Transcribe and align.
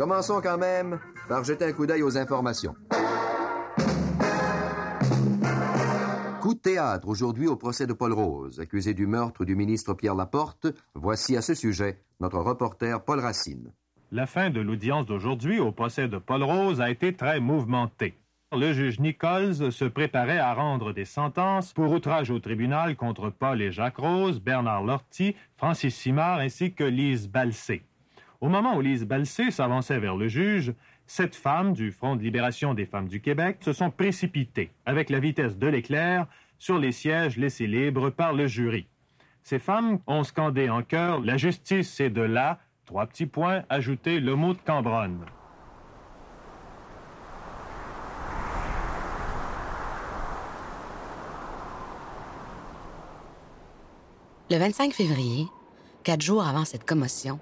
Commençons 0.00 0.40
quand 0.40 0.56
même 0.56 0.98
par 1.28 1.44
jeter 1.44 1.66
un 1.66 1.72
coup 1.74 1.84
d'œil 1.84 2.02
aux 2.02 2.16
informations. 2.16 2.74
Coup 6.40 6.54
de 6.54 6.58
théâtre 6.58 7.06
aujourd'hui 7.06 7.46
au 7.46 7.56
procès 7.56 7.86
de 7.86 7.92
Paul 7.92 8.14
Rose, 8.14 8.60
accusé 8.60 8.94
du 8.94 9.06
meurtre 9.06 9.44
du 9.44 9.54
ministre 9.54 9.92
Pierre 9.92 10.14
Laporte. 10.14 10.68
Voici 10.94 11.36
à 11.36 11.42
ce 11.42 11.52
sujet 11.52 12.00
notre 12.18 12.38
reporter 12.38 13.04
Paul 13.04 13.20
Racine. 13.20 13.74
La 14.10 14.24
fin 14.24 14.48
de 14.48 14.62
l'audience 14.62 15.04
d'aujourd'hui 15.04 15.60
au 15.60 15.70
procès 15.70 16.08
de 16.08 16.16
Paul 16.16 16.44
Rose 16.44 16.80
a 16.80 16.88
été 16.88 17.12
très 17.12 17.38
mouvementée. 17.38 18.14
Le 18.52 18.72
juge 18.72 19.00
Nichols 19.00 19.70
se 19.70 19.84
préparait 19.84 20.38
à 20.38 20.54
rendre 20.54 20.94
des 20.94 21.04
sentences 21.04 21.74
pour 21.74 21.92
outrage 21.92 22.30
au 22.30 22.38
tribunal 22.38 22.96
contre 22.96 23.28
Paul 23.28 23.60
et 23.60 23.70
Jacques 23.70 23.98
Rose, 23.98 24.40
Bernard 24.40 24.82
Lortie, 24.82 25.36
Francis 25.58 25.94
Simard 25.94 26.38
ainsi 26.38 26.72
que 26.72 26.84
Lise 26.84 27.28
Balsé. 27.28 27.82
Au 28.40 28.48
moment 28.48 28.74
où 28.74 28.80
Lise 28.80 29.04
Balsé 29.04 29.50
s'avançait 29.50 29.98
vers 29.98 30.16
le 30.16 30.26
juge, 30.26 30.72
sept 31.06 31.36
femmes 31.36 31.74
du 31.74 31.92
Front 31.92 32.16
de 32.16 32.22
libération 32.22 32.72
des 32.72 32.86
femmes 32.86 33.08
du 33.08 33.20
Québec 33.20 33.58
se 33.60 33.74
sont 33.74 33.90
précipitées, 33.90 34.70
avec 34.86 35.10
la 35.10 35.20
vitesse 35.20 35.58
de 35.58 35.66
l'éclair, 35.66 36.26
sur 36.58 36.78
les 36.78 36.92
sièges 36.92 37.36
laissés 37.36 37.66
libres 37.66 38.08
par 38.08 38.32
le 38.32 38.46
jury. 38.46 38.86
Ces 39.42 39.58
femmes 39.58 39.98
ont 40.06 40.24
scandé 40.24 40.70
en 40.70 40.82
chœur 40.82 41.20
La 41.20 41.36
justice 41.36 41.92
c'est 41.92 42.08
de 42.08 42.22
là, 42.22 42.58
trois 42.86 43.06
petits 43.06 43.26
points, 43.26 43.62
ajouté 43.68 44.20
le 44.20 44.34
mot 44.34 44.54
de 44.54 44.58
Cambronne. 44.64 45.26
Le 54.50 54.56
25 54.56 54.94
février, 54.94 55.46
quatre 56.04 56.22
jours 56.22 56.46
avant 56.46 56.64
cette 56.64 56.84
commotion, 56.84 57.38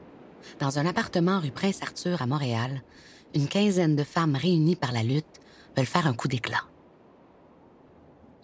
dans 0.60 0.78
un 0.78 0.86
appartement 0.86 1.40
rue 1.40 1.50
Prince-Arthur 1.50 2.22
à 2.22 2.26
Montréal, 2.26 2.82
une 3.34 3.48
quinzaine 3.48 3.96
de 3.96 4.04
femmes 4.04 4.36
réunies 4.36 4.76
par 4.76 4.92
la 4.92 5.02
lutte 5.02 5.40
veulent 5.76 5.86
faire 5.86 6.06
un 6.06 6.14
coup 6.14 6.28
d'éclat. 6.28 6.64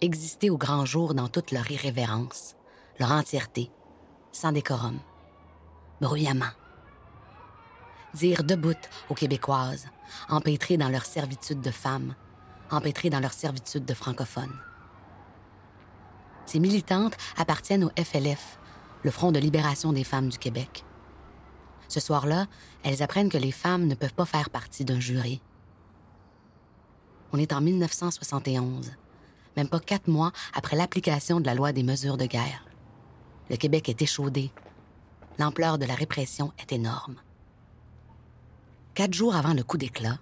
Exister 0.01 0.49
au 0.49 0.57
grand 0.57 0.85
jour 0.85 1.13
dans 1.13 1.27
toute 1.27 1.51
leur 1.51 1.69
irrévérence, 1.71 2.55
leur 2.99 3.11
entièreté, 3.11 3.71
sans 4.31 4.51
décorum, 4.51 4.99
bruyamment. 6.01 6.51
Dire 8.13 8.43
debout 8.43 8.75
aux 9.09 9.15
Québécoises, 9.15 9.87
empêtrées 10.29 10.77
dans 10.77 10.89
leur 10.89 11.05
servitude 11.05 11.61
de 11.61 11.71
femmes, 11.71 12.15
empêtrées 12.71 13.09
dans 13.09 13.19
leur 13.19 13.33
servitude 13.33 13.85
de 13.85 13.93
francophones. 13.93 14.59
Ces 16.45 16.59
militantes 16.59 17.17
appartiennent 17.37 17.83
au 17.83 17.91
FLF, 18.01 18.59
le 19.03 19.11
Front 19.11 19.31
de 19.31 19.39
libération 19.39 19.93
des 19.93 20.03
femmes 20.03 20.29
du 20.29 20.37
Québec. 20.37 20.85
Ce 21.87 21.99
soir-là, 21.99 22.47
elles 22.83 23.03
apprennent 23.03 23.29
que 23.29 23.37
les 23.37 23.51
femmes 23.51 23.87
ne 23.87 23.95
peuvent 23.95 24.13
pas 24.13 24.25
faire 24.25 24.49
partie 24.49 24.85
d'un 24.85 24.99
jury. 24.99 25.41
On 27.31 27.37
est 27.37 27.53
en 27.53 27.61
1971, 27.61 28.91
même 29.57 29.69
pas 29.69 29.79
quatre 29.79 30.07
mois 30.07 30.31
après 30.53 30.75
l'application 30.75 31.39
de 31.39 31.45
la 31.45 31.55
loi 31.55 31.73
des 31.73 31.83
mesures 31.83 32.17
de 32.17 32.25
guerre. 32.25 32.65
Le 33.49 33.57
Québec 33.57 33.89
est 33.89 34.01
échaudé. 34.01 34.51
L'ampleur 35.37 35.77
de 35.77 35.85
la 35.85 35.95
répression 35.95 36.53
est 36.59 36.71
énorme. 36.71 37.15
Quatre 38.93 39.13
jours 39.13 39.35
avant 39.35 39.53
le 39.53 39.63
coup 39.63 39.77
d'éclat, 39.77 40.17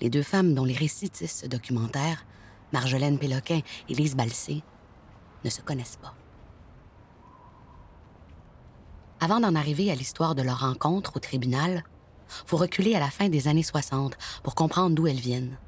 les 0.00 0.08
deux 0.08 0.22
femmes 0.22 0.54
dont 0.54 0.64
les 0.64 0.74
récits 0.74 1.10
tissent 1.10 1.40
ce 1.42 1.46
documentaire, 1.46 2.24
Marjolaine 2.72 3.18
Péloquin 3.18 3.60
et 3.88 3.94
Lise 3.94 4.16
Balsé, 4.16 4.62
ne 5.44 5.50
se 5.50 5.60
connaissent 5.60 5.98
pas. 6.00 6.14
Avant 9.22 9.38
d'en 9.38 9.54
arriver 9.54 9.90
à 9.90 9.94
l'histoire 9.94 10.34
de 10.34 10.40
leur 10.40 10.60
rencontre 10.60 11.16
au 11.16 11.20
tribunal, 11.20 11.84
faut 12.46 12.56
reculer 12.56 12.94
à 12.94 13.00
la 13.00 13.10
fin 13.10 13.28
des 13.28 13.48
années 13.48 13.62
60 13.62 14.16
pour 14.42 14.54
comprendre 14.54 14.94
d'où 14.94 15.06
elles 15.06 15.20
viennent. 15.20 15.58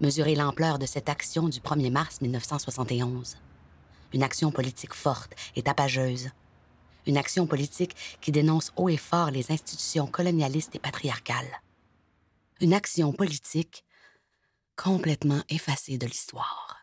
Mesurer 0.00 0.34
l'ampleur 0.34 0.78
de 0.78 0.86
cette 0.86 1.10
action 1.10 1.50
du 1.50 1.60
1er 1.60 1.90
mars 1.90 2.22
1971. 2.22 3.36
Une 4.14 4.22
action 4.22 4.50
politique 4.50 4.94
forte 4.94 5.34
et 5.54 5.62
tapageuse. 5.62 6.30
Une 7.06 7.18
action 7.18 7.46
politique 7.46 7.94
qui 8.22 8.32
dénonce 8.32 8.72
haut 8.76 8.88
et 8.88 8.96
fort 8.96 9.30
les 9.30 9.52
institutions 9.52 10.06
colonialistes 10.06 10.74
et 10.74 10.78
patriarcales. 10.78 11.60
Une 12.62 12.72
action 12.72 13.12
politique 13.12 13.84
complètement 14.76 15.42
effacée 15.50 15.98
de 15.98 16.06
l'histoire. 16.06 16.77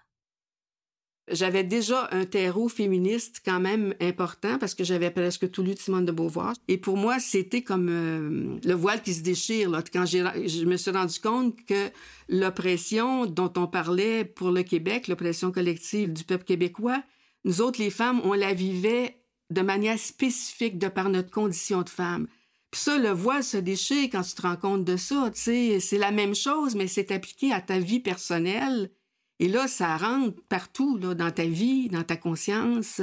J'avais 1.31 1.63
déjà 1.63 2.08
un 2.12 2.25
terreau 2.25 2.69
féministe 2.69 3.41
quand 3.44 3.59
même 3.59 3.96
important 4.00 4.59
parce 4.59 4.75
que 4.75 4.84
j'avais 4.84 5.09
presque 5.09 5.50
tout 5.50 5.63
lu 5.63 5.74
de 5.74 5.80
Simone 5.80 6.06
de 6.06 6.12
Beauvoir. 6.12 6.53
Et 6.68 6.78
pour 6.78 6.97
moi, 6.97 7.18
c'était 7.19 7.63
comme 7.63 7.90
euh, 7.90 8.59
le 8.63 8.74
voile 8.74 9.02
qui 9.02 9.13
se 9.13 9.24
déchire. 9.24 9.72
Là. 9.72 9.81
Quand 9.91 10.06
je 10.06 10.66
me 10.66 10.78
suis 10.78 10.91
rendu 10.91 11.19
compte 11.19 11.56
que 11.66 11.90
l'oppression 12.30 13.25
dont 13.25 13.52
on 13.58 13.66
parlait 13.66 14.24
pour 14.24 14.52
le 14.52 14.62
Québec, 14.62 15.08
l'oppression 15.08 15.52
collective 15.52 16.13
du 16.13 16.24
peuple 16.24 16.44
québécois, 16.44 17.02
nous 17.44 17.62
autres, 17.62 17.81
les 17.81 17.90
femmes, 17.90 18.22
on 18.24 18.34
la 18.34 18.53
vivait 18.53 19.18
de 19.50 19.62
manière 19.62 20.00
spécifique 20.00 20.78
de 20.78 20.88
par 20.88 21.09
notre 21.09 21.31
condition 21.31 21.81
de 21.81 21.90
femme. 21.90 22.28
Puis 22.69 22.81
ça, 22.81 22.97
le 23.00 23.09
voile 23.09 23.44
se 23.44 23.57
déchire 23.57 24.09
quand 24.12 24.22
tu 24.22 24.36
te 24.36 24.42
rends 24.44 24.57
compte 24.57 24.84
de 24.84 24.97
ça. 24.97 25.31
C'est 25.34 25.80
la 25.97 26.12
même 26.12 26.36
chose, 26.36 26.75
mais 26.75 26.88
c'est 26.88 27.12
appliqué 27.12 27.52
à 27.52 27.62
ta 27.62 27.80
vie 27.80 28.00
personnelle 28.00 28.92
et 29.40 29.47
là, 29.47 29.68
ça 29.68 29.97
rentre 29.97 30.41
partout, 30.47 30.97
là, 30.97 31.13
dans 31.13 31.31
ta 31.31 31.46
vie, 31.46 31.90
dans 31.90 32.03
ta 32.03 32.16
conscience. 32.16 33.01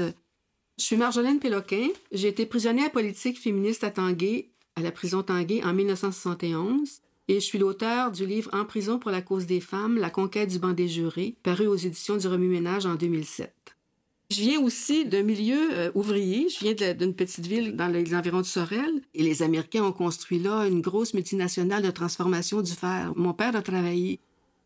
Je 0.79 0.85
suis 0.85 0.97
Marjolaine 0.97 1.39
Péloquin. 1.39 1.89
J'ai 2.11 2.29
été 2.29 2.47
prisonnière 2.47 2.91
politique 2.91 3.39
féministe 3.39 3.85
à 3.85 3.91
Tanguay, 3.91 4.51
à 4.77 4.81
la 4.81 4.93
prison 4.93 5.23
Tanguay, 5.23 5.63
en 5.63 5.75
1971. 5.75 7.03
Et 7.29 7.35
je 7.35 7.41
suis 7.41 7.59
l'auteur 7.59 8.11
du 8.11 8.27
livre 8.27 8.51
En 8.53 8.65
prison 8.65 8.99
pour 8.99 9.11
la 9.11 9.23
cause 9.23 9.47
des 9.47 9.61
femmes, 9.61 9.99
la 9.99 10.11
conquête 10.11 10.49
du 10.49 10.59
banc 10.59 10.73
des 10.73 10.89
jurés, 10.89 11.37
paru 11.43 11.67
aux 11.67 11.77
éditions 11.77 12.17
du 12.17 12.27
Remue-Ménage 12.27 12.87
en 12.87 12.95
2007. 12.95 13.55
Je 14.31 14.41
viens 14.41 14.61
aussi 14.61 15.05
d'un 15.05 15.23
milieu 15.23 15.73
euh, 15.73 15.91
ouvrier. 15.95 16.49
Je 16.49 16.65
viens 16.65 16.95
d'une 16.95 17.15
petite 17.15 17.47
ville 17.47 17.77
dans 17.77 17.89
les 17.89 18.15
environs 18.15 18.41
de 18.41 18.47
Sorel. 18.47 19.03
Et 19.13 19.23
les 19.23 19.43
Américains 19.43 19.85
ont 19.85 19.93
construit 19.93 20.39
là 20.39 20.67
une 20.67 20.81
grosse 20.81 21.13
multinationale 21.13 21.83
de 21.83 21.91
transformation 21.91 22.63
du 22.63 22.73
fer. 22.73 23.13
Mon 23.15 23.35
père 23.35 23.55
a 23.55 23.61
travaillé 23.61 24.21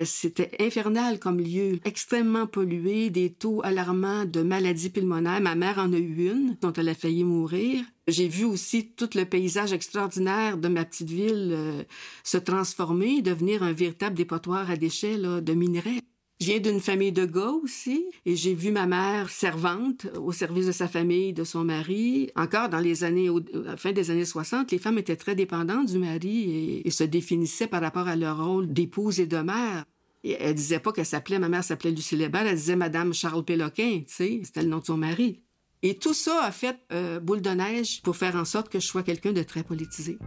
c'était 0.05 0.51
infernal 0.61 1.19
comme 1.19 1.41
lieu, 1.41 1.79
extrêmement 1.84 2.47
pollué, 2.47 3.11
des 3.11 3.33
taux 3.33 3.61
alarmants 3.65 4.25
de 4.25 4.43
maladies 4.43 4.91
pulmonaires. 4.91 5.41
Ma 5.41 5.55
mère 5.55 5.79
en 5.79 5.93
a 5.93 5.97
eu 5.97 6.29
une, 6.31 6.57
dont 6.61 6.73
elle 6.73 6.89
a 6.89 6.95
failli 6.95 7.25
mourir. 7.25 7.84
J'ai 8.06 8.29
vu 8.29 8.45
aussi 8.45 8.89
tout 8.93 9.11
le 9.15 9.25
paysage 9.25 9.73
extraordinaire 9.73 10.59
de 10.59 10.69
ma 10.69 10.85
petite 10.85 11.11
ville 11.11 11.51
euh, 11.53 11.83
se 12.23 12.39
transformer, 12.39 13.23
devenir 13.23 13.62
un 13.62 13.73
véritable 13.73 14.17
dépotoir 14.17 14.71
à 14.71 14.77
déchets 14.77 15.19
de 15.19 15.55
minerais. 15.55 16.01
Je 16.39 16.47
viens 16.47 16.61
d'une 16.61 16.81
famille 16.81 17.13
de 17.13 17.25
gars 17.25 17.53
aussi, 17.63 18.05
et 18.27 18.37
j'ai 18.37 18.53
vu 18.53 18.71
ma 18.71 18.87
mère 18.87 19.31
servante 19.31 20.07
au 20.21 20.33
service 20.33 20.67
de 20.67 20.73
sa 20.73 20.87
famille, 20.87 21.33
de 21.33 21.45
son 21.45 21.65
mari. 21.65 22.31
Encore 22.37 22.69
dans 22.69 22.79
les 22.79 23.05
années, 23.05 23.31
à 23.31 23.59
la 23.71 23.77
fin 23.79 23.93
des 23.93 24.11
années 24.11 24.27
60, 24.27 24.71
les 24.71 24.79
femmes 24.79 24.99
étaient 24.99 25.17
très 25.17 25.35
dépendantes 25.35 25.87
du 25.87 25.99
mari 25.99 26.83
et, 26.85 26.91
se 26.91 27.05
définissaient 27.05 27.69
par 27.69 27.81
rapport 27.81 28.07
à 28.07 28.17
leur 28.17 28.45
rôle 28.45 28.71
d'épouse 28.71 29.19
et 29.19 29.27
de 29.27 29.39
mère. 29.39 29.87
Et 30.25 30.37
elle 30.39 30.55
disait 30.55 30.79
pas 30.79 30.93
qu'elle 30.93 31.07
s'appelait, 31.07 31.39
ma 31.39 31.49
mère 31.49 31.65
s'appelait 31.65 31.91
Lucie 31.91 32.17
Lebel, 32.17 32.47
elle 32.47 32.57
disait 32.57 32.77
Madame 32.77 33.15
Charles 33.15 33.45
Péloquin, 33.45 34.03
tu 34.07 34.13
sais, 34.13 34.41
c'était 34.45 34.63
le 34.63 34.69
nom 34.69 34.81
de 34.81 34.85
son 34.85 34.99
mari. 34.99 35.41
Et 35.83 35.97
tout 35.97 36.15
ça 36.15 36.43
a 36.45 36.51
fait 36.51 36.79
euh, 36.93 37.19
boule 37.19 37.41
de 37.41 37.51
neige 37.51 38.03
pour 38.03 38.17
faire 38.17 38.37
en 38.37 38.45
sorte 38.45 38.69
que 38.69 38.79
je 38.79 38.87
sois 38.87 39.03
quelqu'un 39.03 39.33
de 39.33 39.43
très 39.43 39.63
politisé. 39.63 40.19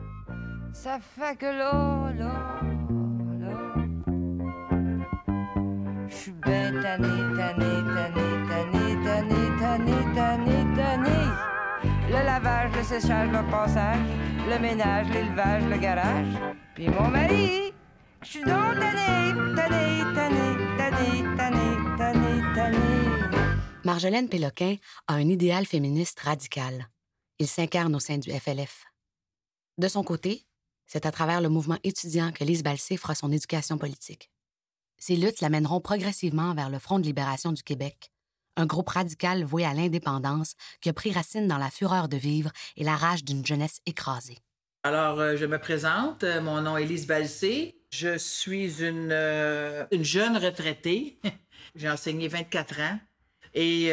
Ça 0.74 1.00
fait 1.00 1.38
que 1.38 2.99
là, 6.10 6.16
là, 6.16 6.40
ben 6.46 6.82
tanné, 6.82 7.08
tanné, 7.38 7.72
tanné, 7.96 8.28
tanné, 8.50 8.86
tanné, 9.06 9.42
tanné, 9.60 10.16
tanné, 10.16 10.76
tanné. 10.76 11.20
Le 12.08 12.26
lavage, 12.26 12.72
le 12.76 12.84
séchage, 12.84 13.30
le 13.30 13.50
passage, 13.52 14.00
le 14.50 14.60
ménage, 14.60 15.08
l'élevage, 15.10 15.64
le 15.64 15.78
garage. 15.78 16.36
Puis 16.76 16.90
mon 16.90 17.08
mari, 17.08 17.74
je 18.22 18.28
suis 18.28 18.40
donc 18.40 18.80
tanné, 18.80 19.34
tanné, 19.56 20.04
tanné, 20.16 20.48
tanné, 20.78 21.38
tanné, 21.38 21.98
tanné, 21.98 22.42
tanné. 22.56 22.78
Marjolaine 23.86 24.30
Péloquin 24.30 24.76
a 25.08 25.14
un 25.14 25.30
idéal 25.30 25.66
féministe 25.66 26.20
radical. 26.20 26.90
Il 27.38 27.48
s'incarne 27.48 27.96
au 27.96 28.00
sein 28.00 28.18
du 28.18 28.32
FLF. 28.32 28.86
De 29.78 29.88
son 29.88 30.04
côté, 30.04 30.46
c'est 30.86 31.06
à 31.06 31.12
travers 31.12 31.40
le 31.40 31.50
mouvement 31.50 31.78
étudiant 31.84 32.32
que 32.32 32.44
Lise 32.44 32.64
Balsé 32.64 32.98
fera 32.98 33.16
son 33.16 33.32
éducation 33.32 33.78
politique. 33.78 34.30
Ces 35.00 35.16
luttes 35.16 35.40
l'amèneront 35.40 35.80
progressivement 35.80 36.54
vers 36.54 36.70
le 36.70 36.78
Front 36.78 37.00
de 37.00 37.06
libération 37.06 37.54
du 37.54 37.64
Québec, 37.64 38.12
un 38.58 38.66
groupe 38.66 38.90
radical 38.90 39.46
voué 39.46 39.64
à 39.64 39.74
l'indépendance 39.74 40.56
qui 40.82 40.90
a 40.90 40.94
pris 40.94 41.14
racine 41.14 41.48
dans 41.48 41.58
la 41.58 41.70
fureur 41.70 42.10
de 42.10 42.18
vivre 42.18 42.52
et 42.76 42.84
la 42.84 42.98
rage 42.98 43.24
d'une 43.24 43.46
jeunesse 43.46 43.80
écrasée. 43.86 44.38
Alors, 44.84 45.20
euh, 45.20 45.38
je 45.38 45.46
me 45.46 45.58
présente. 45.58 46.24
Euh, 46.24 46.42
mon 46.42 46.62
nom 46.62 46.76
est 46.76 46.86
Lise 46.86 47.08
Balsé. 47.08 47.82
Je 47.92 48.18
suis 48.18 48.84
une, 48.84 49.12
euh, 49.12 49.86
une 49.92 50.04
jeune 50.04 50.38
retraitée. 50.38 51.20
j'ai 51.76 51.90
enseigné 51.90 52.28
24 52.28 52.80
ans. 52.82 53.00
Et 53.54 53.92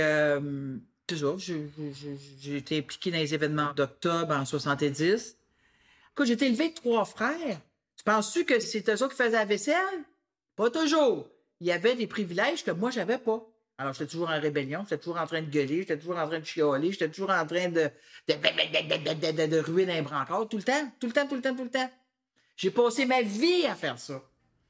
toujours, 1.06 1.38
j'ai 1.38 2.56
été 2.56 2.78
impliquée 2.78 3.10
dans 3.10 3.18
les 3.18 3.32
événements 3.32 3.72
d'octobre 3.72 4.34
en 4.34 4.44
70. 4.44 5.38
Quand 6.14 6.24
j'ai 6.24 6.34
été 6.34 6.46
élevée 6.46 6.64
avec 6.64 6.74
trois 6.74 7.04
frères 7.04 7.60
Penses-tu 8.04 8.44
que 8.44 8.60
c'est 8.60 8.88
eux 8.88 9.02
autres 9.02 9.16
qui 9.16 9.16
faisaient 9.16 9.30
la 9.30 9.44
vaisselle? 9.44 10.04
Pas 10.56 10.70
toujours. 10.70 11.28
Il 11.60 11.66
y 11.66 11.72
avait 11.72 11.94
des 11.94 12.06
privilèges 12.06 12.64
que 12.64 12.70
moi, 12.70 12.90
j'avais 12.90 13.18
pas. 13.18 13.46
Alors, 13.78 13.92
j'étais 13.92 14.06
toujours 14.06 14.30
en 14.30 14.40
rébellion, 14.40 14.80
j'étais 14.84 14.98
toujours 14.98 15.18
en 15.18 15.26
train 15.26 15.42
de 15.42 15.50
gueuler, 15.50 15.80
j'étais 15.80 15.98
toujours 15.98 16.16
en 16.16 16.26
train 16.26 16.40
de 16.40 16.44
chialer, 16.44 16.92
j'étais 16.92 17.10
toujours 17.10 17.30
en 17.30 17.46
train 17.46 17.68
de, 17.68 17.90
de, 18.26 18.34
de, 18.34 19.46
de, 19.46 19.58
ruer 19.58 19.84
d'un 19.84 20.02
brancard, 20.02 20.48
tout 20.48 20.56
le 20.56 20.62
temps, 20.62 20.90
tout 20.98 21.06
le 21.06 21.12
temps, 21.12 21.26
tout 21.26 21.34
le 21.34 21.42
temps, 21.42 21.54
tout 21.54 21.64
le 21.64 21.70
temps. 21.70 21.90
J'ai 22.56 22.70
passé 22.70 23.04
ma 23.04 23.20
vie 23.20 23.66
à 23.66 23.74
faire 23.74 23.98
ça. 23.98 24.22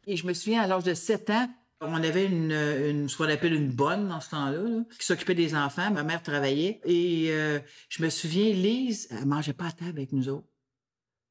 Et 0.08 0.16
je 0.16 0.26
me 0.26 0.32
souviens, 0.32 0.62
à 0.62 0.66
l'âge 0.66 0.82
de 0.82 0.94
7 0.94 1.30
ans, 1.30 1.48
on 1.80 2.02
avait 2.02 2.26
une, 2.26 3.08
ce 3.08 3.16
qu'on 3.16 3.28
appelle 3.28 3.52
une 3.54 3.70
bonne 3.70 4.08
dans 4.08 4.20
ce 4.20 4.30
temps-là, 4.30 4.58
là, 4.58 4.82
qui 4.98 5.06
s'occupait 5.06 5.34
des 5.34 5.54
enfants. 5.54 5.90
Ma 5.92 6.02
mère 6.02 6.22
travaillait. 6.22 6.80
Et 6.84 7.28
euh, 7.30 7.60
je 7.88 8.02
me 8.02 8.08
souviens, 8.08 8.52
Lise, 8.52 9.08
elle 9.10 9.26
mangeait 9.26 9.52
pas 9.52 9.66
à 9.66 9.72
table 9.72 9.98
avec 9.98 10.12
nous 10.12 10.28
autres. 10.28 10.48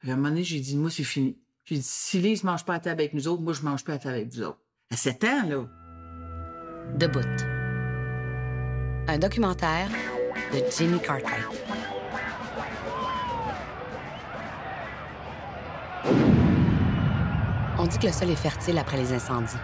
à 0.04 0.12
un 0.12 0.16
moment 0.16 0.30
donné, 0.30 0.44
j'ai 0.44 0.60
dit, 0.60 0.78
moi, 0.78 0.90
c'est 0.90 1.04
fini. 1.04 1.38
J'ai 1.66 1.78
dit, 1.78 1.84
si 1.84 2.20
Lise 2.20 2.44
mange 2.44 2.64
pas 2.64 2.76
à 2.76 2.80
table 2.80 3.02
avec 3.02 3.16
nous 3.16 3.28
autres, 3.28 3.42
moi, 3.42 3.54
je 3.54 3.64
mange 3.64 3.84
pas 3.84 3.94
à 3.94 3.98
table 3.98 4.16
avec 4.16 4.32
vous 4.32 4.44
autres. 4.44 4.60
À 4.92 4.96
7 4.96 5.24
ans, 5.24 5.42
là. 5.48 5.64
Debout. 6.96 7.20
Un 9.08 9.18
documentaire 9.18 9.90
de 10.54 10.64
Jimmy 10.78 11.00
Cartwright. 11.00 11.44
On 17.80 17.88
dit 17.88 17.98
que 17.98 18.06
le 18.06 18.14
sol 18.14 18.30
est 18.30 18.36
fertile 18.36 18.78
après 18.78 18.98
les 18.98 19.12
incendies. 19.12 19.58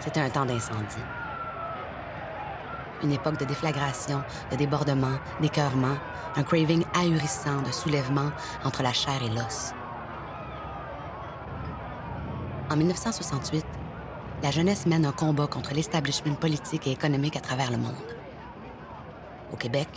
C'était 0.00 0.20
un 0.20 0.28
temps 0.28 0.44
d'incendie. 0.44 1.04
Une 3.04 3.12
époque 3.12 3.38
de 3.38 3.44
déflagration, 3.44 4.24
de 4.50 4.56
débordement, 4.56 5.20
d'écœurement, 5.40 5.96
un 6.34 6.42
craving 6.42 6.84
ahurissant 6.94 7.62
de 7.62 7.70
soulèvement 7.70 8.32
entre 8.64 8.82
la 8.82 8.92
chair 8.92 9.22
et 9.22 9.28
l'os. 9.28 9.72
En 12.70 12.76
1968, 12.76 13.66
la 14.44 14.52
jeunesse 14.52 14.86
mène 14.86 15.04
un 15.04 15.10
combat 15.10 15.48
contre 15.48 15.74
l'establishment 15.74 16.36
politique 16.36 16.86
et 16.86 16.92
économique 16.92 17.34
à 17.34 17.40
travers 17.40 17.72
le 17.72 17.78
monde. 17.78 17.96
Au 19.52 19.56
Québec, 19.56 19.88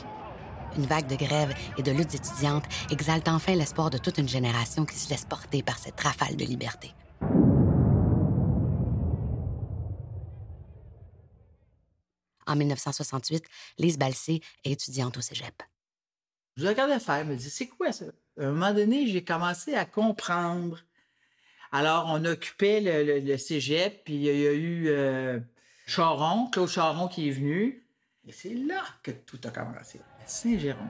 une 0.76 0.88
vague 0.88 1.06
de 1.06 1.16
grèves 1.16 1.54
et 1.78 1.84
de 1.84 1.92
luttes 1.92 2.16
étudiantes 2.16 2.66
exalte 2.90 3.28
enfin 3.28 3.54
l'espoir 3.54 3.92
de 3.92 4.00
toute 4.00 4.18
une 4.18 4.28
génération 4.28 4.86
qui 4.86 4.96
se 4.96 5.12
laisse 5.12 5.24
porter 5.24 5.62
par 5.62 5.78
cette 5.78 6.02
rafale 6.02 6.36
de 6.36 6.46
liberté. 6.46 6.96
En 12.48 12.56
1968, 12.56 13.46
Lise 13.78 14.00
Balsé 14.00 14.42
est 14.64 14.72
étudiante 14.72 15.16
au 15.16 15.22
cégep. 15.22 15.62
Je 16.58 16.68
regardais 16.68 17.00
faire, 17.00 17.24
je 17.24 17.30
me 17.30 17.36
dis, 17.36 17.52
c'est 17.52 17.68
quoi 17.68 17.92
ça? 17.92 18.06
À 18.40 18.46
un 18.46 18.52
moment 18.52 18.74
donné, 18.74 19.06
j'ai 19.06 19.24
commencé 19.24 19.76
à 19.76 19.86
comprendre. 19.86 20.80
Alors, 21.76 22.06
on 22.10 22.24
occupait 22.26 22.82
le, 22.82 23.20
le, 23.20 23.38
cégep, 23.38 24.04
puis 24.06 24.14
il 24.14 24.22
y 24.22 24.48
a 24.48 24.54
eu 24.54 24.90
euh, 24.90 25.40
Charon, 25.88 26.46
Claude 26.52 26.70
Charon 26.70 27.08
qui 27.08 27.30
est 27.30 27.32
venu. 27.32 27.84
Et 28.28 28.32
c'est 28.32 28.54
là 28.54 28.84
que 29.02 29.10
tout 29.10 29.40
a 29.44 29.50
commencé, 29.50 30.00
à 30.24 30.28
Saint-Géron. 30.28 30.88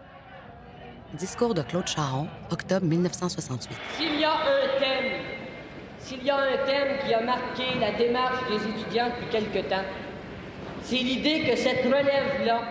Discours 1.14 1.54
de 1.54 1.62
Claude 1.62 1.88
Charon, 1.88 2.28
octobre 2.52 2.86
1968. 2.86 3.78
S'il 3.96 4.20
y 4.20 4.26
a 4.26 4.34
un 4.34 4.80
thème, 4.80 5.22
s'il 6.00 6.22
y 6.22 6.30
a 6.30 6.36
un 6.36 6.66
thème 6.66 6.98
qui 7.08 7.14
a 7.14 7.22
marqué 7.22 7.64
la 7.80 7.94
démarche 7.94 8.44
des 8.50 8.68
étudiants 8.68 9.08
depuis 9.08 9.30
quelque 9.32 9.70
temps, 9.70 9.86
c'est 10.82 10.98
l'idée 10.98 11.50
que 11.50 11.56
cette 11.56 11.86
relève-là, 11.86 12.62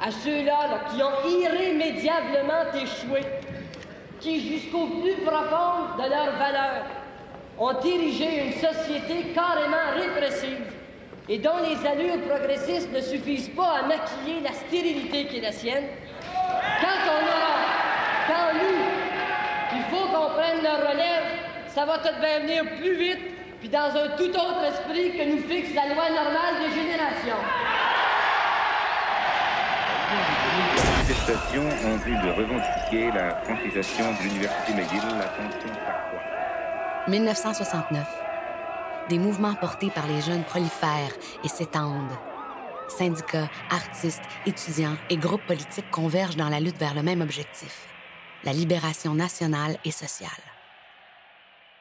à 0.00 0.12
ceux-là 0.12 0.84
qui 0.92 1.02
ont 1.02 1.28
irrémédiablement 1.28 2.72
échoué, 2.74 3.22
qui 4.20 4.56
jusqu'au 4.56 4.86
plus 4.86 5.16
profond 5.24 5.96
de 5.96 6.08
leurs 6.08 6.38
valeurs 6.38 6.97
ont 7.58 7.80
érigé 7.80 8.46
une 8.46 8.52
société 8.52 9.32
carrément 9.34 9.76
répressive 9.96 10.64
et 11.28 11.38
dont 11.38 11.58
les 11.62 11.86
allures 11.86 12.20
progressistes 12.22 12.92
ne 12.92 13.00
suffisent 13.00 13.50
pas 13.50 13.80
à 13.80 13.82
maquiller 13.82 14.40
la 14.42 14.52
stérilité 14.52 15.26
qui 15.26 15.38
est 15.38 15.42
la 15.42 15.52
sienne, 15.52 15.84
quand 16.80 17.00
on 17.06 17.22
aura, 17.26 17.58
quand 18.26 18.54
nous, 18.54 19.76
il 19.76 19.82
faut 19.90 20.06
qu'on 20.06 20.30
prenne 20.34 20.62
la 20.62 20.76
relève, 20.76 21.24
ça 21.68 21.84
va 21.84 21.98
tout 21.98 22.14
venir 22.20 22.64
plus 22.76 22.96
vite 22.96 23.38
puis 23.60 23.68
dans 23.68 23.90
un 23.90 24.16
tout 24.16 24.30
autre 24.30 24.64
esprit 24.64 25.18
que 25.18 25.24
nous 25.24 25.42
fixe 25.48 25.74
la 25.74 25.92
loi 25.92 26.08
normale 26.10 26.62
des 26.62 26.80
générations. 26.80 27.42
Les 30.74 30.90
manifestations 30.90 31.64
ont 31.88 31.96
vu 31.96 32.12
de 32.12 32.30
revendiquer 32.30 33.10
la 33.12 33.34
francisation 33.42 34.04
de 34.12 34.22
l'Université 34.22 34.72
McGill, 34.74 35.02
la 35.18 35.26
parfois. 35.84 36.37
1969. 37.08 38.06
Des 39.08 39.18
mouvements 39.18 39.54
portés 39.54 39.90
par 39.90 40.06
les 40.06 40.20
jeunes 40.20 40.44
prolifèrent 40.44 41.16
et 41.42 41.48
s'étendent. 41.48 42.18
Syndicats, 42.88 43.48
artistes, 43.70 44.22
étudiants 44.44 44.96
et 45.08 45.16
groupes 45.16 45.46
politiques 45.46 45.90
convergent 45.90 46.36
dans 46.36 46.50
la 46.50 46.60
lutte 46.60 46.78
vers 46.78 46.94
le 46.94 47.02
même 47.02 47.22
objectif, 47.22 47.86
la 48.44 48.52
libération 48.52 49.14
nationale 49.14 49.78
et 49.86 49.90
sociale. 49.90 50.30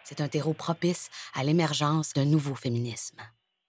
C'est 0.06 0.22
un 0.22 0.30
terreau 0.30 0.54
propice 0.54 1.10
à 1.36 1.44
l'émergence 1.44 2.14
d'un 2.14 2.26
nouveau 2.26 2.56
féminisme. 2.56 3.20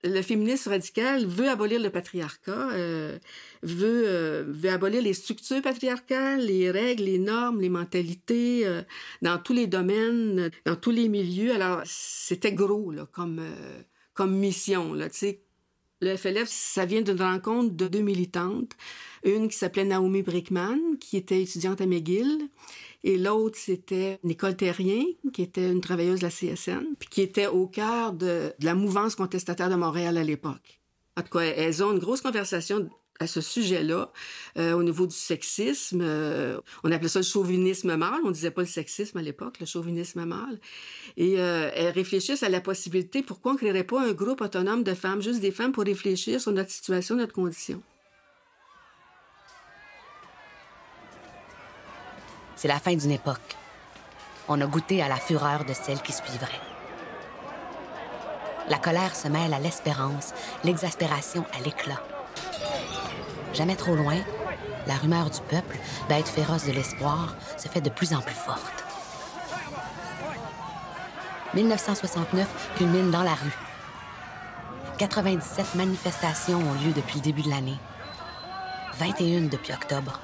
Le 0.04 0.22
féminisme 0.22 0.70
radical 0.70 1.26
veut 1.26 1.48
abolir 1.48 1.80
le 1.80 1.90
patriarcat, 1.90 2.70
euh, 2.70 3.18
veut, 3.64 4.04
euh, 4.06 4.44
veut 4.46 4.70
abolir 4.70 5.02
les 5.02 5.12
structures 5.12 5.60
patriarcales, 5.60 6.46
les 6.46 6.70
règles, 6.70 7.02
les 7.04 7.18
normes, 7.18 7.60
les 7.60 7.68
mentalités, 7.68 8.64
euh, 8.64 8.82
dans 9.22 9.38
tous 9.38 9.54
les 9.54 9.66
domaines, 9.66 10.50
dans 10.64 10.76
tous 10.76 10.92
les 10.92 11.08
milieux. 11.08 11.52
Alors, 11.52 11.82
c'était 11.84 12.52
gros 12.52 12.92
comme, 13.10 13.42
comme 14.14 14.36
mission. 14.36 14.94
Le 16.00 16.16
FLF, 16.16 16.48
ça 16.48 16.84
vient 16.84 17.02
d'une 17.02 17.20
rencontre 17.20 17.74
de 17.74 17.88
deux 17.88 18.02
militantes. 18.02 18.70
Une 19.24 19.48
qui 19.48 19.56
s'appelait 19.56 19.84
Naomi 19.84 20.22
Brickman, 20.22 20.78
qui 21.00 21.16
était 21.16 21.42
étudiante 21.42 21.80
à 21.80 21.86
McGill, 21.86 22.48
et 23.04 23.16
l'autre, 23.16 23.56
c'était 23.58 24.18
Nicole 24.24 24.56
Terrien, 24.56 25.04
qui 25.32 25.42
était 25.42 25.70
une 25.70 25.80
travailleuse 25.80 26.20
de 26.20 26.24
la 26.24 26.30
CSN, 26.30 26.96
puis 26.98 27.08
qui 27.08 27.22
était 27.22 27.46
au 27.46 27.66
cœur 27.66 28.12
de, 28.12 28.52
la 28.60 28.74
mouvance 28.74 29.14
contestataire 29.14 29.70
de 29.70 29.76
Montréal 29.76 30.16
à 30.16 30.24
l'époque. 30.24 30.80
En 31.16 31.22
tout 31.22 31.30
cas, 31.30 31.40
elles 31.40 31.82
ont 31.82 31.92
une 31.92 31.98
grosse 31.98 32.20
conversation 32.20 32.88
à 33.20 33.26
ce 33.26 33.40
sujet-là, 33.40 34.12
euh, 34.58 34.74
au 34.74 34.82
niveau 34.82 35.06
du 35.06 35.14
sexisme. 35.14 36.00
Euh, 36.02 36.60
on 36.84 36.92
appelait 36.92 37.08
ça 37.08 37.18
le 37.18 37.24
chauvinisme 37.24 37.96
mâle. 37.96 38.20
On 38.24 38.30
disait 38.30 38.52
pas 38.52 38.60
le 38.60 38.68
sexisme 38.68 39.18
à 39.18 39.22
l'époque, 39.22 39.58
le 39.58 39.66
chauvinisme 39.66 40.24
mâle. 40.24 40.60
Et 41.16 41.40
euh, 41.40 41.70
elles 41.74 41.92
réfléchissent 41.92 42.44
à 42.44 42.48
la 42.48 42.60
possibilité, 42.60 43.22
pourquoi 43.22 43.52
on 43.52 43.56
créerait 43.56 43.84
pas 43.84 44.00
un 44.00 44.12
groupe 44.12 44.40
autonome 44.40 44.84
de 44.84 44.94
femmes, 44.94 45.20
juste 45.20 45.40
des 45.40 45.50
femmes, 45.50 45.72
pour 45.72 45.84
réfléchir 45.84 46.40
sur 46.40 46.52
notre 46.52 46.70
situation, 46.70 47.16
notre 47.16 47.32
condition. 47.32 47.82
C'est 52.58 52.66
la 52.66 52.80
fin 52.80 52.96
d'une 52.96 53.12
époque. 53.12 53.56
On 54.48 54.60
a 54.60 54.66
goûté 54.66 55.00
à 55.00 55.06
la 55.06 55.14
fureur 55.14 55.64
de 55.64 55.72
celle 55.72 56.02
qui 56.02 56.12
suivrait. 56.12 56.60
La 58.68 58.78
colère 58.78 59.14
se 59.14 59.28
mêle 59.28 59.54
à 59.54 59.60
l'espérance, 59.60 60.34
l'exaspération 60.64 61.44
à 61.56 61.62
l'éclat. 61.62 62.02
Jamais 63.54 63.76
trop 63.76 63.94
loin, 63.94 64.16
la 64.88 64.96
rumeur 64.96 65.30
du 65.30 65.40
peuple, 65.42 65.78
bête 66.08 66.26
féroce 66.26 66.66
de 66.66 66.72
l'espoir, 66.72 67.36
se 67.56 67.68
fait 67.68 67.80
de 67.80 67.90
plus 67.90 68.12
en 68.12 68.20
plus 68.22 68.34
forte. 68.34 68.84
1969 71.54 72.72
culmine 72.76 73.12
dans 73.12 73.22
la 73.22 73.34
rue. 73.34 73.56
97 74.98 75.76
manifestations 75.76 76.58
ont 76.58 76.84
lieu 76.84 76.90
depuis 76.90 77.18
le 77.18 77.22
début 77.22 77.42
de 77.42 77.50
l'année. 77.50 77.78
21 78.98 79.42
depuis 79.42 79.72
octobre 79.72 80.18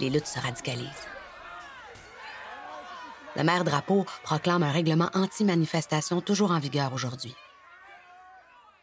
les 0.00 0.10
luttes 0.10 0.26
se 0.26 0.38
radicalisent. 0.38 1.08
Le 3.36 3.44
maire 3.44 3.64
Drapeau 3.64 4.04
proclame 4.22 4.62
un 4.62 4.72
règlement 4.72 5.10
anti-manifestation 5.14 6.20
toujours 6.20 6.50
en 6.50 6.58
vigueur 6.58 6.92
aujourd'hui. 6.92 7.34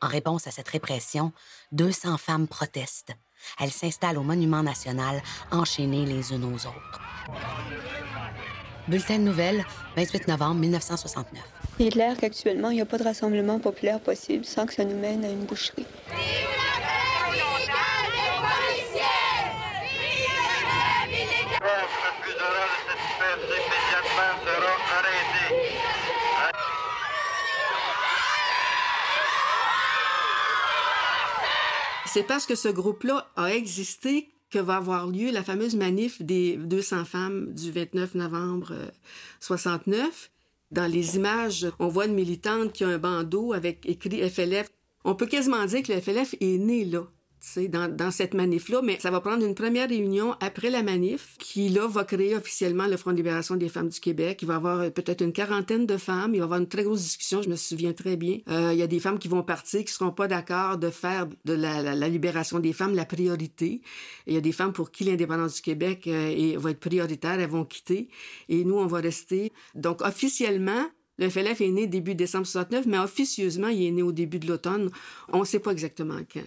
En 0.02 0.08
réponse 0.08 0.48
à 0.48 0.52
cette 0.52 0.70
répression, 0.70 1.32
200 1.72 2.18
femmes 2.18 2.48
protestent. 2.48 3.14
Elles 3.60 3.72
s'installent 3.72 4.18
au 4.18 4.24
Monument 4.24 4.64
national, 4.64 5.22
enchaînées 5.52 6.06
les 6.06 6.32
unes 6.32 6.46
aux 6.46 6.68
autres. 6.68 7.02
Bulletin 8.88 9.18
de 9.18 9.24
nouvelles, 9.24 9.66
28 9.98 10.28
novembre 10.28 10.60
1969. 10.62 11.44
Il 11.80 11.88
est 11.88 11.92
clair 11.92 12.16
qu'actuellement, 12.18 12.70
il 12.70 12.76
n'y 12.76 12.82
a 12.82 12.86
pas 12.86 12.98
de 12.98 13.04
rassemblement 13.04 13.60
populaire 13.60 14.00
possible 14.00 14.46
sans 14.46 14.66
que 14.66 14.74
ça 14.74 14.86
nous 14.86 14.98
mène 14.98 15.26
à 15.26 15.30
une 15.30 15.46
boucherie. 15.46 15.88
C'est 32.16 32.24
parce 32.24 32.46
que 32.46 32.56
ce 32.56 32.70
groupe-là 32.70 33.30
a 33.36 33.54
existé 33.54 34.30
que 34.50 34.58
va 34.58 34.78
avoir 34.78 35.06
lieu 35.06 35.32
la 35.32 35.44
fameuse 35.44 35.76
manif 35.76 36.22
des 36.22 36.56
200 36.56 37.04
femmes 37.04 37.54
du 37.54 37.74
29 37.74 38.16
novembre 38.16 38.72
69, 39.42 40.02
euh, 40.02 40.10
Dans 40.72 40.90
les 40.90 41.18
images, 41.18 41.68
on 41.78 41.90
voit 41.90 42.06
une 42.06 42.14
militante 42.14 42.72
qui 42.72 42.86
a 42.86 42.88
un 42.88 42.98
bandeau 43.00 43.52
avec 43.52 43.86
écrit 43.86 44.30
FLF. 44.30 44.70
On 45.04 45.14
peut 45.16 45.26
quasiment 45.26 45.66
dire 45.66 45.84
que 45.84 45.92
le 45.92 46.00
FLF 46.00 46.36
est 46.40 46.58
né 46.58 46.86
là 46.86 47.04
dans, 47.70 48.12
cette 48.12 48.34
manif-là, 48.34 48.82
mais 48.82 49.00
ça 49.00 49.12
va 49.12 49.22
prendre 49.22 49.46
une 49.46 49.56
première 49.56 49.90
réunion 49.90 50.36
après 50.42 50.70
la 50.70 50.84
manif 50.84 51.36
qui, 51.40 51.70
là, 51.70 51.88
va 51.88 52.04
créer 52.04 52.36
officiellement 52.36 52.88
le 52.88 52.98
Front 52.98 53.12
de 53.12 53.18
libération 53.18 53.56
des 53.56 53.70
femmes 53.70 53.90
du 53.90 54.00
Québec. 54.00 54.40
Il 54.42 54.48
va 54.48 54.56
y 54.56 54.58
avoir 54.58 54.80
euh, 54.82 54.90
peut-être 54.90 55.22
une 55.22 55.34
quarantaine 55.34 55.86
de 55.86 55.98
femmes. 55.98 56.34
Il 56.34 56.40
va 56.40 56.44
y 56.44 56.44
avoir 56.44 56.60
une 56.60 56.68
très 56.68 56.84
grosse 56.84 57.02
discussion, 57.02 57.42
je 57.42 57.50
me 57.50 57.56
souviens 57.56 57.94
très 57.94 58.18
bien. 58.18 58.40
Euh, 58.50 58.72
il 58.74 58.80
y 58.80 58.82
a 58.82 58.88
des 58.88 59.00
femmes 59.00 59.20
qui 59.20 59.28
vont 59.28 59.44
partir, 59.44 59.84
qui 59.84 59.92
seront 59.92 60.12
pas 60.12 60.28
d'accord 60.28 60.78
de 60.78 60.90
faire 60.90 61.28
de 61.46 61.54
la, 61.54 62.10
libération 62.10 62.60
des 62.60 62.74
femmes 62.74 62.96
la 62.96 63.06
priorité. 63.06 63.82
il 64.28 64.34
y 64.34 64.38
a 64.38 64.42
des 64.42 64.52
femmes 64.52 64.74
pour 64.74 64.92
qui 64.92 65.04
l'indépendance 65.04 65.56
du 65.56 65.62
Québec 65.62 66.08
euh, 66.08 66.56
va 66.58 66.72
être 66.72 66.80
prioritaire, 66.80 67.40
elles 67.40 67.50
vont 67.50 67.66
quitter. 67.66 68.10
Et 68.50 68.64
nous, 68.64 68.76
on 68.76 68.88
va 68.88 69.00
rester. 69.00 69.52
Donc, 69.76 70.02
officiellement, 70.02 70.86
le 71.18 71.30
FLF 71.30 71.62
est 71.62 71.72
né 71.72 71.88
début 71.88 72.16
décembre 72.16 72.46
69, 72.46 72.86
mais 72.88 72.98
officieusement, 72.98 73.70
il 73.70 73.86
est 73.86 73.92
né 73.92 74.02
au 74.02 74.12
début 74.12 74.40
de 74.40 74.48
l'automne. 74.48 74.90
On 75.32 75.40
ne 75.40 75.46
sait 75.46 75.60
pas 75.60 75.72
exactement 75.72 76.20
quand. 76.32 76.44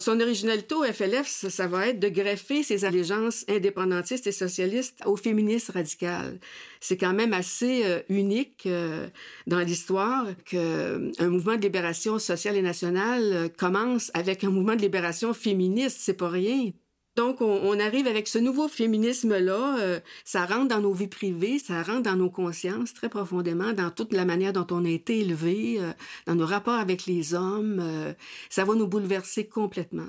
Son 0.00 0.20
originalité 0.20 0.76
au 0.76 0.84
FLF, 0.84 1.26
ça, 1.26 1.66
va 1.66 1.88
être 1.88 1.98
de 1.98 2.08
greffer 2.08 2.62
ses 2.62 2.84
allégeances 2.84 3.44
indépendantistes 3.48 4.28
et 4.28 4.32
socialistes 4.32 5.00
au 5.06 5.16
féminisme 5.16 5.72
radical. 5.72 6.38
C'est 6.78 6.96
quand 6.96 7.14
même 7.14 7.32
assez 7.32 7.84
euh, 7.84 8.00
unique 8.08 8.66
euh, 8.66 9.08
dans 9.48 9.58
l'histoire 9.58 10.26
qu'un 10.44 10.58
euh, 10.58 11.10
mouvement 11.28 11.56
de 11.56 11.62
libération 11.62 12.20
sociale 12.20 12.56
et 12.56 12.62
nationale 12.62 13.50
commence 13.58 14.12
avec 14.14 14.44
un 14.44 14.50
mouvement 14.50 14.76
de 14.76 14.82
libération 14.82 15.34
féministe. 15.34 15.98
C'est 16.00 16.14
pas 16.14 16.28
rien. 16.28 16.70
Donc, 17.18 17.40
on, 17.40 17.80
arrive 17.80 18.06
avec 18.06 18.28
ce 18.28 18.38
nouveau 18.38 18.68
féminisme-là, 18.68 19.80
euh, 19.80 19.98
ça 20.24 20.46
rentre 20.46 20.68
dans 20.68 20.78
nos 20.78 20.92
vies 20.92 21.08
privées, 21.08 21.58
ça 21.58 21.82
rentre 21.82 22.02
dans 22.02 22.14
nos 22.14 22.30
consciences 22.30 22.94
très 22.94 23.08
profondément, 23.08 23.72
dans 23.72 23.90
toute 23.90 24.12
la 24.12 24.24
manière 24.24 24.52
dont 24.52 24.68
on 24.70 24.84
a 24.84 24.88
été 24.88 25.18
élevé, 25.18 25.78
euh, 25.80 25.90
dans 26.26 26.36
nos 26.36 26.46
rapports 26.46 26.78
avec 26.78 27.06
les 27.06 27.34
hommes. 27.34 27.80
Euh, 27.82 28.12
ça 28.50 28.64
va 28.64 28.76
nous 28.76 28.86
bouleverser 28.86 29.48
complètement. 29.48 30.06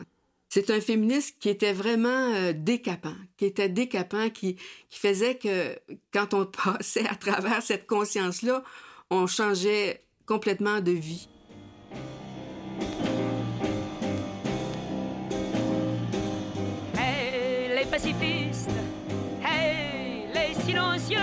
C'est 0.49 0.69
un 0.69 0.79
féminisme 0.79 1.33
qui 1.39 1.49
était 1.49 1.73
vraiment 1.73 2.53
décapant, 2.53 3.15
qui 3.37 3.45
était 3.45 3.69
décapant, 3.69 4.29
qui, 4.29 4.57
qui 4.91 4.99
faisait 4.99 5.33
que 5.33 5.79
quand 6.13 6.35
on 6.35 6.45
passait 6.63 7.07
à 7.07 7.15
travers 7.15 7.63
cette 7.63 7.87
conscience-là, 7.87 8.63
on 9.09 9.25
changeait 9.25 10.03
complètement 10.27 10.79
de 10.79 10.91
vie. 10.91 11.27
Pacifistes, 17.99 18.71
hey, 19.43 20.25
les 20.33 20.53
silencieux, 20.63 21.17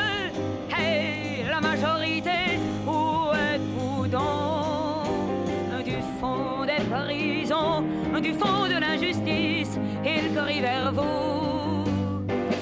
hey, 0.76 1.44
la 1.48 1.60
majorité, 1.60 2.58
où 2.86 3.32
êtes-vous 3.34 4.06
donc? 4.08 5.84
Du 5.84 5.96
fond 6.20 6.66
des 6.66 6.84
prisons, 6.84 7.82
du 8.20 8.34
fond 8.34 8.66
de 8.68 8.78
l'injustice, 8.78 9.78
il 10.04 10.34
corrit 10.34 10.60
vers 10.60 10.92
vous. 10.92 11.84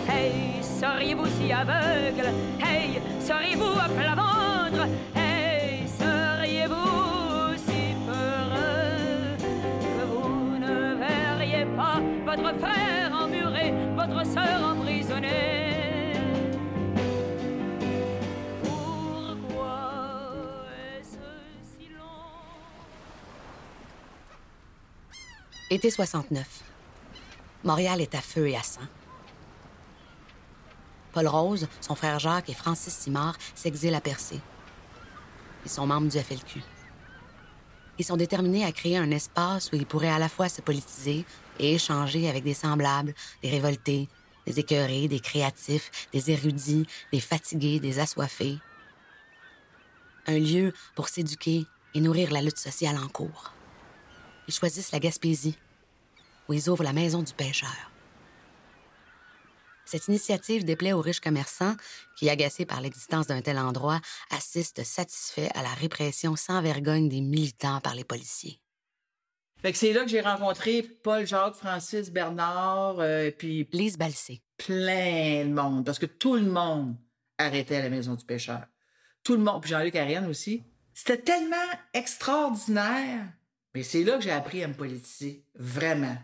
Hey, 0.09 0.62
seriez-vous 0.62 1.26
si 1.26 1.52
aveugle, 1.52 2.28
hey, 2.61 3.00
seriez-vous 3.18 3.78
à 3.80 3.88
plat 3.88 4.14
ventre, 4.14 4.87
hey, 5.16 5.88
seriez-vous 5.88 7.56
si 7.56 7.97
peureux 8.06 9.37
que 9.80 10.04
vous 10.06 10.59
ne 10.59 10.94
verriez 10.94 11.66
pas 11.76 12.00
votre 12.25 12.56
frère? 12.61 12.83
Sœur 14.34 14.62
emprisonnée. 14.62 16.12
Pourquoi 18.62 19.78
est-ce 20.98 21.18
si 21.78 21.88
long? 21.88 22.30
Été 25.70 25.90
69. 25.90 26.46
Montréal 27.62 28.00
est 28.00 28.14
à 28.14 28.20
feu 28.20 28.48
et 28.48 28.56
à 28.56 28.62
sang. 28.62 28.80
Paul 31.12 31.28
Rose, 31.28 31.68
son 31.80 31.94
frère 31.94 32.18
Jacques 32.18 32.50
et 32.50 32.54
Francis 32.54 32.92
Simard 32.92 33.36
s'exilent 33.54 33.94
à 33.94 34.00
Percé. 34.00 34.40
Ils 35.64 35.70
sont 35.70 35.86
membres 35.86 36.08
du 36.08 36.18
FLQ. 36.18 36.60
Ils 37.98 38.04
sont 38.04 38.16
déterminés 38.16 38.64
à 38.64 38.72
créer 38.72 38.96
un 38.96 39.10
espace 39.12 39.70
où 39.72 39.76
ils 39.76 39.86
pourraient 39.86 40.10
à 40.10 40.18
la 40.18 40.28
fois 40.28 40.48
se 40.48 40.60
politiser 40.60 41.24
et 41.60 41.74
échanger 41.74 42.28
avec 42.28 42.42
des 42.42 42.54
semblables, 42.54 43.14
des 43.42 43.50
révoltés, 43.50 44.08
des 44.46 44.60
écœurés, 44.60 45.08
des 45.08 45.20
créatifs, 45.20 45.90
des 46.12 46.30
érudits, 46.30 46.86
des 47.12 47.20
fatigués, 47.20 47.80
des 47.80 47.98
assoiffés. 47.98 48.58
Un 50.26 50.38
lieu 50.38 50.72
pour 50.94 51.08
s'éduquer 51.08 51.66
et 51.94 52.00
nourrir 52.00 52.30
la 52.30 52.42
lutte 52.42 52.58
sociale 52.58 52.98
en 52.98 53.08
cours. 53.08 53.52
Ils 54.48 54.54
choisissent 54.54 54.92
la 54.92 55.00
Gaspésie, 55.00 55.56
où 56.48 56.52
ils 56.52 56.68
ouvrent 56.68 56.84
la 56.84 56.92
maison 56.92 57.22
du 57.22 57.32
pêcheur. 57.32 57.90
Cette 59.84 60.08
initiative 60.08 60.64
déplaît 60.64 60.92
aux 60.92 61.00
riches 61.00 61.20
commerçants 61.20 61.76
qui, 62.16 62.30
agacés 62.30 62.64
par 62.64 62.80
l'existence 62.80 63.26
d'un 63.26 63.42
tel 63.42 63.58
endroit, 63.58 64.00
assistent 64.30 64.84
satisfaits 64.84 65.50
à 65.54 65.62
la 65.62 65.72
répression 65.74 66.36
sans 66.36 66.62
vergogne 66.62 67.08
des 67.08 67.20
militants 67.20 67.80
par 67.80 67.94
les 67.94 68.04
policiers. 68.04 68.58
Fait 69.64 69.73
que 69.73 69.78
c'est 69.78 69.94
là 69.94 70.02
que 70.02 70.09
j'ai 70.09 70.21
rencontré 70.21 70.83
Paul, 70.83 71.26
Jacques, 71.26 71.54
Francis, 71.54 72.11
Bernard, 72.11 73.00
euh, 73.00 73.30
puis... 73.30 73.66
Lise 73.73 73.97
Balsé. 73.97 74.42
Plein 74.59 75.47
de 75.47 75.54
monde, 75.54 75.87
parce 75.87 75.99
que 75.99 76.04
tout 76.04 76.35
le 76.35 76.42
monde 76.42 76.94
arrêtait 77.38 77.76
à 77.76 77.83
la 77.83 77.88
maison 77.88 78.12
du 78.12 78.26
pêcheur. 78.26 78.61
Tout 79.23 79.33
le 79.33 79.42
monde, 79.42 79.62
puis 79.62 79.71
Jean-Luc 79.71 79.97
Ariane 79.97 80.26
aussi. 80.26 80.64
C'était 80.92 81.16
tellement 81.16 81.56
extraordinaire. 81.94 83.26
Mais 83.75 83.83
c'est 83.83 84.04
là 84.04 84.18
que 84.18 84.25
j'ai 84.25 84.33
appris 84.33 84.62
à 84.62 84.68
me 84.68 84.75
politiser, 84.75 85.47
vraiment. 85.54 86.18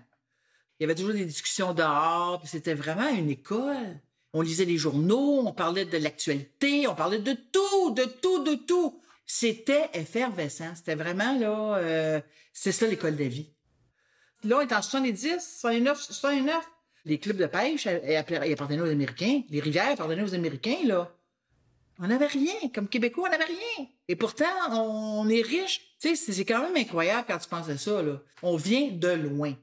Il 0.78 0.82
y 0.82 0.84
avait 0.84 0.94
toujours 0.94 1.14
des 1.14 1.24
discussions 1.24 1.72
dehors, 1.72 2.40
puis 2.40 2.48
c'était 2.50 2.74
vraiment 2.74 3.08
une 3.08 3.30
école. 3.30 4.02
On 4.34 4.42
lisait 4.42 4.66
les 4.66 4.76
journaux, 4.76 5.44
on 5.46 5.54
parlait 5.54 5.86
de 5.86 5.96
l'actualité, 5.96 6.86
on 6.88 6.94
parlait 6.94 7.20
de 7.20 7.32
tout, 7.32 7.90
de 7.92 8.04
tout, 8.04 8.44
de 8.44 8.54
tout. 8.56 9.00
C'était 9.32 9.88
effervescent. 9.94 10.74
C'était 10.74 10.96
vraiment, 10.96 11.38
là, 11.38 11.76
euh, 11.76 12.20
c'est 12.52 12.72
ça 12.72 12.88
l'école 12.88 13.14
de 13.14 13.22
vie. 13.22 13.52
Là, 14.42 14.56
on 14.58 14.60
est 14.60 14.72
en 14.72 14.82
70, 14.82 15.38
69, 15.60 16.02
69. 16.02 16.56
Les 17.04 17.18
clubs 17.20 17.36
de 17.36 17.46
pêche 17.46 17.86
ils 17.86 18.16
appartenaient 18.16 18.80
aux 18.80 18.90
Américains. 18.90 19.42
Les 19.48 19.60
rivières 19.60 19.92
appartenaient 19.92 20.24
aux 20.24 20.34
Américains, 20.34 20.78
là. 20.84 21.14
On 22.00 22.08
n'avait 22.08 22.26
rien. 22.26 22.54
Comme 22.74 22.88
Québécois, 22.88 23.28
on 23.28 23.30
n'avait 23.30 23.44
rien. 23.44 23.86
Et 24.08 24.16
pourtant, 24.16 24.50
on 24.72 25.28
est 25.28 25.42
riche. 25.42 25.94
Tu 26.00 26.16
sais, 26.16 26.32
c'est 26.32 26.44
quand 26.44 26.62
même 26.62 26.76
incroyable 26.76 27.26
quand 27.28 27.38
tu 27.38 27.48
penses 27.48 27.68
à 27.68 27.78
ça, 27.78 28.02
là. 28.02 28.20
On 28.42 28.56
vient 28.56 28.88
de 28.90 29.10
loin. 29.10 29.54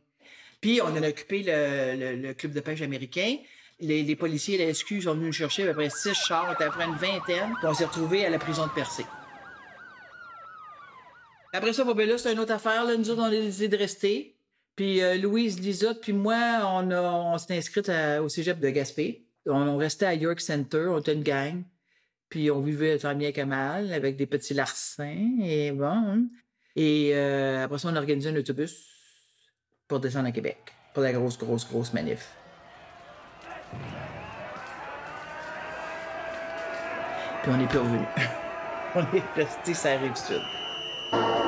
Puis, 0.62 0.80
on 0.82 0.96
a 0.96 1.10
occupé 1.10 1.44
le, 1.46 2.32
club 2.32 2.54
de 2.54 2.62
pêche 2.62 2.82
américain. 2.82 3.36
Les, 3.82 4.02
les, 4.02 4.16
policiers 4.16 4.62
et 4.62 4.66
la 4.66 4.74
SQ 4.74 5.02
sont 5.02 5.14
venus 5.14 5.28
nous 5.28 5.34
chercher 5.34 5.64
à 5.64 5.68
peu 5.68 5.74
près 5.74 5.90
six 5.90 6.14
chars, 6.14 6.50
à 6.50 6.56
peu 6.56 6.68
près 6.68 6.86
une 6.86 6.96
vingtaine. 6.96 7.54
Puis 7.60 7.68
on 7.68 7.74
s'est 7.74 7.86
retrouvés 7.86 8.26
à 8.26 8.30
la 8.30 8.40
prison 8.40 8.66
de 8.66 8.72
Percé. 8.72 9.04
Après 11.58 11.74
ça, 11.74 11.84
là, 11.84 12.18
c'est 12.20 12.34
une 12.34 12.40
autre 12.40 12.54
affaire. 12.54 12.86
Là. 12.86 12.96
Nous 12.96 13.10
autres, 13.10 13.22
on 13.22 13.26
a 13.26 13.32
décidé 13.32 13.68
de 13.68 13.78
rester. 13.78 14.38
Puis 14.76 15.02
euh, 15.02 15.16
Louise 15.18 15.60
Lisotte, 15.60 16.02
puis 16.02 16.14
moi, 16.14 16.62
on, 16.64 17.36
s'est 17.40 17.58
inscrite 17.58 17.92
au 18.22 18.30
cégep 18.30 18.60
de 18.60 18.70
Gaspé. 18.70 19.26
On, 19.48 19.54
on, 19.54 19.78
restait 19.78 20.06
à 20.06 20.14
York 20.14 20.40
Center, 20.40 20.86
on 20.90 21.00
était 21.00 21.14
une 21.14 21.24
gang. 21.24 21.64
Puis 22.30 22.52
on 22.52 22.62
vivait 22.62 23.00
tant 23.00 23.16
bien 23.16 23.32
que 23.32 23.42
mal, 23.42 23.92
avec 23.92 24.18
des 24.18 24.28
petits 24.28 24.54
larcins, 24.54 25.40
et 25.42 25.72
bon. 25.72 26.28
Et 26.76 27.12
euh, 27.16 27.64
après 27.64 27.80
ça, 27.80 27.90
on 27.90 27.96
a 27.96 28.00
organisé 28.00 28.30
un 28.30 28.36
autobus 28.36 28.86
pour 29.88 30.00
descendre 30.00 30.28
à 30.28 30.32
Québec, 30.32 30.58
pour 30.94 31.02
la 31.02 31.12
grosse, 31.12 31.40
grosse, 31.40 31.68
grosse 31.68 31.92
manif. 31.92 32.36
Puis 37.42 37.52
on 37.52 37.58
n'est 37.58 37.68
plus 37.68 37.80
revenu. 37.80 38.06
on 38.96 39.02
est 39.16 39.24
resté 39.36 39.74
sur 39.74 39.90
la 39.90 40.16
sud. 40.16 41.47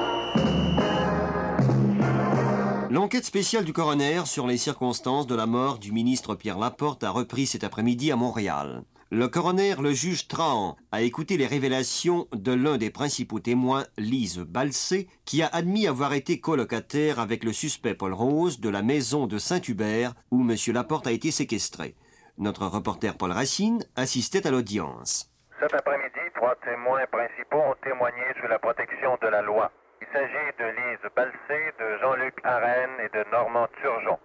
L'enquête 2.91 3.23
spéciale 3.23 3.65
du 3.65 3.71
coroner 3.71 4.25
sur 4.25 4.47
les 4.47 4.57
circonstances 4.57 5.27
de 5.27 5.35
la 5.35 5.45
mort 5.45 5.77
du 5.77 5.91
ministre 5.91 6.33
Pierre 6.33 6.57
Laporte 6.57 7.03
a 7.03 7.11
repris 7.11 7.45
cet 7.45 7.63
après-midi 7.63 8.11
à 8.11 8.15
Montréal. 8.15 8.81
Le 9.11 9.27
coroner, 9.27 9.75
le 9.79 9.91
juge 9.91 10.27
Trahan, 10.27 10.75
a 10.91 11.01
écouté 11.03 11.37
les 11.37 11.45
révélations 11.45 12.27
de 12.33 12.51
l'un 12.51 12.77
des 12.77 12.89
principaux 12.89 13.39
témoins, 13.39 13.85
Lise 13.99 14.39
Balsé, 14.39 15.07
qui 15.25 15.43
a 15.43 15.47
admis 15.53 15.85
avoir 15.85 16.13
été 16.13 16.39
colocataire 16.39 17.19
avec 17.19 17.43
le 17.43 17.53
suspect 17.53 17.93
Paul 17.93 18.13
Rose 18.13 18.59
de 18.59 18.69
la 18.69 18.81
maison 18.81 19.27
de 19.27 19.37
Saint-Hubert 19.37 20.15
où 20.31 20.41
M. 20.41 20.55
Laporte 20.73 21.05
a 21.05 21.11
été 21.11 21.29
séquestré. 21.29 21.93
Notre 22.39 22.65
reporter 22.65 23.15
Paul 23.15 23.33
Racine 23.33 23.83
assistait 23.97 24.47
à 24.47 24.51
l'audience. 24.51 25.31
Cet 25.59 25.75
après-midi, 25.75 26.25
trois 26.33 26.55
témoins 26.65 27.05
principaux 27.11 27.61
ont 27.61 27.75
témoigné 27.83 28.23
sous 28.41 28.47
la 28.47 28.57
protection 28.57 29.15
de 29.21 29.27
la 29.27 29.43
loi. 29.43 29.71
Il 30.11 30.17
s'agit 30.17 30.57
de 30.57 30.65
Lise 30.65 31.09
Balsé, 31.15 31.73
de 31.77 31.97
Jean-Luc 31.99 32.33
Arène 32.43 32.99
et 32.99 33.09
de 33.09 33.23
Normand 33.31 33.67
Turgeon. 33.79 34.17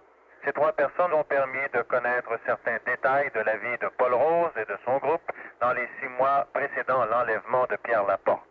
Ces 0.43 0.51
trois 0.53 0.71
personnes 0.71 1.13
ont 1.13 1.23
permis 1.23 1.69
de 1.73 1.81
connaître 1.83 2.31
certains 2.45 2.77
détails 2.87 3.29
de 3.35 3.41
la 3.41 3.55
vie 3.57 3.77
de 3.79 3.87
Paul 3.97 4.13
Rose 4.15 4.51
et 4.57 4.65
de 4.65 4.77
son 4.83 4.97
groupe 4.97 5.31
dans 5.61 5.73
les 5.73 5.87
six 5.99 6.07
mois 6.17 6.47
précédant 6.53 7.05
l'enlèvement 7.05 7.65
de 7.69 7.75
Pierre 7.75 8.03
Laporte. 8.05 8.47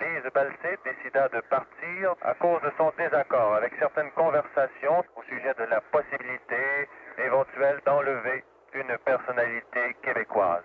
Lise 0.00 0.30
Balsé 0.32 0.78
décida 0.84 1.28
de 1.28 1.40
partir 1.40 2.14
à 2.22 2.32
cause 2.34 2.62
de 2.62 2.72
son 2.78 2.92
désaccord 2.96 3.56
avec 3.56 3.74
certaines 3.78 4.12
conversations 4.12 5.04
au 5.16 5.22
sujet 5.24 5.52
de 5.58 5.64
la 5.64 5.82
possibilité 5.82 6.88
éventuelle 7.18 7.80
d'enlever 7.84 8.42
une 8.72 8.96
personnalité 9.04 9.96
québécoise. 10.02 10.64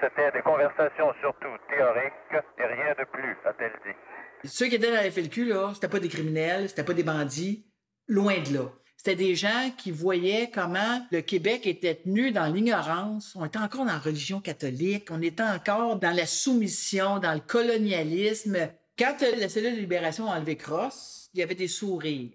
C'était 0.00 0.30
des 0.30 0.42
conversations 0.42 1.12
surtout 1.20 1.58
théoriques 1.68 2.44
et 2.58 2.64
rien 2.64 2.94
de 2.96 3.04
plus, 3.04 3.36
a-t-elle 3.44 3.76
dit. 3.84 3.96
Ceux 4.44 4.68
qui 4.68 4.76
étaient 4.76 4.90
dans 4.90 4.94
la 4.94 5.10
FLQ, 5.10 5.46
là, 5.46 5.72
c'était 5.74 5.88
pas 5.88 6.00
des 6.00 6.08
criminels, 6.08 6.68
c'était 6.68 6.84
pas 6.84 6.94
des 6.94 7.02
bandits, 7.02 7.64
loin 8.08 8.38
de 8.40 8.54
là. 8.54 8.72
C'était 8.96 9.16
des 9.16 9.34
gens 9.34 9.70
qui 9.78 9.90
voyaient 9.90 10.50
comment 10.52 11.06
le 11.10 11.22
Québec 11.22 11.66
était 11.66 11.94
tenu 11.94 12.32
dans 12.32 12.52
l'ignorance. 12.52 13.34
On 13.34 13.46
était 13.46 13.58
encore 13.58 13.86
dans 13.86 13.92
la 13.92 13.98
religion 13.98 14.40
catholique, 14.40 15.08
on 15.10 15.22
était 15.22 15.42
encore 15.42 15.96
dans 15.96 16.14
la 16.14 16.26
soumission, 16.26 17.18
dans 17.18 17.32
le 17.32 17.40
colonialisme. 17.40 18.68
Quand 18.98 19.16
la 19.38 19.48
cellule 19.48 19.76
de 19.76 19.80
libération 19.80 20.30
a 20.30 20.36
enlevé 20.36 20.56
Cross, 20.56 21.30
il 21.32 21.40
y 21.40 21.42
avait 21.42 21.54
des 21.54 21.68
sourires. 21.68 22.30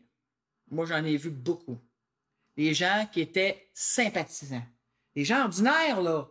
Moi, 0.71 0.85
j'en 0.87 1.03
ai 1.03 1.17
vu 1.17 1.29
beaucoup. 1.29 1.77
Des 2.57 2.73
gens 2.73 3.07
qui 3.11 3.21
étaient 3.21 3.69
sympathisants. 3.73 4.65
Des 5.15 5.23
gens 5.23 5.43
ordinaires, 5.43 6.01
là. 6.01 6.27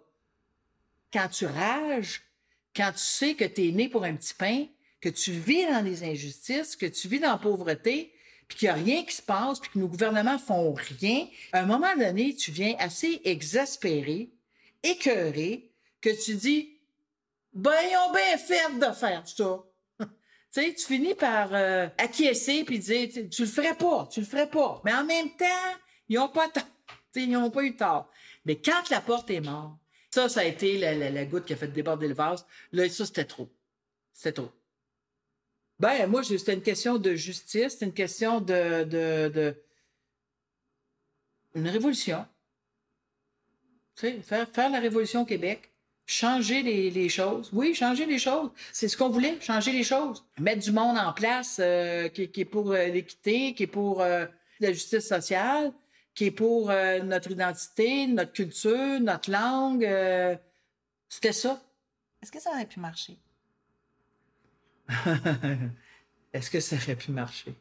Quand 1.13 1.29
tu 1.29 1.47
rages, 1.47 2.23
quand 2.75 2.91
tu 2.91 2.99
sais 2.99 3.35
que 3.35 3.45
tu 3.45 3.69
es 3.69 3.71
né 3.71 3.89
pour 3.89 4.03
un 4.03 4.17
petit 4.17 4.35
pain, 4.35 4.67
que 5.05 5.11
tu 5.11 5.33
vis 5.33 5.67
dans 5.67 5.85
les 5.85 6.03
injustices, 6.03 6.77
que 6.77 6.87
tu 6.87 7.09
vis 7.09 7.21
dans 7.21 7.33
la 7.33 7.37
pauvreté, 7.37 8.15
puis 8.49 8.57
qu'il 8.57 8.69
n'y 8.69 8.71
a 8.71 8.75
rien 8.75 9.05
qui 9.05 9.15
se 9.15 9.21
passe, 9.21 9.61
puis 9.61 9.69
que 9.71 9.79
nos 9.79 9.87
gouvernements 9.87 10.39
font 10.39 10.73
rien, 10.73 11.27
à 11.53 11.61
un 11.61 11.67
moment 11.67 11.95
donné, 11.95 12.35
tu 12.35 12.51
viens 12.51 12.75
assez 12.79 13.21
exaspéré, 13.27 14.31
écœuré, 14.83 15.71
que 16.01 16.09
tu 16.25 16.37
dis, 16.37 16.79
ben, 17.53 17.75
ils 17.83 17.97
ont 17.99 18.15
bien 18.15 18.39
fait 18.39 18.79
de 18.79 18.95
faire 18.95 19.29
ça. 19.29 19.63
tu 20.01 20.07
sais, 20.51 20.73
tu 20.73 20.87
finis 20.87 21.15
par 21.15 21.51
euh, 21.53 21.87
acquiescer 21.99 22.65
puis 22.65 22.79
dire, 22.79 23.11
tu, 23.13 23.29
tu 23.29 23.43
le 23.43 23.49
ferais 23.49 23.77
pas, 23.77 24.09
tu 24.11 24.21
le 24.21 24.27
ferais 24.27 24.49
pas. 24.49 24.81
Mais 24.87 24.95
en 24.95 25.05
même 25.05 25.37
temps, 25.37 25.75
ils 26.09 26.17
n'ont 26.17 26.31
pas 26.31 26.49
tort. 26.49 26.65
ils 27.15 27.31
n'ont 27.31 27.51
pas 27.51 27.63
eu 27.63 27.77
tort. 27.77 28.11
Mais 28.47 28.57
quand 28.57 28.89
la 28.89 29.03
porte 29.03 29.29
est 29.31 29.41
morte, 29.41 29.77
ça, 30.11 30.31
ça 30.31 30.41
a 30.41 30.45
été 30.45 30.79
la, 30.79 30.95
la, 30.95 31.11
la 31.11 31.25
goutte 31.27 31.45
qui 31.45 31.53
a 31.53 31.57
fait 31.57 31.69
déborder 31.69 32.09
le 32.09 32.15
vase. 32.15 32.47
Là, 32.73 32.89
ça, 32.89 33.05
c'était 33.05 33.27
trop. 33.27 33.51
C'était 34.15 34.33
trop. 34.33 34.51
Ben, 35.81 36.07
moi, 36.07 36.23
c'était 36.23 36.55
une 36.55 36.63
question 36.63 36.99
de 36.99 37.15
justice, 37.15 37.73
c'était 37.73 37.87
une 37.87 37.93
question 37.93 38.41
de, 38.41 38.85
de, 38.85 39.55
une 41.55 41.69
révolution. 41.69 42.25
Tu 43.97 44.07
sais, 44.07 44.23
faire, 44.23 44.49
faire 44.49 44.71
la 44.71 44.81
révolution 44.81 45.23
au 45.23 45.25
Québec, 45.25 45.71
changer 46.07 46.63
les, 46.63 46.91
les 46.91 47.09
choses. 47.09 47.51
Oui, 47.53 47.75
changer 47.75 48.07
les 48.07 48.19
choses. 48.19 48.51
C'est 48.73 48.89
ce 48.89 48.97
qu'on 48.97 49.09
voulait, 49.09 49.41
changer 49.41 49.73
les 49.73 49.85
choses. 49.85 50.25
Mettre 50.39 50.63
du 50.63 50.73
monde 50.73 50.99
en 50.99 51.13
place 51.13 51.59
euh, 51.61 52.09
qui, 52.09 52.29
qui, 52.29 52.43
est 52.43 52.45
pour 52.45 52.73
euh, 52.73 52.87
l'équité, 52.87 53.55
qui 53.55 53.65
est 53.65 53.69
pour 53.69 54.01
euh, 54.01 54.27
la 54.61 54.73
justice 54.73 55.09
sociale, 55.09 55.73
qui 56.15 56.27
est 56.27 56.31
pour 56.31 56.69
notre 56.69 57.33
identité, 57.33 58.07
notre 58.07 58.33
culture, 58.33 59.01
notre 59.01 59.33
langue. 59.33 59.83
c'était 61.09 61.33
ça. 61.33 61.61
Est-ce 62.23 62.31
que 62.31 62.41
ça 62.41 62.51
aurait 62.51 62.67
pu 62.67 62.79
marcher? 62.79 63.19
Est-ce 66.33 66.51
que 66.51 66.61
ça 66.61 66.77
aurait 66.77 66.97
pu 66.97 67.13
marcher? 67.13 67.55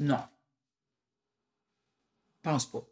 Non. 0.00 0.28
Pense 2.42 2.66
pas. 2.70 2.84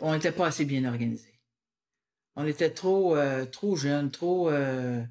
On 0.00 0.12
n'était 0.12 0.32
pas 0.32 0.46
assez 0.48 0.64
bien 0.64 0.84
organisé. 0.84 1.28
On 2.36 2.46
était 2.46 2.70
trop, 2.70 3.16
euh, 3.16 3.44
trop 3.44 3.76
jeunes, 3.76 4.10
trop, 4.10 4.50
euh, 4.50 5.02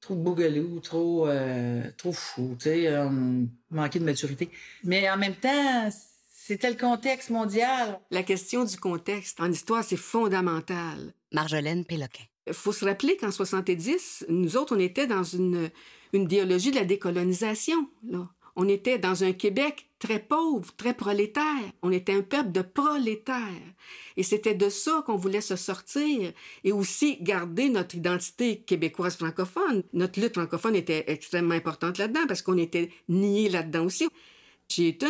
trop 0.00 0.14
bougalou, 0.14 0.80
trop, 0.80 1.28
euh, 1.28 1.90
trop 1.96 2.12
fou, 2.12 2.56
tu 2.58 2.64
sais, 2.64 2.96
on 2.98 3.48
manquait 3.70 3.98
de 3.98 4.04
maturité. 4.04 4.50
Mais 4.84 5.08
en 5.10 5.16
même 5.16 5.34
temps, 5.34 5.90
c'était 6.46 6.70
le 6.70 6.76
contexte 6.76 7.30
mondial. 7.30 7.98
La 8.12 8.22
question 8.22 8.64
du 8.64 8.76
contexte 8.76 9.40
en 9.40 9.50
histoire, 9.50 9.82
c'est 9.82 9.96
fondamental. 9.96 11.12
Marjolaine 11.32 11.84
Péloquin. 11.84 12.22
Il 12.46 12.54
faut 12.54 12.70
se 12.70 12.84
rappeler 12.84 13.16
qu'en 13.16 13.32
70, 13.32 14.26
nous 14.28 14.56
autres, 14.56 14.76
on 14.76 14.78
était 14.78 15.08
dans 15.08 15.24
une, 15.24 15.70
une 16.12 16.22
idéologie 16.22 16.70
de 16.70 16.76
la 16.76 16.84
décolonisation. 16.84 17.88
Là. 18.08 18.28
On 18.54 18.68
était 18.68 18.98
dans 18.98 19.24
un 19.24 19.32
Québec 19.32 19.90
très 19.98 20.20
pauvre, 20.20 20.72
très 20.76 20.94
prolétaire. 20.94 21.42
On 21.82 21.90
était 21.90 22.14
un 22.14 22.22
peuple 22.22 22.52
de 22.52 22.62
prolétaires. 22.62 23.74
Et 24.16 24.22
c'était 24.22 24.54
de 24.54 24.68
ça 24.68 25.02
qu'on 25.04 25.16
voulait 25.16 25.40
se 25.40 25.56
sortir 25.56 26.32
et 26.62 26.70
aussi 26.70 27.16
garder 27.22 27.70
notre 27.70 27.96
identité 27.96 28.60
québécoise 28.60 29.16
francophone. 29.16 29.82
Notre 29.92 30.20
lutte 30.20 30.34
francophone 30.34 30.76
était 30.76 31.06
extrêmement 31.08 31.54
importante 31.56 31.98
là-dedans 31.98 32.28
parce 32.28 32.42
qu'on 32.42 32.56
était 32.56 32.90
niés 33.08 33.48
là-dedans 33.48 33.84
aussi. 33.84 34.06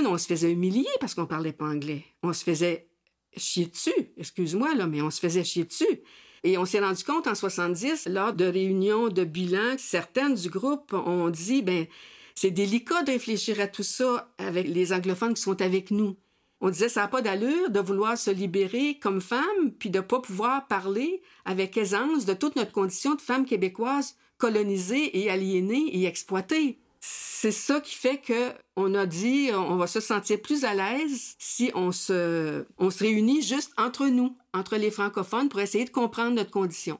On 0.07 0.19
se 0.19 0.27
faisait 0.27 0.53
humilier 0.53 0.87
parce 1.01 1.15
qu'on 1.15 1.27
parlait 1.27 1.53
pas 1.53 1.67
anglais. 1.67 2.05
On 2.23 2.33
se 2.33 2.45
faisait 2.45 2.89
chier 3.37 3.67
dessus, 3.67 4.13
excuse-moi, 4.17 4.75
là, 4.75 4.87
mais 4.87 5.03
on 5.03 5.11
se 5.11 5.21
faisait 5.21 5.45
chier 5.45 5.65
dessus. 5.65 6.01
Et 6.45 6.59
on 6.59 6.65
s'est 6.65 6.81
rendu 6.81 7.03
compte 7.03 7.27
en 7.27 7.35
70, 7.35 8.07
lors 8.07 8.33
de 8.33 8.45
réunions 8.45 9.09
de 9.09 9.25
bilan, 9.25 9.77
certaines 9.79 10.35
du 10.35 10.49
groupe 10.49 10.93
ont 10.93 11.29
dit, 11.29 11.63
ben, 11.63 11.87
c'est 12.35 12.51
délicat 12.51 13.03
de 13.03 13.13
réfléchir 13.13 13.61
à 13.61 13.67
tout 13.67 13.83
ça 13.83 14.33
avec 14.39 14.69
les 14.69 14.93
anglophones 14.93 15.35
qui 15.35 15.43
sont 15.43 15.61
avec 15.61 15.91
nous. 15.91 16.17
On 16.61 16.71
disait, 16.71 16.89
ça 16.89 17.03
n'a 17.03 17.09
pas 17.09 17.23
d'allure 17.23 17.71
de 17.71 17.81
vouloir 17.81 18.17
se 18.17 18.31
libérer 18.31 18.99
comme 18.99 19.21
femme, 19.21 19.73
puis 19.79 19.91
de 19.91 20.01
pas 20.01 20.21
pouvoir 20.21 20.67
parler 20.69 21.21
avec 21.45 21.77
aisance 21.77 22.25
de 22.25 22.35
toute 22.35 22.57
notre 22.57 22.73
condition 22.73 23.15
de 23.15 23.21
femme 23.21 23.45
québécoise 23.45 24.17
colonisée 24.39 25.19
et 25.19 25.31
aliénée 25.31 25.97
et 25.97 26.07
exploitée. 26.07 26.79
C'est 27.01 27.53
ça 27.53 27.81
qui 27.81 27.95
fait 27.95 28.19
que 28.19 28.53
on 28.77 28.95
a 28.95 29.07
dit 29.07 29.51
on 29.53 29.77
va 29.77 29.87
se 29.87 30.01
sentir 30.01 30.41
plus 30.41 30.65
à 30.65 30.75
l'aise 30.75 31.37
si 31.39 31.71
on 31.75 31.93
se 31.93 32.67
on 32.79 32.91
se 32.91 33.05
réunit 33.05 33.43
juste 33.43 33.73
entre 33.77 34.07
nous, 34.07 34.37
entre 34.53 34.77
les 34.77 34.91
francophones 34.91 35.49
pour 35.49 35.61
essayer 35.61 35.85
de 35.85 35.91
comprendre 35.91 36.35
notre 36.35 36.51
condition. 36.51 36.99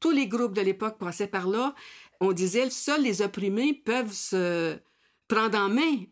Tous 0.00 0.10
les 0.10 0.26
groupes 0.26 0.54
de 0.54 0.60
l'époque 0.60 0.98
passaient 0.98 1.26
par 1.26 1.48
là. 1.48 1.74
On 2.20 2.32
disait 2.32 2.70
seuls 2.70 3.02
les 3.02 3.22
opprimés 3.22 3.72
peuvent 3.72 4.12
se 4.12 4.76
prendre 5.28 5.58
en 5.58 5.68
main. 5.68 6.04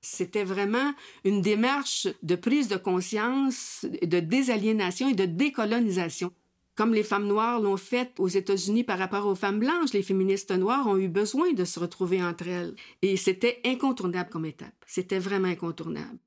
C'était 0.00 0.44
vraiment 0.44 0.94
une 1.24 1.42
démarche 1.42 2.06
de 2.22 2.36
prise 2.36 2.68
de 2.68 2.76
conscience, 2.76 3.84
de 4.02 4.20
désaliénation 4.20 5.08
et 5.08 5.14
de 5.14 5.24
décolonisation 5.24 6.32
comme 6.76 6.92
les 6.92 7.02
femmes 7.02 7.26
noires 7.26 7.58
l'ont 7.58 7.78
fait 7.78 8.12
aux 8.18 8.28
États-Unis 8.28 8.84
par 8.84 8.98
rapport 8.98 9.26
aux 9.26 9.34
femmes 9.34 9.58
blanches, 9.58 9.94
les 9.94 10.02
féministes 10.02 10.50
noires 10.50 10.86
ont 10.86 10.98
eu 10.98 11.08
besoin 11.08 11.54
de 11.54 11.64
se 11.64 11.80
retrouver 11.80 12.22
entre 12.22 12.46
elles. 12.46 12.76
Et 13.00 13.16
c'était 13.16 13.60
incontournable 13.64 14.28
comme 14.28 14.44
étape. 14.44 14.74
C'était 14.86 15.18
vraiment 15.18 15.48
incontournable. 15.48 16.18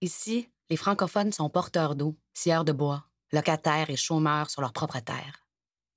Ici, 0.00 0.48
les 0.70 0.76
francophones 0.76 1.32
sont 1.32 1.48
porteurs 1.48 1.94
d'eau, 1.94 2.16
scieurs 2.34 2.64
de 2.64 2.72
bois, 2.72 3.06
locataires 3.32 3.90
et 3.90 3.96
chômeurs 3.96 4.50
sur 4.50 4.60
leur 4.60 4.72
propre 4.72 4.98
terre. 4.98 5.46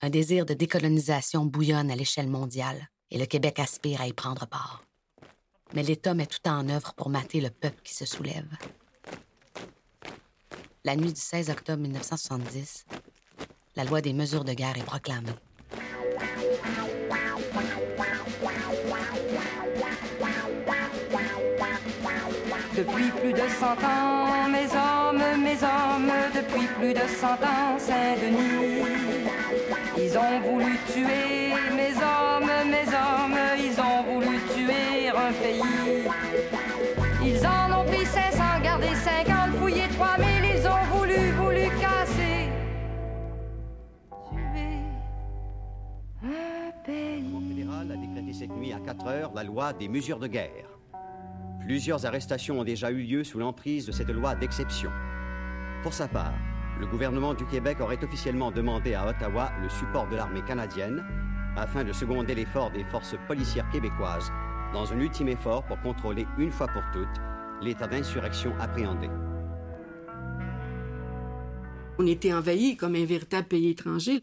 Un 0.02 0.12
désir 0.12 0.46
de 0.46 0.54
décolonisation 0.54 1.46
bouillonne 1.46 1.90
à 1.90 1.96
l'échelle 1.96 2.30
mondiale 2.30 2.90
et 3.10 3.18
le 3.18 3.26
Québec 3.26 3.60
aspire 3.60 4.02
à 4.02 4.08
y 4.08 4.14
prendre 4.14 4.46
part. 4.46 4.84
Mais 5.74 5.82
l'État 5.82 6.14
met 6.14 6.28
tout 6.28 6.48
en 6.48 6.70
œuvre 6.70 6.94
pour 6.94 7.10
mater 7.10 7.42
le 7.42 7.50
peuple 7.50 7.82
qui 7.84 7.96
se 7.96 8.06
soulève. 8.06 8.48
La 10.84 10.96
nuit 10.96 11.12
du 11.12 11.20
16 11.20 11.50
octobre 11.50 11.82
1970, 11.82 12.86
la 13.78 13.84
loi 13.84 14.02
des 14.02 14.12
mesures 14.12 14.44
de 14.44 14.54
guerre 14.54 14.76
est 14.76 14.86
proclamée. 14.86 15.28
Depuis 22.76 23.10
plus 23.22 23.34
de 23.34 23.48
cent 23.60 23.78
ans, 23.86 24.48
mes 24.50 24.68
hommes, 24.76 25.42
mes 25.44 25.60
hommes, 25.64 26.12
depuis 26.36 26.68
plus 26.80 26.94
de 26.94 27.08
cent 27.22 27.40
ans, 27.54 27.78
Saint-Denis. 27.78 28.84
Ils 30.00 30.18
ont 30.18 30.40
voulu 30.42 30.78
tuer 30.92 31.54
mes 31.76 31.94
hommes, 32.10 32.52
mes 32.70 32.88
hommes, 32.88 33.40
ils 33.60 33.80
ont 33.80 34.04
voulu 34.12 34.40
tuer 34.56 35.10
un 35.10 35.32
pays. 35.34 36.04
Ils 37.24 37.46
ont 37.46 37.67
cette 48.38 48.56
nuit 48.56 48.72
à 48.72 48.80
4 48.80 49.08
heures 49.08 49.32
la 49.34 49.44
loi 49.44 49.74
des 49.74 49.88
mesures 49.88 50.20
de 50.20 50.28
guerre. 50.28 50.70
Plusieurs 51.60 52.06
arrestations 52.06 52.60
ont 52.60 52.64
déjà 52.64 52.92
eu 52.92 53.02
lieu 53.02 53.24
sous 53.24 53.40
l'emprise 53.40 53.88
de 53.88 53.92
cette 53.92 54.12
loi 54.12 54.36
d'exception. 54.36 54.92
Pour 55.82 55.92
sa 55.92 56.08
part, 56.08 56.36
le 56.80 56.86
gouvernement 56.86 57.34
du 57.34 57.48
Québec 57.48 57.80
aurait 57.82 58.04
officiellement 58.04 58.52
demandé 58.52 58.94
à 58.94 59.08
Ottawa 59.08 59.52
le 59.60 59.70
support 59.70 60.08
de 60.08 60.16
l'armée 60.16 60.44
canadienne 60.44 61.04
afin 61.56 61.84
de 61.84 61.92
seconder 61.92 62.36
l'effort 62.36 62.70
des 62.70 62.84
forces 62.84 63.16
policières 63.28 63.68
québécoises 63.72 64.32
dans 64.72 64.94
un 64.94 65.00
ultime 65.00 65.30
effort 65.30 65.64
pour 65.64 65.82
contrôler 65.82 66.28
une 66.38 66.52
fois 66.52 66.68
pour 66.68 66.84
toutes 66.94 67.20
l'état 67.64 67.88
d'insurrection 67.88 68.54
appréhendé. 68.60 69.10
On 71.98 72.06
était 72.06 72.34
envahis 72.34 72.78
comme 72.78 72.94
un 72.94 73.06
véritable 73.06 73.48
pays 73.48 73.70
étranger. 73.70 74.22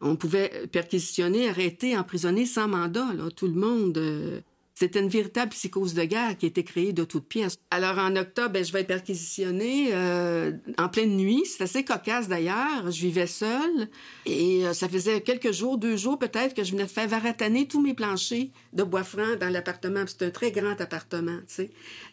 On 0.00 0.16
pouvait 0.16 0.66
perquisitionner, 0.72 1.48
arrêter, 1.48 1.96
emprisonner 1.96 2.46
sans 2.46 2.68
mandat. 2.68 3.12
Là. 3.14 3.30
Tout 3.34 3.46
le 3.46 3.54
monde 3.54 4.42
c'était 4.80 5.00
une 5.00 5.10
véritable 5.10 5.50
psychose 5.50 5.92
de 5.92 6.04
guerre 6.04 6.38
qui 6.38 6.46
était 6.46 6.64
créée 6.64 6.94
de 6.94 7.04
toutes 7.04 7.28
pièces. 7.28 7.58
Alors 7.70 7.98
en 7.98 8.16
octobre, 8.16 8.48
ben, 8.48 8.64
je 8.64 8.72
vais 8.72 8.80
être 8.80 8.86
perquisitionnée 8.86 9.90
euh, 9.92 10.52
en 10.78 10.88
pleine 10.88 11.18
nuit. 11.18 11.42
C'est 11.44 11.64
assez 11.64 11.84
cocasse 11.84 12.28
d'ailleurs. 12.28 12.90
Je 12.90 13.02
vivais 13.02 13.26
seule 13.26 13.90
et 14.24 14.66
euh, 14.66 14.72
ça 14.72 14.88
faisait 14.88 15.20
quelques 15.20 15.52
jours, 15.52 15.76
deux 15.76 15.98
jours 15.98 16.18
peut-être, 16.18 16.54
que 16.54 16.64
je 16.64 16.72
venais 16.72 16.86
faire 16.86 17.06
varataner 17.06 17.68
tous 17.68 17.82
mes 17.82 17.92
planchers 17.92 18.48
de 18.72 18.82
bois 18.82 19.04
franc 19.04 19.36
dans 19.38 19.52
l'appartement. 19.52 20.04
C'est 20.06 20.24
un 20.24 20.30
très 20.30 20.50
grand 20.50 20.80
appartement. 20.80 21.40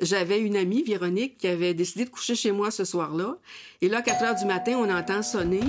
J'avais 0.01 0.41
une 0.41 0.57
amie, 0.57 0.83
Véronique, 0.83 1.37
qui 1.37 1.47
avait 1.47 1.73
décidé 1.73 2.03
de 2.03 2.09
coucher 2.09 2.35
chez 2.35 2.51
moi 2.51 2.69
ce 2.69 2.83
soir-là. 2.83 3.37
Et 3.79 3.87
là, 3.87 3.99
à 3.99 4.01
4 4.01 4.23
heures 4.23 4.35
du 4.35 4.45
matin, 4.45 4.73
on 4.77 4.89
entend 4.89 5.21
sonner. 5.21 5.61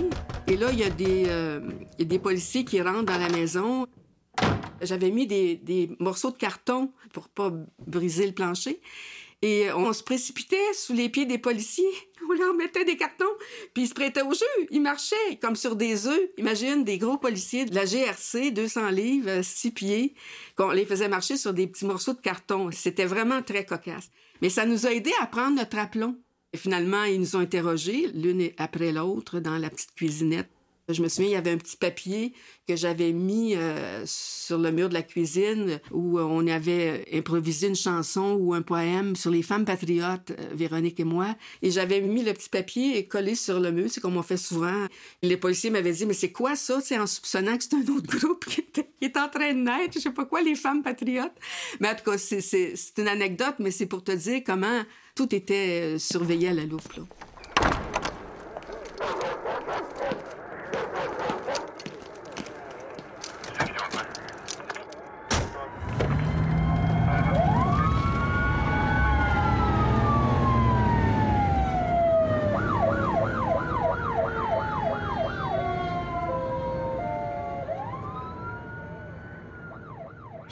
Et 0.48 0.56
là, 0.56 0.70
il 0.72 0.80
y 0.80 0.84
a 0.84 0.90
des, 0.90 1.26
euh, 1.28 1.60
il 1.98 2.00
y 2.00 2.02
a 2.02 2.08
des 2.08 2.18
policiers 2.18 2.64
qui 2.64 2.82
rentrent 2.82 3.04
dans 3.04 3.18
la 3.18 3.28
maison. 3.28 3.86
J'avais 4.82 5.10
mis 5.10 5.26
des, 5.26 5.90
morceaux 5.98 6.30
de 6.30 6.36
carton 6.36 6.92
pour 7.12 7.28
pas 7.28 7.52
briser 7.86 8.26
le 8.26 8.32
plancher. 8.32 8.80
Et 9.40 9.70
on 9.72 9.92
se 9.92 10.02
précipitait 10.02 10.56
sous 10.74 10.94
les 10.94 11.08
pieds 11.08 11.24
des 11.24 11.38
policiers. 11.38 11.84
On 12.28 12.32
leur 12.32 12.54
mettait 12.54 12.84
des 12.84 12.96
cartons, 12.96 13.24
puis 13.72 13.84
ils 13.84 13.88
se 13.88 13.94
prêtaient 13.94 14.22
au 14.22 14.34
jeu. 14.34 14.66
Ils 14.70 14.82
marchaient 14.82 15.36
comme 15.40 15.54
sur 15.54 15.76
des 15.76 16.08
œufs. 16.08 16.28
Imagine 16.36 16.82
des 16.82 16.98
gros 16.98 17.16
policiers 17.16 17.64
de 17.64 17.74
la 17.74 17.84
GRC, 17.84 18.50
200 18.50 18.90
livres, 18.90 19.40
6 19.42 19.70
pieds, 19.70 20.14
qu'on 20.56 20.72
les 20.72 20.84
faisait 20.84 21.08
marcher 21.08 21.36
sur 21.36 21.54
des 21.54 21.68
petits 21.68 21.86
morceaux 21.86 22.14
de 22.14 22.20
carton. 22.20 22.70
C'était 22.72 23.06
vraiment 23.06 23.42
très 23.42 23.64
cocasse. 23.64 24.10
Mais 24.42 24.50
ça 24.50 24.66
nous 24.66 24.86
a 24.86 24.92
aidé 24.92 25.12
à 25.20 25.26
prendre 25.26 25.56
notre 25.56 25.78
aplomb. 25.78 26.18
Et 26.52 26.56
finalement, 26.56 27.04
ils 27.04 27.20
nous 27.20 27.36
ont 27.36 27.40
interrogés, 27.40 28.08
l'une 28.12 28.50
après 28.58 28.90
l'autre, 28.90 29.38
dans 29.38 29.56
la 29.56 29.70
petite 29.70 29.94
cuisinette 29.94 30.50
je 30.88 31.02
me 31.02 31.08
souviens, 31.08 31.30
il 31.30 31.32
y 31.34 31.36
avait 31.36 31.50
un 31.50 31.58
petit 31.58 31.76
papier 31.76 32.32
que 32.66 32.76
j'avais 32.76 33.12
mis 33.12 33.54
euh, 33.56 34.02
sur 34.06 34.58
le 34.58 34.70
mur 34.70 34.88
de 34.88 34.94
la 34.94 35.02
cuisine 35.02 35.80
où 35.90 36.18
on 36.18 36.46
avait 36.46 37.04
improvisé 37.12 37.68
une 37.68 37.76
chanson 37.76 38.36
ou 38.40 38.54
un 38.54 38.62
poème 38.62 39.16
sur 39.16 39.30
les 39.30 39.42
femmes 39.42 39.64
patriotes, 39.64 40.30
euh, 40.30 40.54
Véronique 40.54 41.00
et 41.00 41.04
moi. 41.04 41.34
Et 41.62 41.70
j'avais 41.70 42.00
mis 42.00 42.22
le 42.22 42.32
petit 42.32 42.48
papier 42.48 43.06
collé 43.06 43.34
sur 43.34 43.60
le 43.60 43.70
mur, 43.70 43.88
c'est 43.90 44.00
comme 44.00 44.16
on 44.16 44.22
fait 44.22 44.36
souvent. 44.36 44.86
Les 45.22 45.36
policiers 45.36 45.70
m'avaient 45.70 45.92
dit, 45.92 46.06
mais 46.06 46.14
c'est 46.14 46.32
quoi 46.32 46.56
ça? 46.56 46.80
C'est 46.80 46.98
en 46.98 47.06
soupçonnant 47.06 47.56
que 47.56 47.64
c'est 47.64 47.74
un 47.74 47.94
autre 47.94 48.18
groupe 48.18 48.44
qui, 48.46 48.64
est 49.00 49.16
en 49.16 49.28
train 49.28 49.52
de 49.52 49.60
naître. 49.60 49.94
Je 49.94 50.00
sais 50.00 50.10
pas 50.10 50.24
quoi, 50.24 50.42
les 50.42 50.54
femmes 50.54 50.82
patriotes. 50.82 51.36
Mais 51.80 51.88
en 51.88 51.94
tout 51.94 52.10
cas, 52.10 52.18
c'est 52.18 52.74
une 52.98 53.08
anecdote, 53.08 53.56
mais 53.58 53.70
c'est 53.70 53.86
pour 53.86 54.02
te 54.04 54.12
dire 54.12 54.42
comment 54.44 54.82
tout 55.14 55.34
était 55.34 55.94
euh, 55.94 55.98
surveillé 55.98 56.48
à 56.48 56.54
la 56.54 56.64
loupe. 56.64 56.82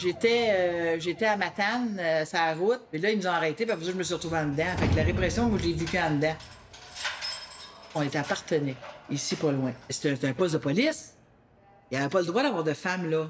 J'étais 0.07 0.51
euh, 0.51 1.01
j'étais 1.01 1.27
à 1.27 1.37
Matane, 1.37 1.99
euh, 1.99 2.25
sur 2.25 2.39
la 2.39 2.55
route, 2.55 2.81
et 2.93 2.99
là, 2.99 3.11
ils 3.11 3.19
nous 3.19 3.27
ont 3.27 3.31
arrêtés, 3.31 3.67
puis 3.67 3.75
je 3.85 3.91
me 3.91 4.05
suis 4.05 4.15
retrouvé 4.15 4.39
en 4.39 4.47
dedans. 4.47 4.77
Fait 4.79 4.87
que 4.87 4.95
la 4.95 5.03
répression, 5.03 5.49
moi, 5.49 5.59
je 5.61 5.67
l'ai 5.67 5.73
vécue 5.73 5.99
en 5.99 6.15
dedans. 6.15 6.37
On 7.93 8.03
était 8.03 8.19
à 8.19 8.23
Partenay, 8.23 8.77
ici 9.11 9.35
pas 9.35 9.51
loin. 9.51 9.73
C'était 9.91 10.29
un 10.29 10.33
poste 10.33 10.55
de 10.55 10.59
police. 10.59 11.17
Il 11.91 11.97
n'y 11.97 12.01
avait 12.01 12.09
pas 12.09 12.21
le 12.21 12.27
droit 12.27 12.45
d'avoir 12.45 12.63
de 12.63 12.73
femmes 12.73 13.11
là. 13.11 13.29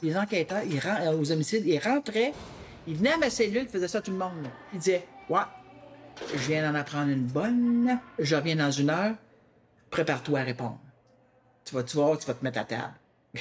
Les 0.00 0.16
enquêteurs, 0.16 0.62
ils 0.64 0.78
rentrent, 0.78 1.08
euh, 1.08 1.18
aux 1.18 1.32
homicides, 1.32 1.66
ils 1.66 1.80
rentraient, 1.80 2.34
ils 2.86 2.96
venaient 2.96 3.14
à 3.14 3.18
ma 3.18 3.28
cellule, 3.28 3.62
ils 3.62 3.68
faisaient 3.68 3.88
ça 3.88 3.98
à 3.98 4.00
tout 4.00 4.12
le 4.12 4.18
monde. 4.18 4.46
Ils 4.72 4.78
disaient 4.78 5.04
Ouais, 5.28 5.40
je 6.32 6.38
viens 6.38 6.70
d'en 6.70 6.78
apprendre 6.78 7.10
une 7.10 7.26
bonne, 7.26 7.98
je 8.16 8.36
reviens 8.36 8.54
dans 8.54 8.70
une 8.70 8.90
heure, 8.90 9.16
prépare-toi 9.90 10.38
à 10.38 10.42
répondre. 10.44 10.78
Tu 11.64 11.74
vas, 11.74 11.82
tu 11.82 11.96
voir, 11.96 12.16
tu 12.16 12.26
vas 12.28 12.34
te 12.34 12.44
mettre 12.44 12.60
à 12.60 12.64
table. 12.64 12.94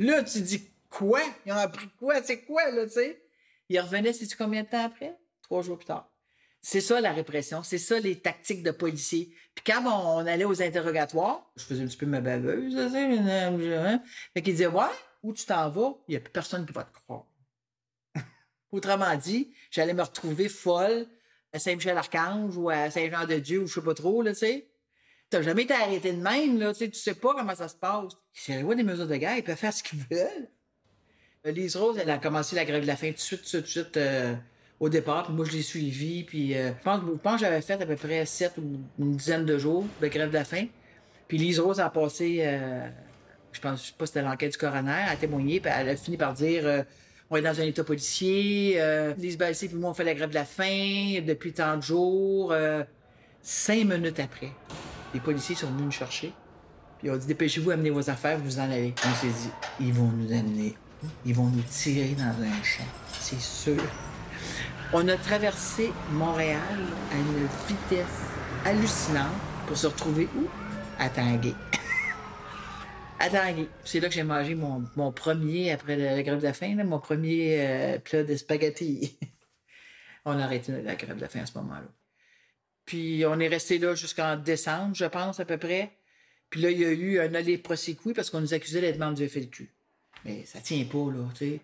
là, 0.00 0.24
tu 0.24 0.40
dis 0.40 0.70
Quoi? 0.96 1.20
Ils 1.44 1.52
ont 1.52 1.56
appris 1.56 1.88
quoi? 1.98 2.22
C'est 2.22 2.40
quoi, 2.40 2.70
là, 2.70 2.86
tu 2.86 2.92
sais? 2.92 3.22
Ils 3.68 3.78
revenaient, 3.78 4.14
sais-tu 4.14 4.34
combien 4.34 4.62
de 4.62 4.68
temps 4.68 4.84
après? 4.84 5.14
Trois 5.42 5.60
jours 5.60 5.76
plus 5.76 5.84
tard. 5.84 6.10
C'est 6.62 6.80
ça 6.80 7.02
la 7.02 7.12
répression, 7.12 7.62
c'est 7.62 7.76
ça 7.76 8.00
les 8.00 8.18
tactiques 8.18 8.62
de 8.62 8.70
policiers. 8.70 9.30
Puis 9.54 9.62
quand 9.66 9.84
on, 9.84 10.26
allait 10.26 10.46
aux 10.46 10.62
interrogatoires, 10.62 11.52
je 11.54 11.64
faisais 11.64 11.82
un 11.82 11.86
petit 11.86 11.98
peu 11.98 12.06
ma 12.06 12.22
baveuse, 12.22 12.74
tu 12.74 12.90
sais, 12.90 13.76
hein? 13.76 14.02
fait 14.32 14.42
qu'ils 14.42 14.54
disaient 14.54 14.66
ouais, 14.66 14.84
où 15.22 15.34
tu 15.34 15.44
t'en 15.44 15.68
vas, 15.68 15.94
il 16.08 16.12
n'y 16.12 16.16
a 16.16 16.20
plus 16.20 16.32
personne 16.32 16.64
qui 16.64 16.72
va 16.72 16.84
te 16.84 16.92
croire. 16.92 17.26
Autrement 18.72 19.14
dit, 19.16 19.52
j'allais 19.70 19.94
me 19.94 20.02
retrouver 20.02 20.48
folle 20.48 21.06
à 21.52 21.58
Saint-Michel-Archange 21.58 22.56
ou 22.56 22.70
à 22.70 22.90
Saint-Jean-de-Dieu 22.90 23.60
ou 23.60 23.66
je 23.66 23.74
sais 23.74 23.82
pas 23.82 23.94
trop, 23.94 24.22
là, 24.22 24.32
tu 24.32 24.38
sais. 24.38 24.70
T'as 25.28 25.42
jamais 25.42 25.64
été 25.64 25.74
arrêté 25.74 26.12
de 26.12 26.22
même, 26.22 26.58
là, 26.58 26.72
tu 26.72 26.78
sais, 26.78 26.90
tu 26.90 26.98
sais 26.98 27.14
pas 27.14 27.34
comment 27.34 27.54
ça 27.54 27.68
se 27.68 27.76
passe. 27.76 28.14
C'est 28.32 28.54
la 28.54 28.62
loi 28.62 28.74
des 28.74 28.82
mesures 28.82 29.06
de 29.06 29.16
guerre, 29.16 29.36
ils 29.36 29.44
peuvent 29.44 29.56
faire 29.56 29.74
ce 29.74 29.82
qu'ils 29.82 30.00
veulent. 30.10 30.48
Euh, 31.46 31.52
Lise 31.52 31.76
Rose, 31.76 31.96
elle 32.00 32.10
a 32.10 32.18
commencé 32.18 32.56
la 32.56 32.64
grève 32.64 32.82
de 32.82 32.86
la 32.86 32.96
faim 32.96 33.08
tout 33.08 33.14
de 33.14 33.18
suite, 33.18 33.50
tout 33.50 33.60
de 33.60 33.66
suite, 33.66 33.96
euh, 33.96 34.34
au 34.80 34.88
départ. 34.88 35.24
Puis 35.24 35.34
moi, 35.34 35.44
je 35.44 35.52
l'ai 35.52 35.62
suivi. 35.62 36.24
Puis 36.24 36.56
euh, 36.56 36.70
je 36.70 36.82
pense, 36.82 37.34
que 37.34 37.40
j'avais 37.40 37.60
fait 37.60 37.80
à 37.80 37.86
peu 37.86 37.96
près 37.96 38.26
sept 38.26 38.52
ou 38.58 38.80
une 38.98 39.16
dizaine 39.16 39.44
de 39.44 39.58
jours 39.58 39.84
de 40.00 40.08
grève 40.08 40.28
de 40.28 40.34
la 40.34 40.44
faim. 40.44 40.66
Puis 41.28 41.38
Lise 41.38 41.60
Rose 41.60 41.80
a 41.80 41.90
passé, 41.90 42.44
je 43.50 43.60
pense, 43.60 43.82
je 43.82 43.86
sais 43.88 43.94
pas 43.98 44.06
si 44.06 44.12
c'était 44.12 44.22
l'enquête 44.22 44.52
du 44.52 44.58
coroner, 44.58 45.06
a 45.08 45.16
témoigné, 45.16 45.58
puis 45.58 45.72
elle 45.76 45.88
a 45.88 45.96
fini 45.96 46.16
par 46.16 46.34
dire 46.34 46.84
on 47.28 47.34
est 47.34 47.42
dans 47.42 47.60
un 47.60 47.64
état 47.64 47.82
policier, 47.82 48.80
Lise 49.18 49.36
Balsé 49.36 49.66
puis 49.66 49.76
moi, 49.76 49.90
on 49.90 49.94
fait 49.94 50.04
la 50.04 50.14
grève 50.14 50.28
de 50.28 50.36
la 50.36 50.44
faim 50.44 51.20
depuis 51.26 51.52
tant 51.52 51.76
de 51.78 51.82
jours. 51.82 52.54
cinq 53.42 53.86
minutes 53.86 54.20
après, 54.20 54.52
les 55.14 55.18
policiers 55.18 55.56
sont 55.56 55.66
venus 55.66 55.86
nous 55.86 55.90
chercher. 55.90 56.32
Puis 57.00 57.08
ils 57.08 57.10
ont 57.10 57.16
dit 57.16 57.26
dépêchez-vous, 57.26 57.72
amenez 57.72 57.90
vos 57.90 58.08
affaires, 58.08 58.38
vous 58.38 58.60
en 58.60 58.70
allez. 58.70 58.94
On 59.04 59.14
s'est 59.14 59.26
dit 59.26 59.50
ils 59.80 59.92
vont 59.92 60.12
nous 60.12 60.32
amener 60.32 60.76
ils 61.24 61.34
vont 61.34 61.48
nous 61.48 61.62
tirer 61.62 62.14
dans 62.14 62.42
un 62.42 62.62
champ, 62.62 62.84
c'est 63.12 63.40
sûr. 63.40 63.82
On 64.92 65.06
a 65.08 65.16
traversé 65.16 65.92
Montréal 66.12 66.60
à 67.12 67.16
une 67.16 67.46
vitesse 67.68 68.06
hallucinante 68.64 69.32
pour 69.66 69.76
se 69.76 69.86
retrouver 69.86 70.28
où? 70.36 70.46
À 70.98 71.08
Tanguay. 71.08 71.54
à 73.18 73.28
Tanguay. 73.28 73.68
C'est 73.84 74.00
là 74.00 74.08
que 74.08 74.14
j'ai 74.14 74.22
mangé 74.22 74.54
mon, 74.54 75.12
premier, 75.12 75.72
après 75.72 75.96
la, 75.96 76.22
grève 76.22 76.38
de 76.38 76.44
la 76.44 76.52
faim, 76.52 76.76
mon 76.84 77.00
premier 77.00 77.56
euh, 77.60 77.98
plat 77.98 78.22
de 78.22 78.36
spaghetti. 78.36 79.18
on 80.24 80.38
a 80.38 80.44
arrêté 80.44 80.72
la 80.82 80.94
grève 80.94 81.16
de 81.16 81.20
la 81.20 81.28
faim 81.28 81.40
à 81.40 81.46
ce 81.46 81.58
moment-là. 81.58 81.88
Puis 82.84 83.24
on 83.26 83.40
est 83.40 83.48
resté 83.48 83.78
là 83.78 83.94
jusqu'en 83.94 84.36
décembre, 84.36 84.94
je 84.94 85.04
pense, 85.04 85.40
à 85.40 85.44
peu 85.44 85.58
près. 85.58 85.98
Puis 86.48 86.60
là, 86.60 86.70
il 86.70 86.78
y 86.78 86.84
a 86.84 86.92
eu 86.92 87.18
un 87.18 87.34
olé 87.34 87.58
prosécuit 87.58 88.12
parce 88.12 88.30
qu'on 88.30 88.40
nous 88.40 88.54
accusait 88.54 88.80
d'être 88.80 88.98
membre 88.98 89.14
du 89.14 89.28
FLQ. 89.28 89.75
Mais 90.26 90.44
ça 90.44 90.60
tient 90.60 90.84
pas, 90.84 91.10
là, 91.12 91.28
tu 91.34 91.38
sais. 91.38 91.60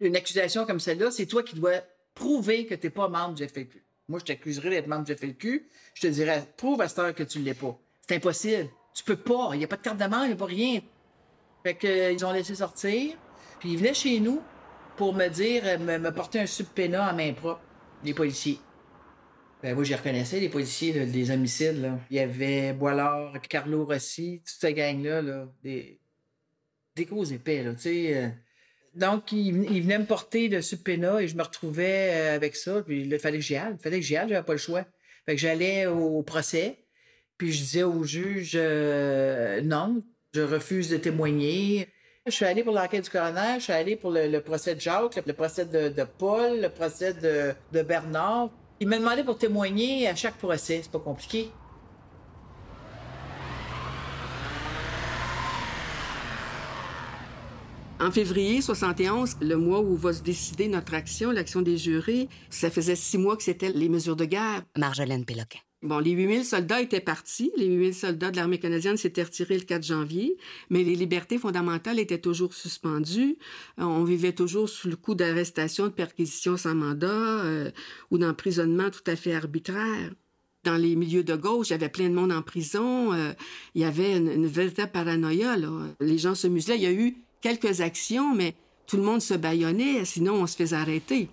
Une 0.00 0.16
accusation 0.16 0.64
comme 0.66 0.80
celle-là, 0.80 1.10
c'est 1.10 1.26
toi 1.26 1.42
qui 1.42 1.54
dois 1.54 1.82
prouver 2.14 2.66
que 2.66 2.74
tu 2.74 2.86
n'es 2.86 2.90
pas 2.90 3.08
membre 3.08 3.34
du 3.34 3.46
FLQ. 3.46 3.82
Moi, 4.08 4.18
je 4.18 4.24
t'accuserais 4.24 4.70
d'être 4.70 4.86
membre 4.86 5.04
du 5.04 5.14
FLQ. 5.14 5.68
Je 5.94 6.00
te 6.00 6.06
dirais, 6.08 6.44
prouve 6.56 6.80
à 6.80 6.88
cette 6.88 6.98
heure 6.98 7.14
que 7.14 7.22
tu 7.22 7.38
ne 7.38 7.44
l'es 7.44 7.54
pas. 7.54 7.78
C'est 8.08 8.16
impossible. 8.16 8.68
Tu 8.94 9.04
peux 9.04 9.16
pas. 9.16 9.50
Il 9.52 9.58
n'y 9.58 9.64
a 9.64 9.68
pas 9.68 9.76
de 9.76 9.82
carte 9.82 9.98
d'amende, 9.98 10.24
il 10.24 10.28
n'y 10.28 10.32
a 10.32 10.36
pas 10.36 10.46
rien. 10.46 10.80
Fait 11.62 11.74
que, 11.74 11.86
euh, 11.86 12.12
ils 12.12 12.24
ont 12.24 12.32
laissé 12.32 12.54
sortir. 12.54 13.16
Puis 13.60 13.72
ils 13.72 13.78
venaient 13.78 13.94
chez 13.94 14.18
nous 14.18 14.42
pour 14.96 15.14
me 15.14 15.28
dire, 15.28 15.62
euh, 15.64 15.78
me, 15.78 16.10
porter 16.10 16.40
un 16.40 16.46
subpénat 16.46 17.06
à 17.06 17.12
main 17.12 17.32
propre, 17.32 17.60
les 18.02 18.14
policiers. 18.14 18.58
Ben, 19.62 19.74
moi, 19.74 19.84
j'y 19.84 19.94
reconnaissais, 19.94 20.40
les 20.40 20.48
policiers 20.48 21.06
des 21.06 21.30
homicides. 21.30 21.80
Là. 21.82 21.98
Il 22.10 22.16
y 22.16 22.20
avait 22.20 22.72
Boilard, 22.72 23.34
Carlo 23.48 23.84
Rossi, 23.84 24.40
toute 24.44 24.56
cette 24.58 24.74
gang-là, 24.74 25.20
là, 25.20 25.46
des 27.04 27.36
tu 27.36 27.78
sais. 27.78 28.16
Euh. 28.16 28.28
Donc, 28.94 29.30
il, 29.32 29.82
venait 29.82 29.98
me 29.98 30.04
porter 30.04 30.48
le 30.48 30.62
subpénat 30.62 31.22
et 31.22 31.28
je 31.28 31.36
me 31.36 31.42
retrouvais 31.42 32.10
euh, 32.12 32.34
avec 32.34 32.56
ça. 32.56 32.82
Puis 32.82 33.02
il 33.02 33.18
fallait 33.18 33.38
que 33.38 33.44
j'y 33.44 33.56
aille. 33.56 33.74
Il 33.78 33.82
fallait 33.82 34.00
que 34.00 34.06
j'y 34.06 34.16
aille, 34.16 34.28
j'avais 34.28 34.44
pas 34.44 34.52
le 34.52 34.58
choix. 34.58 34.84
Fait 35.26 35.34
que 35.34 35.40
j'allais 35.40 35.86
au 35.86 36.22
procès, 36.22 36.78
puis 37.36 37.52
je 37.52 37.58
disais 37.58 37.82
au 37.82 38.02
juge 38.04 38.52
euh, 38.54 39.60
non, 39.60 40.02
je 40.34 40.40
refuse 40.40 40.88
de 40.88 40.96
témoigner. 40.96 41.88
Je 42.26 42.32
suis 42.32 42.44
allé 42.44 42.64
pour 42.64 42.74
l'enquête 42.74 43.04
du 43.04 43.10
coroner, 43.10 43.56
je 43.58 43.64
suis 43.64 43.72
allé 43.72 43.96
pour 43.96 44.10
le, 44.10 44.38
procès 44.40 44.74
de 44.74 44.80
Jacques, 44.80 45.16
le, 45.24 45.32
procès 45.32 45.64
de, 45.66 46.04
Paul, 46.18 46.60
le 46.60 46.68
procès 46.68 47.14
de, 47.14 47.52
de 47.72 47.82
Bernard. 47.82 48.50
Il 48.80 48.88
m'a 48.88 48.98
demandé 48.98 49.24
pour 49.24 49.38
témoigner 49.38 50.08
à 50.08 50.14
chaque 50.14 50.36
procès, 50.36 50.80
c'est 50.82 50.90
pas 50.90 50.98
compliqué. 50.98 51.50
En 58.00 58.10
février 58.10 58.62
71, 58.62 59.36
le 59.42 59.56
mois 59.56 59.80
où 59.80 59.94
va 59.94 60.14
se 60.14 60.22
décider 60.22 60.68
notre 60.68 60.94
action, 60.94 61.30
l'action 61.32 61.60
des 61.60 61.76
jurés, 61.76 62.28
ça 62.48 62.70
faisait 62.70 62.96
six 62.96 63.18
mois 63.18 63.36
que 63.36 63.42
c'était 63.42 63.72
les 63.72 63.90
mesures 63.90 64.16
de 64.16 64.24
guerre. 64.24 64.62
Marjolaine 64.78 65.26
Péloquin. 65.26 65.58
Bon, 65.82 65.98
les 65.98 66.12
8000 66.12 66.44
soldats 66.44 66.80
étaient 66.80 67.00
partis. 67.00 67.52
Les 67.58 67.66
8000 67.66 67.94
soldats 67.94 68.30
de 68.30 68.36
l'armée 68.36 68.58
canadienne 68.58 68.96
s'étaient 68.96 69.22
retirés 69.22 69.58
le 69.58 69.64
4 69.64 69.82
janvier, 69.82 70.36
mais 70.70 70.82
les 70.82 70.94
libertés 70.94 71.36
fondamentales 71.38 71.98
étaient 71.98 72.18
toujours 72.18 72.54
suspendues. 72.54 73.36
Euh, 73.78 73.84
On 73.84 74.04
vivait 74.04 74.32
toujours 74.32 74.68
sous 74.68 74.88
le 74.88 74.96
coup 74.96 75.14
d'arrestation, 75.14 75.84
de 75.84 75.92
perquisitions 75.92 76.56
sans 76.56 76.74
mandat 76.74 77.08
euh, 77.44 77.70
ou 78.10 78.16
d'emprisonnement 78.18 78.88
tout 78.90 79.08
à 79.10 79.16
fait 79.16 79.34
arbitraire. 79.34 80.10
Dans 80.64 80.76
les 80.76 80.96
milieux 80.96 81.24
de 81.24 81.36
gauche, 81.36 81.68
il 81.68 81.72
y 81.72 81.74
avait 81.74 81.88
plein 81.88 82.08
de 82.08 82.14
monde 82.14 82.32
en 82.32 82.42
prison. 82.42 83.12
euh, 83.12 83.32
il 83.74 83.82
y 83.82 83.84
avait 83.84 84.16
une, 84.16 84.30
une 84.30 84.46
véritable 84.46 84.92
paranoïa. 84.92 85.56
Là. 85.56 85.70
Les 86.00 86.18
gens 86.18 86.34
se 86.34 86.46
muselaient. 86.46 86.76
Il 86.76 86.82
y 86.82 86.86
a 86.86 86.92
eu 86.92 87.16
quelques 87.40 87.80
actions, 87.80 88.34
mais 88.34 88.54
tout 88.86 88.96
le 88.96 89.02
monde 89.02 89.22
se 89.22 89.34
bâillonnait, 89.34 90.04
sinon 90.04 90.34
on 90.34 90.46
se 90.46 90.56
faisait 90.56 90.76
arrêter. 90.76 91.28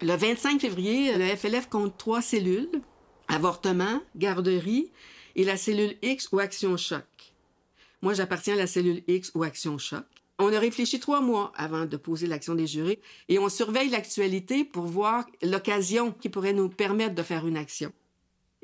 Le 0.00 0.16
25 0.16 0.60
février, 0.60 1.16
le 1.16 1.36
FLF 1.36 1.68
compte 1.68 1.96
trois 1.96 2.22
cellules 2.22 2.82
avortement, 3.28 4.00
garderie 4.16 4.92
et 5.36 5.44
la 5.44 5.56
cellule 5.56 5.96
X 6.02 6.28
ou 6.32 6.38
Action 6.38 6.76
Choc. 6.76 7.04
Moi, 8.02 8.14
j'appartiens 8.14 8.54
à 8.54 8.58
la 8.58 8.66
cellule 8.66 9.02
X 9.08 9.32
ou 9.34 9.42
Action 9.42 9.78
Choc. 9.78 10.04
On 10.38 10.52
a 10.52 10.58
réfléchi 10.58 10.98
trois 10.98 11.20
mois 11.20 11.52
avant 11.54 11.86
de 11.86 11.96
poser 11.96 12.26
l'action 12.26 12.54
des 12.54 12.66
jurés 12.66 13.00
et 13.28 13.38
on 13.38 13.48
surveille 13.48 13.90
l'actualité 13.90 14.64
pour 14.64 14.84
voir 14.84 15.24
l'occasion 15.42 16.10
qui 16.12 16.28
pourrait 16.28 16.52
nous 16.52 16.68
permettre 16.68 17.14
de 17.14 17.22
faire 17.22 17.46
une 17.46 17.56
action. 17.56 17.92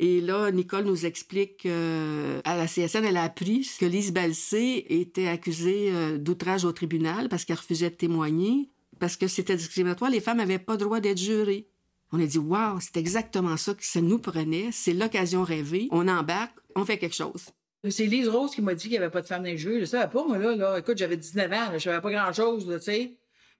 Et 0.01 0.21
là, 0.21 0.53
Nicole 0.53 0.85
nous 0.85 1.07
explique 1.07 1.59
qu'à 1.59 2.57
la 2.57 2.67
CSN, 2.67 3.05
elle 3.05 3.17
a 3.17 3.25
appris 3.25 3.69
que 3.79 3.85
Lise 3.85 4.13
Balsé 4.13 5.01
était 5.01 5.27
accusée 5.27 5.91
euh, 5.91 6.19
d'outrage 6.19 6.65
au 6.65 6.71
tribunal 6.71 7.29
parce 7.29 7.45
qu'elle 7.45 7.57
refusait 7.57 7.91
de 7.91 7.97
témoigner, 7.97 8.71
parce 9.01 9.17
que 9.17 9.27
c'était 9.27 9.57
discriminatoire. 9.57 10.11
Les 10.11 10.21
femmes 10.21 10.37
n'avaient 10.37 10.61
pas 10.61 10.75
le 10.75 10.79
droit 10.79 11.01
d'être 11.01 11.19
jurées. 11.19 11.69
On 12.13 12.21
a 12.21 12.27
dit, 12.27 12.39
waouh, 12.39 12.79
c'est 12.81 12.97
exactement 12.97 13.57
ça 13.57 13.75
que 13.75 13.85
ça 13.85 14.01
nous 14.01 14.21
prenait. 14.21 14.71
C'est 14.71 14.95
l'occasion 14.95 15.43
rêvée. 15.43 15.89
On 15.91 16.07
embarque, 16.07 16.57
on 16.77 16.85
fait 16.85 16.99
quelque 16.99 17.17
chose. 17.17 17.47
C'est 17.91 18.07
Lise 18.07 18.29
Rose 18.29 18.55
qui 18.55 18.63
m'a 18.63 18.75
dit 18.75 18.83
qu'il 18.83 18.93
n'y 18.93 18.99
avait 18.99 19.11
pas 19.11 19.23
de 19.23 19.27
femme 19.27 19.43
dans. 19.43 19.57
Je 19.57 19.85
savais 19.85 20.11
pas, 20.11 20.25
moi, 20.25 20.39
là. 20.39 20.55
là. 20.55 20.79
Écoute, 20.79 20.97
j'avais 20.97 21.17
19 21.17 21.47
ans, 21.47 21.71
là, 21.73 21.79
je 21.79 21.85
savais 21.85 22.01
pas 22.01 22.11
grand-chose, 22.11 22.69
là, 22.69 22.79
tu 22.79 22.85
sais. 22.85 23.19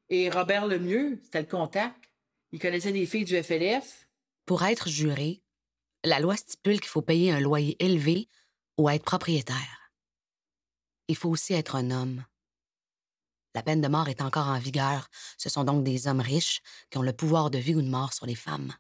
Et 0.09 0.31
Robert 0.31 0.67
Lemieux, 0.67 1.19
c'était 1.25 1.41
le 1.41 1.47
contact. 1.47 1.97
Il 2.53 2.61
connaissait 2.61 2.93
des 2.93 3.07
filles 3.07 3.25
du 3.25 3.43
FLF. 3.43 4.09
Pour 4.47 4.63
être 4.65 4.89
juré, 4.89 5.43
la 6.09 6.21
loi 6.21 6.37
stipule 6.37 6.81
qu'il 6.81 6.89
faut 6.89 7.03
payer 7.03 7.31
un 7.31 7.41
loyer 7.41 7.77
élevé 7.85 8.29
ou 8.77 8.89
être 8.89 9.05
propriétaire. 9.05 9.93
Il 11.09 11.17
faut 11.17 11.29
aussi 11.29 11.55
être 11.55 11.77
un 11.77 11.91
homme. 11.91 12.25
La 13.55 13.63
peine 13.63 13.81
de 13.81 13.89
mort 13.89 14.09
est 14.09 14.21
encore 14.21 14.49
en 14.49 14.59
vigueur. 14.59 15.09
Ce 15.37 15.49
sont 15.49 15.65
donc 15.65 15.85
des 15.85 16.07
hommes 16.07 16.21
riches 16.21 16.61
qui 16.91 16.99
ont 16.99 17.03
le 17.03 17.13
pouvoir 17.13 17.51
de 17.51 17.59
vie 17.59 17.75
ou 17.75 17.83
de 17.83 17.89
mort 17.89 18.13
sur 18.13 18.27
les 18.27 18.35
femmes. 18.35 18.75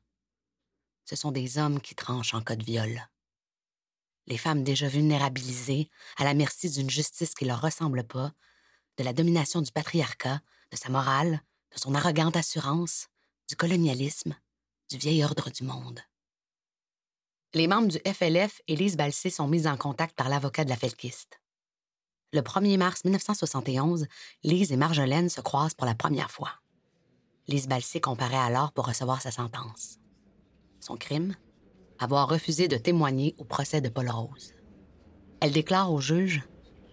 Ce 1.04 1.16
sont 1.16 1.32
des 1.32 1.58
hommes 1.58 1.80
qui 1.80 1.94
tranchent 1.94 2.34
en 2.34 2.42
cas 2.42 2.56
de 2.56 2.64
viol. 2.64 3.08
Les 4.26 4.36
femmes 4.36 4.62
déjà 4.62 4.88
vulnérabilisées, 4.88 5.90
à 6.18 6.24
la 6.24 6.34
merci 6.34 6.68
d'une 6.68 6.90
justice 6.90 7.34
qui 7.34 7.46
leur 7.46 7.62
ressemble 7.62 8.04
pas, 8.04 8.32
de 8.98 9.04
la 9.04 9.14
domination 9.14 9.62
du 9.62 9.72
patriarcat, 9.72 10.42
de 10.70 10.76
sa 10.76 10.90
morale, 10.90 11.42
de 11.72 11.78
son 11.78 11.94
arrogante 11.94 12.36
assurance, 12.36 13.08
du 13.48 13.56
colonialisme, 13.56 14.36
du 14.90 14.98
vieil 14.98 15.24
ordre 15.24 15.50
du 15.50 15.64
monde. 15.64 16.02
Les 17.54 17.66
membres 17.66 17.88
du 17.88 17.98
FLF 18.04 18.60
et 18.68 18.76
Lise 18.76 18.98
Balsé 18.98 19.30
sont 19.30 19.48
mis 19.48 19.66
en 19.66 19.78
contact 19.78 20.14
par 20.14 20.28
l'avocat 20.28 20.64
de 20.64 20.68
la 20.68 20.76
felkiste. 20.76 21.40
Le 22.34 22.42
1er 22.42 22.76
mars 22.76 23.04
1971, 23.06 24.06
Lise 24.44 24.70
et 24.70 24.76
Marjolaine 24.76 25.30
se 25.30 25.40
croisent 25.40 25.74
pour 25.74 25.86
la 25.86 25.94
première 25.94 26.30
fois. 26.30 26.50
Lise 27.46 27.66
Balsé 27.66 28.02
comparaît 28.02 28.36
alors 28.36 28.72
pour 28.72 28.86
recevoir 28.86 29.22
sa 29.22 29.30
sentence. 29.30 29.96
Son 30.78 30.98
crime? 30.98 31.36
Avoir 31.98 32.28
refusé 32.28 32.68
de 32.68 32.76
témoigner 32.76 33.34
au 33.38 33.44
procès 33.44 33.80
de 33.80 33.88
Paul 33.88 34.10
Rose. 34.10 34.52
Elle 35.40 35.52
déclare 35.52 35.90
au 35.90 36.02
juge 36.02 36.42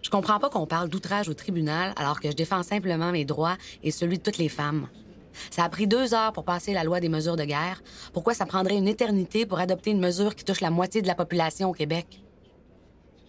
Je 0.00 0.08
comprends 0.08 0.40
pas 0.40 0.48
qu'on 0.48 0.66
parle 0.66 0.88
d'outrage 0.88 1.28
au 1.28 1.34
tribunal 1.34 1.92
alors 1.96 2.18
que 2.18 2.30
je 2.30 2.36
défends 2.36 2.62
simplement 2.62 3.12
mes 3.12 3.26
droits 3.26 3.58
et 3.82 3.90
celui 3.90 4.16
de 4.16 4.22
toutes 4.22 4.38
les 4.38 4.48
femmes. 4.48 4.88
Ça 5.50 5.64
a 5.64 5.68
pris 5.68 5.86
deux 5.86 6.14
heures 6.14 6.32
pour 6.32 6.44
passer 6.44 6.72
la 6.72 6.84
loi 6.84 7.00
des 7.00 7.08
mesures 7.08 7.36
de 7.36 7.44
guerre. 7.44 7.82
Pourquoi 8.12 8.34
ça 8.34 8.46
prendrait 8.46 8.76
une 8.76 8.88
éternité 8.88 9.46
pour 9.46 9.58
adopter 9.58 9.90
une 9.90 10.00
mesure 10.00 10.34
qui 10.34 10.44
touche 10.44 10.60
la 10.60 10.70
moitié 10.70 11.02
de 11.02 11.06
la 11.06 11.14
population 11.14 11.70
au 11.70 11.72
Québec? 11.72 12.22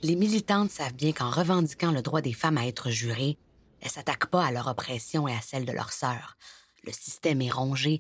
Les 0.04 0.16
militantes 0.16 0.70
savent 0.72 0.94
bien 0.94 1.12
qu'en 1.12 1.32
revendiquant 1.32 1.92
le 1.92 2.02
droit 2.02 2.22
des 2.22 2.34
femmes 2.34 2.58
à 2.58 2.68
être 2.68 2.90
jurées, 2.90 3.38
elles 3.82 3.92
s'attaquent 3.92 4.30
pas 4.30 4.46
à 4.46 4.52
leur 4.52 4.68
oppression 4.68 5.28
et 5.28 5.34
à 5.34 5.42
celle 5.42 5.66
de 5.66 5.72
leurs 5.72 5.92
sœurs. 5.92 6.38
Le 6.84 6.92
système 6.92 7.42
est 7.42 7.52
rongé 7.52 8.00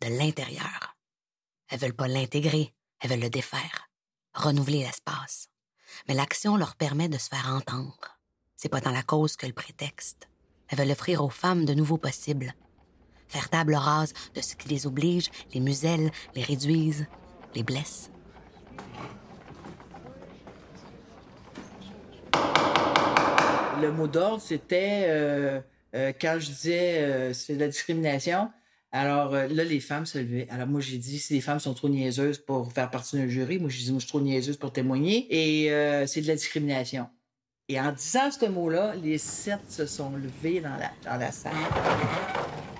de 0.00 0.08
l'intérieur. 0.08 0.96
Elles 1.68 1.78
veulent 1.78 1.94
pas 1.94 2.08
l'intégrer, 2.08 2.74
elles 3.00 3.10
veulent 3.10 3.20
le 3.20 3.30
défaire, 3.30 3.88
renouveler 4.34 4.80
l'espace. 4.80 5.48
Mais 6.08 6.14
l'action 6.14 6.56
leur 6.56 6.76
permet 6.76 7.08
de 7.08 7.18
se 7.18 7.28
faire 7.28 7.48
entendre. 7.48 8.18
C'est 8.56 8.68
pas 8.68 8.80
dans 8.80 8.90
la 8.90 9.02
cause 9.02 9.36
que 9.36 9.46
le 9.46 9.52
prétexte. 9.52 10.28
Elles 10.68 10.78
veulent 10.78 10.90
offrir 10.90 11.22
aux 11.22 11.30
femmes 11.30 11.64
de 11.64 11.74
nouveaux 11.74 11.98
possibles. 11.98 12.54
Faire 13.28 13.48
table 13.48 13.74
rase 13.74 14.12
de 14.34 14.40
ce 14.40 14.54
qui 14.54 14.68
les 14.68 14.86
oblige, 14.86 15.30
les 15.52 15.60
muselle, 15.60 16.10
les 16.34 16.42
réduisent, 16.42 17.06
les 17.54 17.62
blesse. 17.62 18.10
Le 23.80 23.92
mot 23.92 24.06
d'ordre, 24.06 24.40
c'était 24.40 25.04
euh, 25.08 25.60
euh, 25.94 26.12
quand 26.18 26.36
je 26.38 26.46
disais 26.46 26.98
euh, 26.98 27.32
c'est 27.32 27.54
de 27.54 27.60
la 27.60 27.68
discrimination. 27.68 28.50
Alors 28.92 29.32
là, 29.32 29.46
les 29.46 29.80
femmes 29.80 30.06
se 30.06 30.16
levaient. 30.16 30.46
Alors 30.48 30.66
moi, 30.66 30.80
j'ai 30.80 30.96
dit 30.96 31.18
si 31.18 31.34
les 31.34 31.42
femmes 31.42 31.58
sont 31.58 31.74
trop 31.74 31.88
niaiseuses 31.88 32.38
pour 32.38 32.72
faire 32.72 32.90
partie 32.90 33.16
d'un 33.16 33.28
jury, 33.28 33.58
moi, 33.58 33.68
j'ai 33.68 33.84
dit 33.84 33.90
moi, 33.90 33.98
je 33.98 34.04
suis 34.06 34.08
trop 34.08 34.22
niaiseuse 34.22 34.56
pour 34.56 34.72
témoigner. 34.72 35.26
Et 35.28 36.06
c'est 36.06 36.22
de 36.22 36.26
la 36.26 36.34
discrimination. 36.34 37.06
Et 37.68 37.78
en 37.78 37.92
disant 37.92 38.30
ce 38.30 38.46
mot-là, 38.46 38.94
les 38.94 39.18
sept 39.18 39.60
se 39.68 39.84
sont 39.84 40.12
levés 40.12 40.60
dans 40.60 40.76
la, 40.76 40.92
dans 41.04 41.18
la 41.18 41.32
salle. 41.32 41.52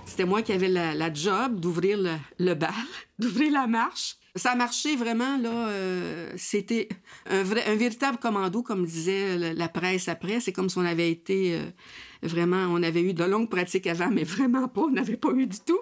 C'était 0.07 0.25
moi 0.25 0.41
qui 0.41 0.53
avais 0.53 0.69
la, 0.69 1.13
job 1.13 1.59
d'ouvrir 1.59 1.99
le, 2.39 2.55
bal, 2.55 2.71
d'ouvrir 3.19 3.53
la 3.53 3.67
marche. 3.67 4.17
Ça 4.37 4.53
a 4.53 4.55
marché 4.55 4.97
vraiment, 4.97 5.37
là. 5.39 5.69
euh, 5.69 6.33
C'était 6.37 6.89
un, 7.29 7.43
véritable 7.43 8.19
commando, 8.19 8.63
comme 8.63 8.87
disait 8.87 9.55
la, 9.55 9.69
presse 9.69 10.09
après. 10.09 10.41
C'est 10.41 10.53
comme 10.53 10.69
si 10.69 10.79
on 10.79 10.85
avait 10.85 11.11
été 11.11 11.57
euh, 11.57 11.65
vraiment, 12.23 12.69
on 12.71 12.83
avait 12.83 13.03
eu 13.03 13.15
de 13.15 13.25
longues 13.25 13.51
pratiques 13.51 13.87
avant, 13.87 14.11
mais 14.11 14.25
vraiment 14.25 14.69
pas, 14.69 14.83
on 14.83 14.91
n'avait 14.91 15.17
pas 15.17 15.31
eu 15.31 15.47
du 15.47 15.59
tout. 15.59 15.81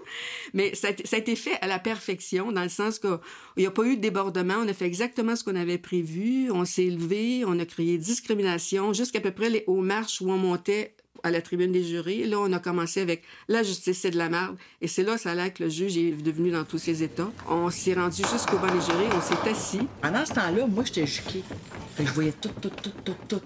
Mais 0.55 0.75
ça 0.75 0.89
a 0.89 1.17
été 1.17 1.37
fait 1.37 1.59
à 1.61 1.67
la 1.67 1.79
perfection, 1.79 2.51
dans 2.51 2.63
le 2.63 2.69
sens 2.69 2.99
qu'il 2.99 3.19
n'y 3.59 3.67
a 3.67 3.71
pas 3.71 3.85
eu 3.85 3.97
de 3.97 4.01
débordement. 4.01 4.55
On 4.59 4.69
a 4.69 4.73
fait 4.73 4.87
exactement 4.87 5.37
ce 5.37 5.45
qu'on 5.45 5.57
avait 5.57 5.79
prévu. 5.79 6.51
On 6.51 6.65
s'est 6.65 6.85
élevé, 6.85 7.45
on 7.47 7.59
a 7.59 7.67
créé 7.67 7.99
discrimination 7.99 8.95
jusqu'à 8.95 9.21
peu 9.21 9.33
près 9.33 9.51
les, 9.51 9.65
aux 9.67 9.83
marches 9.83 10.21
où 10.23 10.31
on 10.31 10.39
montait 10.39 10.95
à 11.22 11.31
la 11.31 11.40
tribune 11.40 11.72
des 11.72 11.85
jurés. 11.85 12.24
Là, 12.24 12.38
on 12.40 12.53
a 12.53 12.59
commencé 12.59 13.00
avec 13.00 13.22
la 13.48 13.62
justice, 13.62 14.00
c'est 14.00 14.11
de 14.11 14.18
la 14.18 14.29
merde. 14.29 14.57
Et 14.81 14.88
c'est 14.88 15.03
là, 15.03 15.16
ça 15.16 15.31
a 15.31 15.35
l'air 15.35 15.53
que 15.53 15.64
le 15.64 15.70
juge 15.70 15.96
est 15.96 16.12
devenu 16.12 16.50
dans 16.50 16.64
tous 16.64 16.79
ses 16.79 17.03
états. 17.03 17.31
On 17.48 17.70
s'est 17.70 17.94
rendu 17.94 18.22
jusqu'au 18.31 18.59
banc 18.59 18.72
des 18.74 18.81
jurés, 18.81 19.09
on 19.14 19.20
s'est 19.20 19.48
assis. 19.48 19.87
Pendant 20.03 20.24
ce 20.27 20.35
temps-là, 20.35 20.66
moi, 20.66 20.85
j'étais 20.85 21.05
que 21.05 22.05
je 22.05 22.12
voyais 22.12 22.33
tout, 22.33 22.50
tout, 22.61 22.70
tout, 22.70 22.92
tout, 23.05 23.16
tout. 23.29 23.40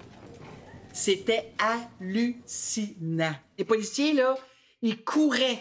C'était 0.91 1.53
hallucinant. 1.59 3.35
Les 3.57 3.65
policiers, 3.65 4.13
là, 4.13 4.35
ils 4.81 5.03
couraient. 5.03 5.59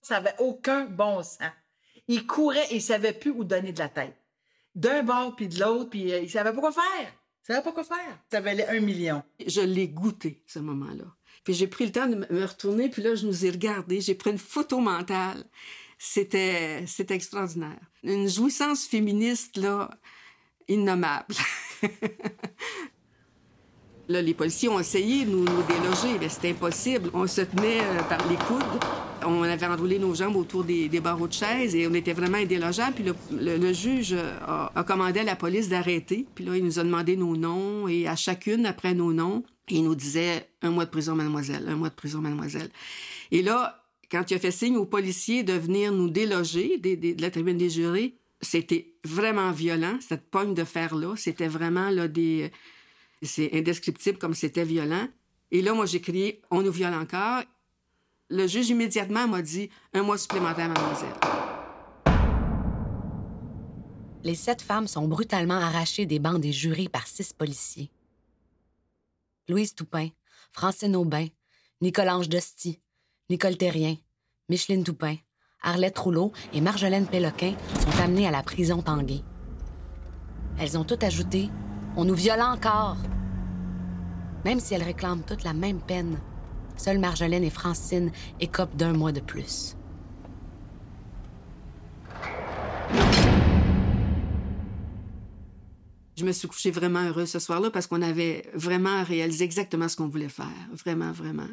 Ça 0.00 0.20
n'avait 0.20 0.36
aucun 0.38 0.84
bon 0.84 1.22
sens. 1.22 1.50
Ils 2.08 2.26
couraient 2.26 2.66
et 2.70 2.76
ils 2.76 2.82
savaient 2.82 3.12
plus 3.12 3.30
où 3.30 3.44
donner 3.44 3.72
de 3.72 3.78
la 3.78 3.88
tête. 3.88 4.16
D'un 4.74 5.02
bord 5.02 5.36
puis 5.36 5.48
de 5.48 5.60
l'autre, 5.60 5.90
puis 5.90 6.12
euh, 6.12 6.20
ils 6.20 6.30
savaient 6.30 6.52
pas 6.52 6.60
quoi 6.60 6.72
faire. 6.72 7.12
Ils 7.42 7.46
savaient 7.46 7.62
pas 7.62 7.72
quoi 7.72 7.84
faire. 7.84 8.18
Ça 8.30 8.40
valait 8.40 8.66
un 8.68 8.80
million. 8.80 9.22
Je 9.46 9.60
l'ai 9.60 9.88
goûté, 9.88 10.42
ce 10.46 10.58
moment-là. 10.60 11.04
Puis 11.44 11.54
j'ai 11.54 11.66
pris 11.66 11.86
le 11.86 11.92
temps 11.92 12.06
de 12.06 12.14
me- 12.16 12.46
retourner, 12.46 12.88
puis 12.88 13.02
là, 13.02 13.14
je 13.14 13.26
nous 13.26 13.44
ai 13.44 13.50
regardés. 13.50 14.00
J'ai 14.00 14.14
pris 14.14 14.30
une 14.30 14.38
photo 14.38 14.78
mentale. 14.78 15.44
C'était, 15.98 16.84
c'était 16.86 17.14
extraordinaire. 17.14 17.80
Une 18.02 18.28
jouissance 18.28 18.86
féministe, 18.86 19.56
là, 19.56 19.90
innommable. 20.68 21.34
Là, 24.08 24.20
les 24.20 24.34
policiers 24.34 24.68
ont 24.68 24.80
essayé 24.80 25.24
de 25.24 25.30
nous, 25.30 25.44
déloger, 25.44 26.18
mais 26.20 26.28
c'était 26.28 26.50
impossible. 26.50 27.10
On 27.14 27.26
se 27.26 27.42
tenait 27.42 27.80
euh, 27.80 28.02
par 28.08 28.28
les 28.28 28.34
coudes. 28.34 28.82
On 29.24 29.42
avait 29.44 29.66
enroulé 29.66 30.00
nos 30.00 30.12
jambes 30.12 30.34
autour 30.34 30.64
des, 30.64 30.88
barreaux 31.00 31.28
de 31.28 31.32
chaises 31.32 31.76
et 31.76 31.86
on 31.86 31.94
était 31.94 32.12
vraiment 32.12 32.38
indélogeables. 32.38 32.94
Puis 32.94 33.04
le, 33.30 33.72
juge 33.72 34.14
a, 34.14 34.72
a 34.74 34.82
commandé 34.82 35.20
à 35.20 35.22
la 35.22 35.36
police 35.36 35.68
d'arrêter. 35.68 36.26
Puis 36.34 36.44
là, 36.44 36.56
il 36.56 36.64
nous 36.64 36.80
a 36.80 36.82
demandé 36.84 37.16
nos 37.16 37.36
noms 37.36 37.86
et 37.86 38.08
à 38.08 38.16
chacune, 38.16 38.66
après 38.66 38.92
nos 38.92 39.12
noms, 39.12 39.44
il 39.68 39.84
nous 39.84 39.94
disait 39.94 40.48
un 40.62 40.70
mois 40.70 40.84
de 40.84 40.90
prison, 40.90 41.14
mademoiselle, 41.14 41.66
un 41.68 41.76
mois 41.76 41.88
de 41.90 41.94
prison, 41.94 42.20
mademoiselle. 42.20 42.70
Et 43.30 43.42
là, 43.42 43.84
quand 44.10 44.30
il 44.30 44.34
a 44.34 44.38
fait 44.38 44.50
signe 44.50 44.76
aux 44.76 44.84
policiers 44.86 45.42
de 45.42 45.52
venir 45.54 45.92
nous 45.92 46.10
déloger 46.10 46.78
des- 46.78 46.96
de 46.96 47.20
la 47.22 47.30
tribune 47.30 47.56
des 47.56 47.70
jurés, 47.70 48.16
c'était 48.40 48.94
vraiment 49.04 49.52
violent, 49.52 49.96
cette 50.00 50.28
pogne 50.30 50.52
de 50.54 50.64
fer-là. 50.64 51.14
C'était 51.16 51.48
vraiment 51.48 51.90
là, 51.90 52.08
des... 52.08 52.50
C'est 53.22 53.50
indescriptible 53.54 54.18
comme 54.18 54.34
c'était 54.34 54.64
violent. 54.64 55.08
Et 55.52 55.62
là, 55.62 55.74
moi, 55.74 55.86
j'ai 55.86 56.00
crié 56.00 56.42
On 56.50 56.60
nous 56.62 56.72
viole 56.72 56.94
encore. 56.94 57.42
Le 58.28 58.46
juge 58.48 58.68
immédiatement 58.70 59.28
m'a 59.28 59.42
dit 59.42 59.70
Un 59.94 60.02
mois 60.02 60.18
supplémentaire, 60.18 60.68
mademoiselle. 60.68 61.14
Les 64.24 64.34
sept 64.34 64.62
femmes 64.62 64.88
sont 64.88 65.06
brutalement 65.08 65.54
arrachées 65.54 66.06
des 66.06 66.18
bancs 66.18 66.40
des 66.40 66.52
jurys 66.52 66.88
par 66.88 67.06
six 67.06 67.32
policiers. 67.32 67.90
Louise 69.48 69.74
Toupin, 69.74 70.08
Francine 70.52 70.96
Aubin, 70.96 71.26
Nicole-Ange 71.80 72.28
Dosty, 72.28 72.80
Nicole 73.28 73.56
Terrien, 73.56 73.96
Micheline 74.48 74.84
Toupin, 74.84 75.16
Arlette 75.62 75.98
Rouleau 75.98 76.32
et 76.52 76.60
Marjolaine 76.60 77.06
Péloquin 77.06 77.54
sont 77.80 78.02
amenées 78.02 78.26
à 78.26 78.30
la 78.30 78.42
prison 78.42 78.82
Tanguay. 78.82 79.22
Elles 80.58 80.76
ont 80.78 80.84
toutes 80.84 81.04
ajouté 81.04 81.50
On 81.96 82.04
nous 82.04 82.14
viole 82.14 82.40
encore. 82.40 82.96
Même 84.44 84.60
si 84.60 84.74
elles 84.74 84.82
réclament 84.82 85.24
toutes 85.24 85.44
la 85.44 85.52
même 85.52 85.80
peine, 85.80 86.20
seules 86.76 86.98
Marjolaine 86.98 87.44
et 87.44 87.50
Francine 87.50 88.12
écopent 88.40 88.76
d'un 88.76 88.92
mois 88.92 89.12
de 89.12 89.20
plus. 89.20 89.76
Je 96.22 96.26
me 96.28 96.30
suis 96.30 96.46
couchée 96.46 96.70
vraiment 96.70 97.00
heureuse 97.00 97.30
ce 97.30 97.40
soir-là 97.40 97.72
parce 97.72 97.88
qu'on 97.88 98.00
avait 98.00 98.48
vraiment 98.54 99.02
réalisé 99.02 99.44
exactement 99.44 99.88
ce 99.88 99.96
qu'on 99.96 100.06
voulait 100.06 100.28
faire. 100.28 100.46
Vraiment, 100.72 101.10
vraiment. 101.10 101.48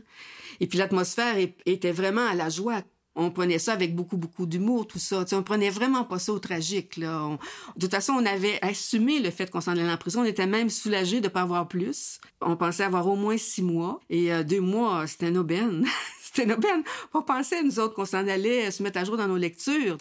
Et 0.59 0.67
puis 0.67 0.77
l'atmosphère 0.77 1.37
était 1.65 1.91
vraiment 1.91 2.27
à 2.27 2.35
la 2.35 2.49
joie. 2.49 2.83
On 3.15 3.31
prenait 3.31 3.57
ça 3.57 3.73
avec 3.73 3.95
beaucoup, 3.95 4.15
beaucoup 4.15 4.45
d'humour, 4.45 4.85
tout 4.85 4.99
ça. 4.99 5.25
T'sais, 5.25 5.35
on 5.35 5.41
prenait 5.41 5.71
vraiment 5.71 6.03
pas 6.03 6.19
ça 6.19 6.33
au 6.33 6.37
tragique. 6.37 6.99
De 6.99 7.37
toute 7.79 7.89
façon, 7.89 8.13
on 8.13 8.25
avait 8.27 8.59
assumé 8.61 9.19
le 9.19 9.31
fait 9.31 9.49
qu'on 9.49 9.59
s'en 9.59 9.71
allait 9.71 9.91
en 9.91 9.97
prison. 9.97 10.21
On 10.21 10.25
était 10.25 10.45
même 10.45 10.69
soulagés 10.69 11.19
de 11.19 11.29
pas 11.29 11.41
avoir 11.41 11.67
plus. 11.67 12.19
On 12.39 12.55
pensait 12.55 12.83
avoir 12.83 13.07
au 13.07 13.15
moins 13.15 13.37
six 13.37 13.63
mois. 13.63 13.99
Et 14.11 14.31
euh, 14.31 14.43
deux 14.43 14.61
mois, 14.61 15.07
c'était 15.07 15.29
une 15.29 15.39
aubaine. 15.39 15.83
c'était 16.21 16.43
une 16.43 16.51
aubaine. 16.51 16.83
On 17.15 17.23
pensait, 17.23 17.63
nous 17.63 17.79
autres, 17.79 17.95
qu'on 17.95 18.05
s'en 18.05 18.27
allait 18.27 18.69
se 18.69 18.83
mettre 18.83 18.99
à 18.99 19.03
jour 19.03 19.17
dans 19.17 19.27
nos 19.27 19.37
lectures. 19.37 19.97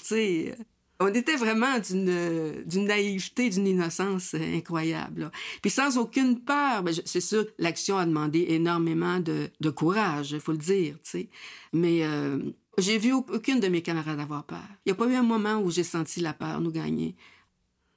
On 1.01 1.15
était 1.15 1.37
vraiment 1.37 1.79
d'une 1.79 2.65
d'une 2.65 2.87
naïveté, 2.87 3.51
d'une 3.51 3.69
innocence 3.69 4.35
incroyable. 4.35 5.23
Là. 5.23 5.31
Puis 5.63 5.71
sans 5.71 5.97
aucune 5.97 6.41
peur, 6.41 6.83
ben, 6.83 6.93
c'est 7.05 7.21
sûr, 7.21 7.47
l'action 7.59 7.99
a 7.99 8.05
demandé 8.05 8.47
énormément 8.49 9.21
de, 9.21 9.71
courage, 9.71 10.33
il 10.33 10.41
faut 10.41 10.53
le 10.53 10.59
dire, 10.59 10.97
tu 11.05 11.11
sais. 11.11 11.29
Mais 11.73 12.03
euh, 12.03 12.39
j'ai 12.79 12.99
vu 12.99 13.13
aucune 13.13 13.61
de 13.61 13.69
mes 13.69 13.81
camarades 13.81 14.19
avoir 14.19 14.45
peur. 14.45 14.65
Il 14.85 14.89
n'y 14.89 14.93
a 14.93 14.95
pas 14.97 15.07
eu 15.07 15.15
un 15.15 15.23
moment 15.23 15.61
où 15.61 15.71
j'ai 15.71 15.85
senti 15.85 16.21
la 16.21 16.33
peur 16.33 16.61
nous 16.61 16.73
gagner. 16.73 17.15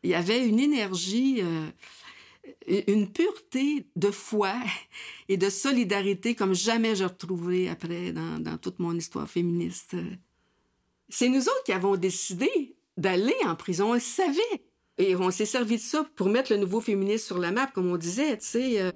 Il 0.03 0.11
y 0.11 0.15
avait 0.15 0.47
une 0.47 0.59
énergie, 0.59 1.41
euh, 1.41 1.71
une 2.87 3.11
pureté 3.11 3.87
de 3.95 4.11
foi 4.11 4.53
et 5.27 5.37
de 5.37 5.49
solidarité 5.49 6.35
comme 6.35 6.53
jamais 6.53 6.95
j'ai 6.95 7.05
retrouvé 7.05 7.67
après 7.67 8.11
dans, 8.11 8.39
dans 8.39 8.57
toute 8.57 8.77
mon 8.77 8.95
histoire 8.95 9.27
féministe. 9.27 9.95
C'est 11.09 11.29
nous 11.29 11.41
autres 11.41 11.63
qui 11.65 11.73
avons 11.73 11.97
décidé 11.97 12.75
d'aller 12.97 13.35
en 13.45 13.55
prison. 13.55 13.91
On 13.91 13.93
le 13.93 13.99
savait. 13.99 14.65
Et 14.97 15.15
on 15.15 15.31
s'est 15.31 15.45
servi 15.45 15.77
de 15.77 15.81
ça 15.81 16.05
pour 16.15 16.29
mettre 16.29 16.51
le 16.51 16.57
nouveau 16.59 16.79
féministe 16.79 17.25
sur 17.25 17.39
la 17.39 17.51
map, 17.51 17.67
comme 17.67 17.91
on 17.91 17.97
disait, 17.97 18.37
tu 18.37 18.45
sais. 18.45 18.81
Euh... 18.81 18.91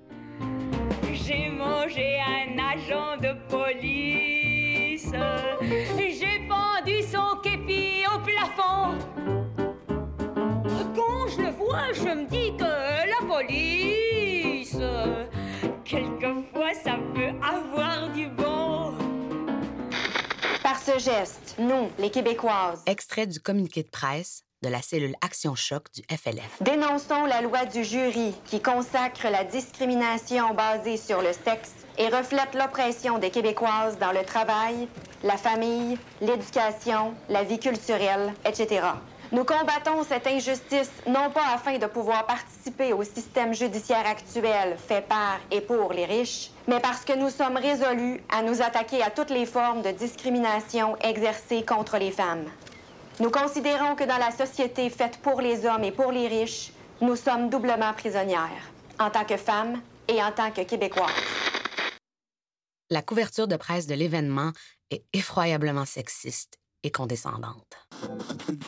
J'ai 1.12 1.49
mangé 1.49 2.19
un 2.19 2.58
agent 2.60 3.17
de 3.17 3.34
police. 3.49 5.12
J'ai 5.97 6.47
pendu 6.47 7.01
son 7.01 7.39
képi 7.41 8.03
au 8.13 8.19
plafond. 8.19 8.97
Quand 10.95 11.27
je 11.27 11.41
le 11.41 11.49
vois, 11.51 11.91
je 11.93 12.03
me 12.03 12.25
dis 12.29 12.55
que 12.58 12.63
la 12.63 13.21
police, 13.27 14.77
quelquefois, 15.84 16.73
ça 16.84 16.99
peut 17.13 17.34
avoir 17.41 18.12
du 18.13 18.27
bon. 18.27 18.44
Par 20.86 20.95
ce 20.95 21.00
geste, 21.00 21.56
nous, 21.58 21.89
les 22.00 22.10
Québécoises, 22.10 22.84
Extrait 22.86 23.28
du 23.28 23.39
communiqué 23.39 23.84
de 23.84 23.89
presse 23.89 24.43
de 24.62 24.69
la 24.69 24.82
cellule 24.82 25.15
Action 25.21 25.56
Choc 25.56 25.91
du 25.93 26.02
FLF. 26.10 26.62
dénonçons 26.62 27.26
la 27.26 27.41
loi 27.41 27.65
du 27.65 27.84
jury 27.84 28.34
qui 28.45 28.62
consacre 28.62 29.28
la 29.30 29.43
discrimination 29.43 30.54
basée 30.54 30.98
sur 30.98 31.21
le 31.21 31.34
sexe 31.34 31.74
et 31.98 32.08
reflète 32.08 32.54
l'oppression 32.56 33.19
des 33.19 33.30
Québécoises 33.30 33.98
dans 34.00 34.12
le 34.12 34.24
travail, 34.24 34.88
la 35.24 35.38
famille, 35.38 35.98
l'éducation, 36.21 37.13
la 37.30 37.43
vie 37.43 37.60
culturelle, 37.60 38.34
etc. 38.45 38.82
Nous 39.36 39.43
combattons 39.43 40.02
cette 40.08 40.28
injustice 40.28 40.89
non 41.08 41.30
pas 41.30 41.48
afin 41.54 41.78
de 41.78 41.88
pouvoir 41.88 42.26
participer 42.26 42.93
au 42.93 43.04
système 43.04 43.54
judiciaire 43.54 44.08
actuel 44.08 44.78
fait 44.78 45.06
par 45.06 45.41
et 45.52 45.60
pour 45.60 45.91
les 45.91 46.06
riches, 46.06 46.52
mais 46.69 46.80
parce 46.80 47.04
que 47.04 47.12
nous 47.12 47.30
sommes 47.30 47.58
résolus 47.58 48.21
à 48.30 48.41
nous 48.41 48.62
attaquer 48.62 49.04
à 49.04 49.10
toutes 49.10 49.32
les 49.32 49.45
formes 49.45 49.82
de 49.82 49.91
discrimination 49.91 50.95
exercées 51.02 51.65
contre 51.65 51.98
les 51.98 52.12
femmes. 52.12 52.45
Nous 53.19 53.30
considérons 53.30 53.95
que 53.95 54.06
dans 54.06 54.19
la 54.19 54.32
société 54.32 54.89
faite 54.89 55.19
pour 55.21 55.41
les 55.41 55.65
hommes 55.65 55.84
et 55.84 55.91
pour 55.91 56.13
les 56.13 56.30
riches, 56.30 56.71
nous 57.02 57.17
sommes 57.17 57.50
doublement 57.50 57.91
prisonnières, 57.91 58.71
en 59.02 59.10
tant 59.10 59.26
que 59.26 59.36
femmes 59.36 59.82
et 60.08 60.24
en 60.24 60.32
tant 60.32 60.52
que 60.52 60.62
Québécoises. 60.62 61.12
La 62.89 63.02
couverture 63.02 63.50
de 63.50 63.58
presse 63.58 63.86
de 63.86 63.95
l'événement 63.95 64.54
est 64.91 65.04
effroyablement 65.12 65.84
sexiste 65.84 66.58
et 66.86 66.91
condescendante. 66.91 67.80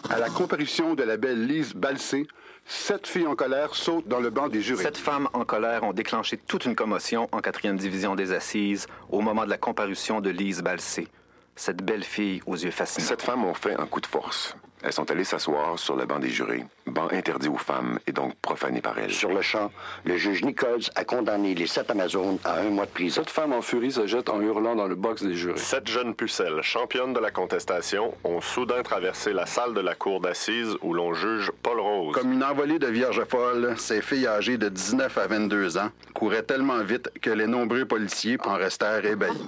À 0.10 0.18
la 0.18 0.30
comparution 0.30 0.96
de 0.96 1.04
la 1.04 1.18
belle 1.18 1.46
Lise 1.46 1.74
Balsé, 1.76 2.28
sept 2.66 3.06
filles 3.06 3.28
en 3.28 3.36
colère 3.36 3.76
sautent 3.76 4.08
dans 4.08 4.20
le 4.20 4.32
banc 4.32 4.50
des 4.50 4.62
jurés. 4.62 4.84
Sept 4.84 4.98
femmes 4.98 5.30
en 5.34 5.46
colère 5.46 5.84
ont 5.84 5.94
déclenché 5.94 6.38
toute 6.38 6.66
une 6.66 6.76
commotion 6.76 7.30
en 7.32 7.40
quatrième 7.40 7.78
division 7.78 8.16
des 8.16 8.32
assises 8.34 8.88
au 9.10 9.22
moment 9.22 9.46
de 9.46 9.52
la 9.52 9.58
comparution 9.58 10.20
de 10.20 10.32
Lise 10.32 10.64
Balsé. 10.64 11.08
Cette 11.56 11.84
belle 11.84 12.04
fille 12.04 12.42
aux 12.48 12.56
yeux 12.56 12.72
fascinants. 12.72 13.08
Sept 13.08 13.22
femmes 13.22 13.46
ont 13.46 13.54
fait 13.54 13.76
un 13.76 13.86
coup 13.86 14.02
de 14.02 14.08
force. 14.08 14.56
Elles 14.82 14.94
sont 14.94 15.10
allées 15.12 15.24
s'asseoir 15.24 15.78
sur 15.78 15.96
le 15.96 16.06
banc 16.06 16.20
des 16.20 16.30
jurés, 16.30 16.66
banc 16.98 17.08
interdit 17.12 17.48
aux 17.48 17.58
femmes 17.58 18.00
et 18.08 18.12
donc 18.12 18.34
profané 18.42 18.82
par 18.82 18.98
elles. 18.98 19.14
Sur 19.14 19.32
le 19.32 19.44
champ, 19.44 19.72
le 20.04 20.18
juge 20.18 20.44
Nichols 20.44 20.90
a 20.96 21.04
condamné 21.06 21.54
les 21.54 21.68
sept 21.68 21.92
Amazones 21.92 22.40
à 22.44 22.60
un 22.60 22.70
mois 22.70 22.88
de 22.88 22.92
prison. 22.92 23.22
Sept 23.22 23.30
femmes 23.30 23.54
en 23.54 23.62
furie 23.62 23.92
se 23.92 24.08
jettent 24.08 24.30
en 24.30 24.42
hurlant 24.42 24.76
dans 24.76 24.88
le 24.88 24.96
box 24.96 25.22
des 25.22 25.36
jurés. 25.36 25.60
Sept 25.60 25.88
jeunes 25.88 26.16
pucelles, 26.16 26.62
championnes 26.64 27.14
de 27.14 27.20
la 27.20 27.30
contestation, 27.30 28.16
ont 28.24 28.42
soudain 28.42 28.82
traversé 28.82 29.32
la 29.32 29.46
salle 29.46 29.76
de 29.76 29.80
la 29.80 29.94
cour 29.94 30.20
d'assises 30.22 30.76
où 30.82 30.94
l'on 30.94 31.14
juge 31.14 31.52
Paul 31.62 31.80
Rose. 31.80 32.16
Comme 32.16 32.34
une 32.34 32.44
envolée 32.44 32.80
de 32.80 32.88
vierges 32.88 33.24
folles, 33.26 33.76
ces 33.78 34.02
filles 34.02 34.28
âgées 34.28 34.58
de 34.58 34.70
19 34.70 35.16
à 35.20 35.28
22 35.28 35.78
ans 35.78 35.92
couraient 36.16 36.44
tellement 36.44 36.84
vite 36.84 37.12
que 37.22 37.30
les 37.30 37.48
nombreux 37.48 37.86
policiers 37.86 38.38
en 38.44 38.56
restèrent 38.56 39.06
ébahis. 39.06 39.48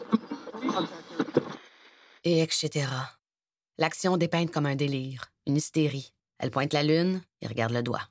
Et 2.24 2.44
etc. 2.44 2.86
L'action 3.80 4.18
dépeinte 4.18 4.52
comme 4.52 4.66
un 4.68 4.76
délire, 4.76 5.32
une 5.48 5.56
hystérie. 5.56 6.14
Elle 6.40 6.52
pointe 6.52 6.74
la 6.74 6.84
lune 6.84 7.22
et 7.42 7.48
regarde 7.48 7.74
le 7.74 7.84
doigt. 7.84 8.10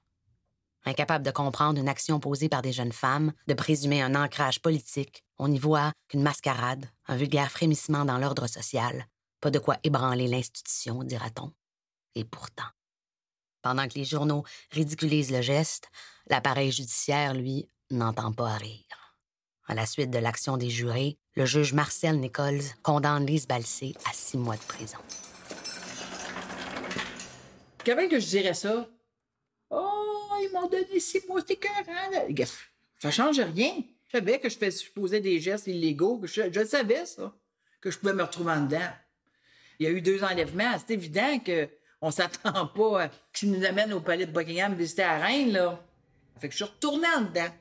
Incapable 0.84 1.24
de 1.24 1.30
comprendre 1.30 1.80
une 1.80 1.88
action 1.88 2.20
posée 2.20 2.48
par 2.48 2.62
des 2.62 2.72
jeunes 2.72 2.92
femmes, 2.92 3.32
de 3.46 3.54
présumer 3.54 4.00
un 4.00 4.14
ancrage 4.14 4.62
politique, 4.62 5.24
on 5.38 5.48
n'y 5.48 5.58
voit 5.58 5.92
qu'une 6.08 6.22
mascarade, 6.22 6.86
un 7.06 7.16
vulgaire 7.16 7.50
frémissement 7.50 8.04
dans 8.04 8.18
l'ordre 8.18 8.46
social. 8.46 9.06
Pas 9.40 9.50
de 9.50 9.58
quoi 9.58 9.76
ébranler 9.82 10.28
l'institution, 10.28 11.02
dira-t-on. 11.02 11.52
Et 12.14 12.24
pourtant. 12.24 12.64
Pendant 13.62 13.86
que 13.88 13.94
les 13.94 14.04
journaux 14.04 14.44
ridiculisent 14.70 15.32
le 15.32 15.42
geste, 15.42 15.90
l'appareil 16.28 16.72
judiciaire, 16.72 17.34
lui, 17.34 17.68
n'entend 17.90 18.32
pas 18.32 18.56
rire. 18.56 18.84
À 19.66 19.74
la 19.74 19.84
suite 19.84 20.10
de 20.10 20.18
l'action 20.18 20.56
des 20.56 20.70
jurés, 20.70 21.18
le 21.34 21.44
juge 21.44 21.74
Marcel 21.74 22.18
Nichols 22.18 22.62
condamne 22.82 23.26
Lise 23.26 23.46
Balsé 23.46 23.94
à 24.06 24.12
six 24.12 24.38
mois 24.38 24.56
de 24.56 24.62
prison. 24.62 24.98
Comment 27.88 28.06
que 28.06 28.20
je 28.20 28.26
dirais 28.26 28.52
ça? 28.52 28.86
Oh, 29.70 30.34
ils 30.42 30.50
m'ont 30.52 30.68
donné 30.68 31.00
six 31.00 31.26
mois, 31.26 31.40
c'était 31.40 31.54
écœurant. 31.54 32.46
Ça 32.98 33.10
change 33.10 33.40
rien. 33.40 33.72
Je 34.08 34.18
savais 34.18 34.38
que 34.38 34.50
je, 34.50 34.58
fais, 34.58 34.70
je 34.70 34.90
posais 34.92 35.20
des 35.20 35.40
gestes 35.40 35.68
illégaux, 35.68 36.18
que 36.18 36.26
je, 36.26 36.52
je 36.52 36.64
savais, 36.66 37.06
ça, 37.06 37.34
que 37.80 37.90
je 37.90 37.98
pouvais 37.98 38.12
me 38.12 38.22
retrouver 38.22 38.52
en 38.52 38.66
dedans. 38.66 38.90
Il 39.78 39.84
y 39.84 39.86
a 39.86 39.90
eu 39.90 40.02
deux 40.02 40.22
enlèvements. 40.22 40.74
C'est 40.78 40.92
évident 40.92 41.40
qu'on 41.40 42.10
s'attend 42.10 42.66
pas 42.66 43.04
à 43.04 43.10
qu'ils 43.32 43.52
nous 43.52 43.64
amènent 43.64 43.94
au 43.94 44.00
palais 44.00 44.26
de 44.26 44.32
Buckingham 44.32 44.74
visiter 44.74 45.02
la 45.02 45.24
reine, 45.24 45.52
là. 45.52 45.82
Fait 46.40 46.48
que 46.48 46.52
je 46.52 46.64
suis 46.64 46.70
retourné 46.70 47.06
en 47.16 47.22
dedans. 47.22 47.54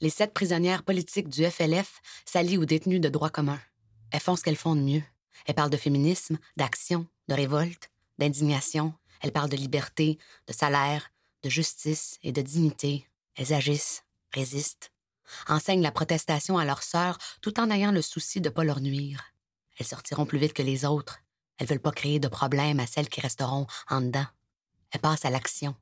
les 0.00 0.10
sept 0.10 0.34
prisonnières 0.34 0.82
politiques 0.82 1.28
du 1.28 1.44
FLF 1.44 2.00
s'allient 2.24 2.58
aux 2.58 2.64
détenus 2.64 3.00
de 3.00 3.08
droit 3.08 3.30
commun. 3.30 3.60
Elles 4.10 4.20
font 4.20 4.34
ce 4.34 4.42
qu'elles 4.42 4.56
font 4.56 4.74
de 4.74 4.80
mieux. 4.80 5.02
Elles 5.46 5.54
parlent 5.54 5.70
de 5.70 5.76
féminisme, 5.76 6.38
d'action, 6.56 7.06
de 7.28 7.34
révolte, 7.34 7.89
d'indignation, 8.20 8.94
elles 9.20 9.32
parlent 9.32 9.50
de 9.50 9.56
liberté, 9.56 10.18
de 10.46 10.52
salaire, 10.52 11.10
de 11.42 11.48
justice 11.48 12.18
et 12.22 12.32
de 12.32 12.42
dignité. 12.42 13.08
Elles 13.34 13.52
agissent, 13.52 14.04
résistent, 14.32 14.92
enseignent 15.48 15.82
la 15.82 15.90
protestation 15.90 16.58
à 16.58 16.64
leurs 16.64 16.82
sœurs 16.82 17.18
tout 17.40 17.58
en 17.58 17.70
ayant 17.70 17.92
le 17.92 18.02
souci 18.02 18.40
de 18.40 18.48
ne 18.48 18.54
pas 18.54 18.64
leur 18.64 18.80
nuire. 18.80 19.24
Elles 19.78 19.86
sortiront 19.86 20.26
plus 20.26 20.38
vite 20.38 20.52
que 20.52 20.62
les 20.62 20.84
autres. 20.84 21.20
Elles 21.58 21.66
veulent 21.66 21.80
pas 21.80 21.92
créer 21.92 22.20
de 22.20 22.28
problèmes 22.28 22.80
à 22.80 22.86
celles 22.86 23.08
qui 23.08 23.20
resteront 23.20 23.66
en 23.88 24.02
dedans. 24.02 24.26
Elles 24.92 25.00
passent 25.00 25.24
à 25.24 25.30
l'action. 25.30 25.74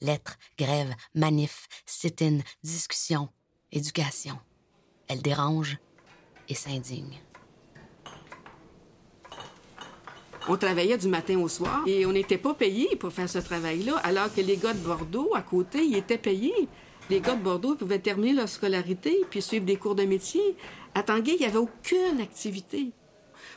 Lettres, 0.00 0.36
grèves, 0.58 0.94
manifs, 1.14 1.66
sit-in, 1.86 2.40
discussions, 2.62 3.30
éducation. 3.72 4.38
Elles 5.08 5.22
dérangent 5.22 5.78
et 6.48 6.54
s'indignent. 6.54 7.20
On 10.48 10.56
travaillait 10.56 10.96
du 10.96 11.08
matin 11.08 11.40
au 11.40 11.48
soir 11.48 11.82
et 11.86 12.06
on 12.06 12.12
n'était 12.12 12.38
pas 12.38 12.54
payés 12.54 12.94
pour 12.96 13.12
faire 13.12 13.28
ce 13.28 13.38
travail-là, 13.38 13.96
alors 14.04 14.32
que 14.32 14.40
les 14.40 14.56
gars 14.56 14.74
de 14.74 14.78
Bordeaux, 14.78 15.32
à 15.34 15.42
côté, 15.42 15.84
ils 15.84 15.96
étaient 15.96 16.18
payés. 16.18 16.68
Les 17.10 17.20
gars 17.20 17.34
de 17.34 17.42
Bordeaux 17.42 17.74
pouvaient 17.74 17.98
terminer 17.98 18.32
leur 18.32 18.48
scolarité 18.48 19.22
puis 19.28 19.42
suivre 19.42 19.64
des 19.64 19.76
cours 19.76 19.96
de 19.96 20.04
métier. 20.04 20.56
À 20.94 21.02
Tanguay, 21.02 21.34
il 21.34 21.40
n'y 21.40 21.46
avait 21.46 21.58
aucune 21.58 22.20
activité. 22.20 22.92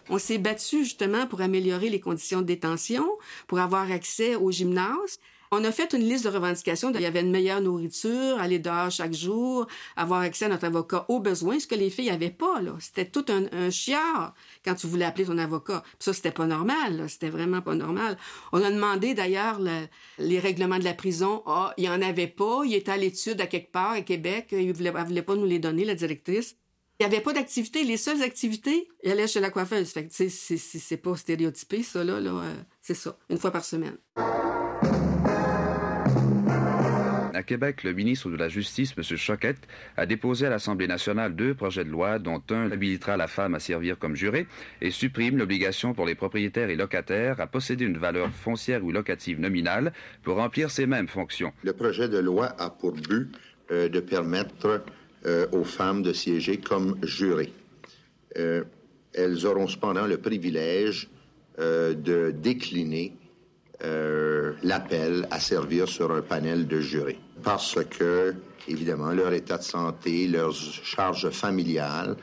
On 0.09 0.17
s'est 0.17 0.39
battu 0.39 0.79
justement 0.83 1.27
pour 1.27 1.41
améliorer 1.41 1.89
les 1.89 1.99
conditions 1.99 2.41
de 2.41 2.47
détention, 2.47 3.07
pour 3.47 3.59
avoir 3.59 3.91
accès 3.91 4.35
au 4.35 4.49
gymnase. 4.49 5.19
On 5.51 5.63
a 5.63 5.71
fait 5.71 5.93
une 5.93 6.07
liste 6.07 6.25
de 6.25 6.29
revendications. 6.29 6.91
Il 6.93 7.01
y 7.01 7.05
avait 7.05 7.21
une 7.21 7.31
meilleure 7.31 7.61
nourriture, 7.61 8.39
aller 8.39 8.59
dehors 8.59 8.91
chaque 8.91 9.13
jour, 9.13 9.65
avoir 9.95 10.21
accès 10.21 10.45
à 10.45 10.49
notre 10.49 10.65
avocat 10.65 11.05
au 11.07 11.19
besoin, 11.19 11.59
ce 11.59 11.65
que 11.65 11.75
les 11.75 11.89
filles 11.89 12.11
n'avaient 12.11 12.29
pas. 12.29 12.61
C'était 12.79 13.05
tout 13.05 13.25
un, 13.29 13.45
un 13.51 13.71
chiard 13.71 14.35
quand 14.63 14.75
tu 14.75 14.85
voulais 14.85 15.05
appeler 15.05 15.25
ton 15.25 15.37
avocat. 15.39 15.81
Puis 15.83 15.97
ça, 15.99 16.13
c'était 16.13 16.31
pas 16.31 16.45
normal. 16.45 17.09
C'était 17.09 17.29
vraiment 17.29 17.61
pas 17.61 17.73
normal. 17.73 18.17
On 18.51 18.61
a 18.63 18.69
demandé 18.69 19.15
d'ailleurs 19.15 19.59
le, 19.59 19.87
les 20.19 20.39
règlements 20.39 20.77
de 20.77 20.83
la 20.83 20.93
prison. 20.93 21.41
Ah, 21.47 21.73
il 21.77 21.85
y 21.85 21.89
en 21.89 22.01
avait 22.01 22.27
pas. 22.27 22.61
Il 22.65 22.75
était 22.75 22.91
à 22.91 22.97
l'étude 22.97 23.41
à 23.41 23.47
quelque 23.47 23.71
part 23.71 23.91
à 23.91 24.01
Québec. 24.01 24.49
Il 24.51 24.71
voulait, 24.73 24.93
elle 24.95 25.05
voulait 25.05 25.23
pas 25.23 25.35
nous 25.35 25.45
les 25.45 25.59
donner, 25.59 25.83
la 25.83 25.95
directrice. 25.95 26.57
Il 26.99 27.07
n'y 27.07 27.13
avait 27.13 27.23
pas 27.23 27.33
d'activité. 27.33 27.83
Les 27.83 27.97
seules 27.97 28.21
activités, 28.21 28.89
il 29.03 29.11
allait 29.11 29.27
chez 29.27 29.39
la 29.39 29.49
coiffeuse. 29.49 29.89
Fait 29.89 30.05
que, 30.05 30.13
c'est 30.13 30.97
pas 30.97 31.15
stéréotypé, 31.15 31.81
ça, 31.81 32.03
là. 32.03 32.19
là 32.19 32.31
euh, 32.31 32.55
c'est 32.81 32.93
ça, 32.93 33.17
une 33.29 33.37
fois 33.37 33.51
par 33.51 33.63
semaine. 33.63 33.97
À 37.39 37.43
Québec, 37.43 37.83
le 37.85 37.93
ministre 37.93 38.29
de 38.29 38.35
la 38.35 38.49
Justice, 38.49 38.93
M. 38.97 39.15
Choquette, 39.15 39.65
a 39.95 40.05
déposé 40.05 40.47
à 40.47 40.49
l'Assemblée 40.49 40.87
nationale 40.87 41.33
deux 41.37 41.53
projets 41.53 41.85
de 41.85 41.89
loi, 41.89 42.19
dont 42.19 42.43
un 42.49 42.69
habilitera 42.69 43.15
la 43.15 43.27
femme 43.27 43.55
à 43.55 43.61
servir 43.61 43.97
comme 43.97 44.13
juré 44.13 44.45
et 44.81 44.91
supprime 44.91 45.37
l'obligation 45.37 45.93
pour 45.93 46.05
les 46.05 46.15
propriétaires 46.15 46.69
et 46.69 46.75
locataires 46.75 47.39
à 47.39 47.47
posséder 47.47 47.85
une 47.85 47.97
valeur 47.97 48.29
foncière 48.31 48.83
ou 48.83 48.91
locative 48.91 49.39
nominale 49.39 49.93
pour 50.21 50.35
remplir 50.35 50.69
ces 50.69 50.85
mêmes 50.85 51.07
fonctions. 51.07 51.53
Le 51.63 51.71
projet 51.71 52.09
de 52.09 52.17
loi 52.17 52.47
a 52.59 52.69
pour 52.71 52.91
but 52.91 53.31
euh, 53.71 53.87
de 53.87 54.01
permettre 54.01 54.83
euh, 55.25 55.47
aux 55.53 55.63
femmes 55.63 56.01
de 56.01 56.11
siéger 56.11 56.57
comme 56.57 56.97
jurées. 57.03 57.53
Euh, 58.37 58.65
elles 59.13 59.45
auront 59.45 59.67
cependant 59.67 60.07
le 60.07 60.17
privilège 60.17 61.09
de 61.57 62.31
décliner 62.31 63.13
l'appel 63.81 65.27
à 65.29 65.39
servir 65.39 65.89
sur 65.89 66.11
un 66.11 66.21
panel 66.21 66.67
de 66.67 66.79
jurés. 66.79 67.19
Parce 67.43 67.77
que, 67.85 68.35
évidemment, 68.67 69.11
leur 69.11 69.33
état 69.33 69.57
de 69.57 69.63
santé, 69.63 70.27
leurs 70.27 70.53
charges 70.53 71.29
familiales, 71.29 72.15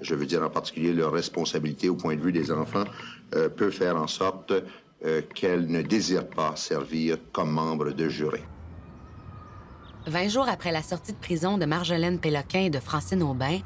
je 0.00 0.14
veux 0.14 0.26
dire 0.26 0.42
en 0.42 0.50
particulier 0.50 0.92
leur 0.92 1.12
responsabilité 1.12 1.88
au 1.88 1.94
point 1.94 2.16
de 2.16 2.20
vue 2.20 2.32
des 2.32 2.50
enfants, 2.50 2.84
euh, 3.34 3.48
peut 3.48 3.70
faire 3.70 3.96
en 3.96 4.06
sorte 4.06 4.52
euh, 5.04 5.22
qu'elles 5.34 5.66
ne 5.66 5.82
désirent 5.82 6.28
pas 6.28 6.56
servir 6.56 7.18
comme 7.32 7.50
membres 7.50 7.90
de 7.90 8.08
jurés. 8.08 8.44
Vingt 10.06 10.28
jours 10.28 10.48
après 10.48 10.72
la 10.72 10.82
sortie 10.82 11.12
de 11.12 11.18
prison 11.18 11.56
de 11.56 11.64
Marjolaine 11.64 12.18
Péloquin 12.18 12.60
et 12.60 12.70
de 12.70 12.78
Francine 12.78 13.22
Aubin, 13.22 13.60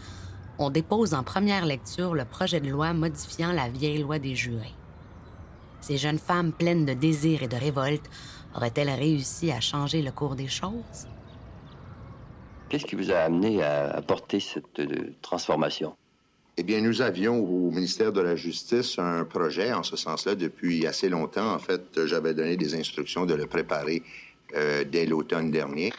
on 0.58 0.70
dépose 0.70 1.14
en 1.14 1.22
première 1.22 1.66
lecture 1.66 2.14
le 2.14 2.24
projet 2.24 2.60
de 2.60 2.68
loi 2.68 2.92
modifiant 2.92 3.52
la 3.52 3.68
vieille 3.68 4.02
loi 4.02 4.18
des 4.18 4.36
jurés. 4.36 4.74
Ces 5.80 5.96
jeunes 5.96 6.18
femmes 6.18 6.52
pleines 6.52 6.84
de 6.84 6.94
désir 6.94 7.42
et 7.42 7.48
de 7.48 7.56
révolte 7.56 8.08
auraient-elles 8.54 8.90
réussi 8.90 9.50
à 9.52 9.60
changer 9.60 10.02
le 10.02 10.10
cours 10.10 10.36
des 10.36 10.48
choses? 10.48 11.06
Qu'est-ce 12.68 12.84
qui 12.84 12.96
vous 12.96 13.10
a 13.10 13.18
amené 13.18 13.62
à 13.62 13.90
apporter 13.90 14.40
cette 14.40 14.80
euh, 14.80 15.14
transformation? 15.22 15.96
Eh 16.60 16.64
bien, 16.64 16.80
nous 16.80 17.02
avions 17.02 17.38
au 17.38 17.70
ministère 17.70 18.12
de 18.12 18.20
la 18.20 18.34
Justice 18.34 18.98
un 18.98 19.24
projet 19.24 19.72
en 19.72 19.84
ce 19.84 19.96
sens-là 19.96 20.34
depuis 20.34 20.86
assez 20.86 21.08
longtemps. 21.08 21.54
En 21.54 21.58
fait, 21.58 22.04
j'avais 22.06 22.34
donné 22.34 22.56
des 22.56 22.74
instructions 22.74 23.26
de 23.26 23.34
le 23.34 23.46
préparer 23.46 24.02
euh, 24.56 24.84
dès 24.84 25.06
l'automne 25.06 25.50
dernier. 25.50 25.92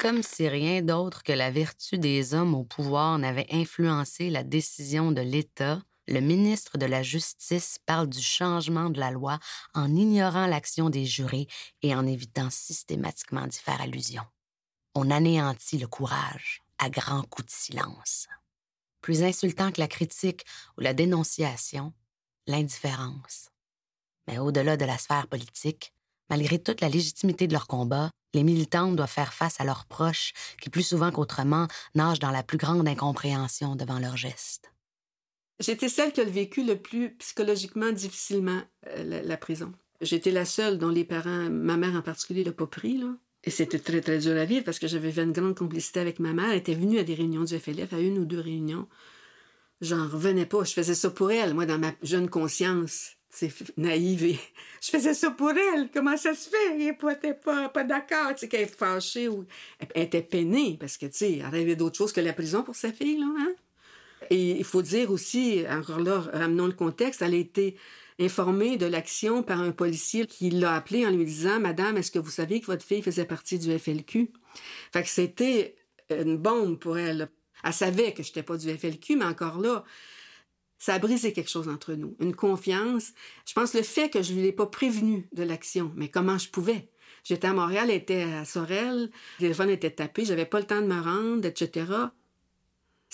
Comme 0.00 0.22
si 0.22 0.48
rien 0.48 0.80
d'autre 0.80 1.22
que 1.22 1.32
la 1.32 1.50
vertu 1.50 1.98
des 1.98 2.34
hommes 2.34 2.54
au 2.54 2.62
pouvoir 2.62 3.18
n'avait 3.18 3.46
influencé 3.50 4.30
la 4.30 4.44
décision 4.44 5.12
de 5.12 5.22
l'État, 5.22 5.80
le 6.06 6.20
ministre 6.20 6.76
de 6.76 6.86
la 6.86 7.02
Justice 7.02 7.78
parle 7.86 8.08
du 8.08 8.20
changement 8.20 8.90
de 8.90 9.00
la 9.00 9.10
loi 9.10 9.38
en 9.72 9.94
ignorant 9.94 10.46
l'action 10.46 10.90
des 10.90 11.06
jurés 11.06 11.48
et 11.82 11.94
en 11.94 12.06
évitant 12.06 12.50
systématiquement 12.50 13.46
d'y 13.46 13.58
faire 13.58 13.80
allusion. 13.80 14.22
On 14.94 15.10
anéantit 15.10 15.78
le 15.78 15.86
courage 15.86 16.62
à 16.78 16.90
grands 16.90 17.22
coups 17.22 17.46
de 17.46 17.52
silence. 17.52 18.26
Plus 19.00 19.22
insultant 19.22 19.72
que 19.72 19.80
la 19.80 19.88
critique 19.88 20.44
ou 20.76 20.82
la 20.82 20.94
dénonciation, 20.94 21.92
l'indifférence. 22.46 23.50
Mais 24.26 24.38
au-delà 24.38 24.76
de 24.76 24.84
la 24.84 24.98
sphère 24.98 25.26
politique, 25.26 25.94
malgré 26.30 26.58
toute 26.58 26.80
la 26.80 26.88
légitimité 26.88 27.46
de 27.46 27.52
leur 27.52 27.66
combat, 27.66 28.10
les 28.34 28.42
militantes 28.42 28.96
doivent 28.96 29.10
faire 29.10 29.32
face 29.32 29.60
à 29.60 29.64
leurs 29.64 29.86
proches 29.86 30.32
qui, 30.60 30.68
plus 30.68 30.82
souvent 30.82 31.10
qu'autrement, 31.10 31.68
nagent 31.94 32.18
dans 32.18 32.30
la 32.30 32.42
plus 32.42 32.58
grande 32.58 32.88
incompréhension 32.88 33.76
devant 33.76 33.98
leurs 33.98 34.16
gestes. 34.16 34.73
J'étais 35.60 35.88
celle 35.88 36.12
qui 36.12 36.20
a 36.20 36.24
vécu 36.24 36.64
le 36.64 36.76
plus 36.76 37.14
psychologiquement 37.16 37.92
difficilement 37.92 38.60
euh, 38.88 39.22
la, 39.22 39.36
prison. 39.36 39.72
J'étais 40.00 40.32
la 40.32 40.44
seule 40.44 40.78
dont 40.78 40.88
les 40.88 41.04
parents, 41.04 41.48
ma 41.50 41.76
mère 41.76 41.94
en 41.94 42.02
particulier, 42.02 42.42
l'a 42.44 42.52
pas 42.52 42.66
pris, 42.66 42.98
là. 42.98 43.16
Et 43.44 43.50
c'était 43.50 43.78
très, 43.78 44.00
très 44.00 44.18
dur 44.18 44.36
à 44.36 44.44
vivre 44.46 44.64
parce 44.64 44.78
que 44.78 44.88
j'avais 44.88 45.14
une 45.22 45.32
grande 45.32 45.56
complicité 45.56 46.00
avec 46.00 46.18
ma 46.18 46.32
mère. 46.32 46.50
Elle 46.50 46.58
était 46.58 46.74
venue 46.74 46.98
à 46.98 47.04
des 47.04 47.14
réunions 47.14 47.44
du 47.44 47.58
FLF, 47.58 47.92
à 47.92 48.00
une 48.00 48.18
ou 48.18 48.24
deux 48.24 48.40
réunions. 48.40 48.88
J'en 49.80 50.08
revenais 50.08 50.46
pas. 50.46 50.64
Je 50.64 50.72
faisais 50.72 50.94
ça 50.94 51.10
pour 51.10 51.30
elle, 51.30 51.52
moi, 51.52 51.66
dans 51.66 51.78
ma 51.78 51.92
jeune 52.02 52.28
conscience. 52.28 53.12
C'est 53.28 53.52
naïve 53.76 54.38
je 54.80 54.90
faisais 54.90 55.12
ça 55.12 55.30
pour 55.30 55.50
elle. 55.50 55.90
Comment 55.92 56.16
ça 56.16 56.34
se 56.34 56.48
fait? 56.48 56.56
Elle 56.72 56.78
n'était 56.78 57.34
pas, 57.34 57.68
pas 57.68 57.84
d'accord, 57.84 58.28
tu 58.30 58.40
sais, 58.40 58.48
qu'elle 58.48 58.68
fâchée 58.68 59.28
ou 59.28 59.44
elle 59.94 60.04
était 60.04 60.22
peinée 60.22 60.76
parce 60.78 60.96
que, 60.96 61.06
tu 61.06 61.16
sais, 61.16 61.38
elle 61.38 61.46
rêvait 61.46 61.76
d'autre 61.76 61.98
chose 61.98 62.12
que 62.12 62.20
la 62.20 62.32
prison 62.32 62.62
pour 62.62 62.76
sa 62.76 62.92
fille, 62.92 63.18
là, 63.18 63.26
hein? 63.26 63.54
Et 64.30 64.52
il 64.52 64.64
faut 64.64 64.82
dire 64.82 65.10
aussi, 65.10 65.64
encore 65.68 66.00
là, 66.00 66.20
ramenons 66.32 66.66
le 66.66 66.72
contexte, 66.72 67.22
elle 67.22 67.34
a 67.34 67.38
été 67.38 67.76
informée 68.20 68.76
de 68.76 68.86
l'action 68.86 69.42
par 69.42 69.60
un 69.60 69.72
policier 69.72 70.26
qui 70.26 70.50
l'a 70.50 70.74
appelée 70.74 71.06
en 71.06 71.10
lui 71.10 71.24
disant 71.24 71.58
Madame, 71.58 71.96
est-ce 71.96 72.10
que 72.10 72.18
vous 72.18 72.30
savez 72.30 72.60
que 72.60 72.66
votre 72.66 72.84
fille 72.84 73.02
faisait 73.02 73.24
partie 73.24 73.58
du 73.58 73.76
FLQ 73.76 74.30
Fait 74.92 75.02
que 75.02 75.08
c'était 75.08 75.76
une 76.10 76.36
bombe 76.36 76.78
pour 76.78 76.98
elle. 76.98 77.28
Elle 77.64 77.72
savait 77.72 78.12
que 78.12 78.22
je 78.22 78.28
n'étais 78.28 78.42
pas 78.42 78.56
du 78.56 78.68
FLQ, 78.68 79.16
mais 79.16 79.24
encore 79.24 79.58
là, 79.58 79.84
ça 80.78 80.94
a 80.94 80.98
brisé 80.98 81.32
quelque 81.32 81.50
chose 81.50 81.68
entre 81.68 81.94
nous, 81.94 82.16
une 82.20 82.36
confiance. 82.36 83.12
Je 83.46 83.54
pense 83.54 83.74
le 83.74 83.82
fait 83.82 84.10
que 84.10 84.22
je 84.22 84.34
ne 84.34 84.42
l'ai 84.42 84.52
pas 84.52 84.66
prévenu 84.66 85.28
de 85.32 85.42
l'action, 85.42 85.92
mais 85.96 86.08
comment 86.08 86.38
je 86.38 86.50
pouvais? 86.50 86.90
J'étais 87.24 87.46
à 87.46 87.54
Montréal, 87.54 87.88
elle 87.88 87.96
était 87.96 88.22
à 88.22 88.44
Sorel, 88.44 89.10
le 89.38 89.40
téléphone 89.40 89.70
était 89.70 89.90
tapé, 89.90 90.26
j'avais 90.26 90.44
pas 90.44 90.60
le 90.60 90.66
temps 90.66 90.82
de 90.82 90.86
me 90.86 91.00
rendre, 91.00 91.46
etc. 91.46 91.86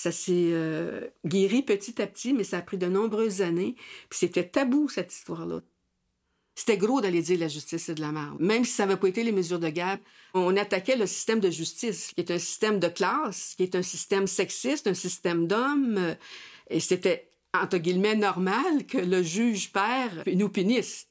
Ça 0.02 0.12
s'est 0.12 0.32
euh, 0.52 1.08
guéri 1.26 1.62
petit 1.62 2.00
à 2.00 2.06
petit, 2.06 2.32
mais 2.32 2.42
ça 2.42 2.56
a 2.56 2.62
pris 2.62 2.78
de 2.78 2.86
nombreuses 2.86 3.42
années. 3.42 3.74
Puis 4.08 4.20
c'était 4.20 4.48
tabou, 4.48 4.88
cette 4.88 5.12
histoire-là. 5.12 5.60
C'était 6.54 6.78
gros 6.78 7.02
d'aller 7.02 7.20
dire 7.20 7.38
la 7.38 7.48
justice, 7.48 7.84
c'est 7.84 7.96
de 7.96 8.00
la 8.00 8.10
merde. 8.10 8.38
Même 8.40 8.64
si 8.64 8.72
ça 8.72 8.86
n'avait 8.86 8.98
pas 8.98 9.08
été 9.08 9.22
les 9.22 9.32
mesures 9.32 9.58
de 9.58 9.68
guerre, 9.68 9.98
on 10.32 10.56
attaquait 10.56 10.96
le 10.96 11.06
système 11.06 11.38
de 11.38 11.50
justice, 11.50 12.12
qui 12.14 12.22
est 12.22 12.30
un 12.30 12.38
système 12.38 12.80
de 12.80 12.88
classe, 12.88 13.52
qui 13.58 13.62
est 13.62 13.74
un 13.74 13.82
système 13.82 14.26
sexiste, 14.26 14.86
un 14.86 14.94
système 14.94 15.46
d'hommes. 15.46 15.98
Euh, 15.98 16.14
et 16.70 16.80
c'était, 16.80 17.28
entre 17.52 17.76
guillemets, 17.76 18.16
normal 18.16 18.86
que 18.86 18.96
le 18.96 19.22
juge 19.22 19.70
père 19.70 20.24
nous 20.26 20.48
punisse. 20.48 21.09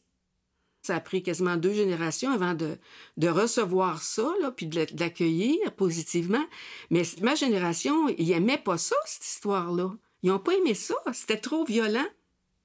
Ça 0.89 0.95
a 0.95 0.99
pris 1.01 1.21
quasiment 1.21 1.55
deux 1.55 1.73
générations 1.73 2.31
avant 2.31 2.55
de, 2.55 2.75
de 3.17 3.27
recevoir 3.27 4.01
ça, 4.01 4.27
là, 4.41 4.49
puis 4.49 4.65
de 4.65 4.87
l'accueillir 4.99 5.71
positivement. 5.75 6.43
Mais 6.89 7.03
ma 7.21 7.35
génération, 7.35 8.07
ils 8.17 8.29
n'aimaient 8.29 8.57
pas 8.57 8.79
ça, 8.79 8.95
cette 9.05 9.23
histoire-là. 9.23 9.91
Ils 10.23 10.31
n'ont 10.31 10.39
pas 10.39 10.55
aimé 10.55 10.73
ça. 10.73 10.95
C'était 11.13 11.37
trop 11.37 11.63
violent. 11.63 12.07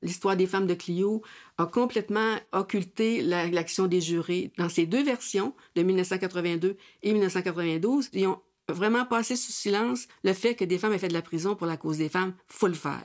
L'histoire 0.00 0.38
des 0.38 0.46
femmes 0.46 0.66
de 0.66 0.72
Clio 0.72 1.20
a 1.58 1.66
complètement 1.66 2.36
occulté 2.52 3.20
l'action 3.20 3.88
des 3.88 4.00
jurés 4.00 4.52
dans 4.56 4.70
ces 4.70 4.86
deux 4.86 5.04
versions 5.04 5.54
de 5.76 5.82
1982 5.82 6.78
et 7.02 7.12
1992. 7.12 8.08
Ils 8.14 8.26
ont 8.26 8.40
vraiment 8.70 9.04
passé 9.04 9.36
sous 9.36 9.52
silence 9.52 10.08
le 10.22 10.32
fait 10.32 10.54
que 10.54 10.64
des 10.64 10.78
femmes 10.78 10.94
aient 10.94 10.98
fait 10.98 11.08
de 11.08 11.12
la 11.12 11.20
prison 11.20 11.56
pour 11.56 11.66
la 11.66 11.76
cause 11.76 11.98
des 11.98 12.08
femmes. 12.08 12.32
Faut 12.46 12.68
le 12.68 12.72
faire. 12.72 13.04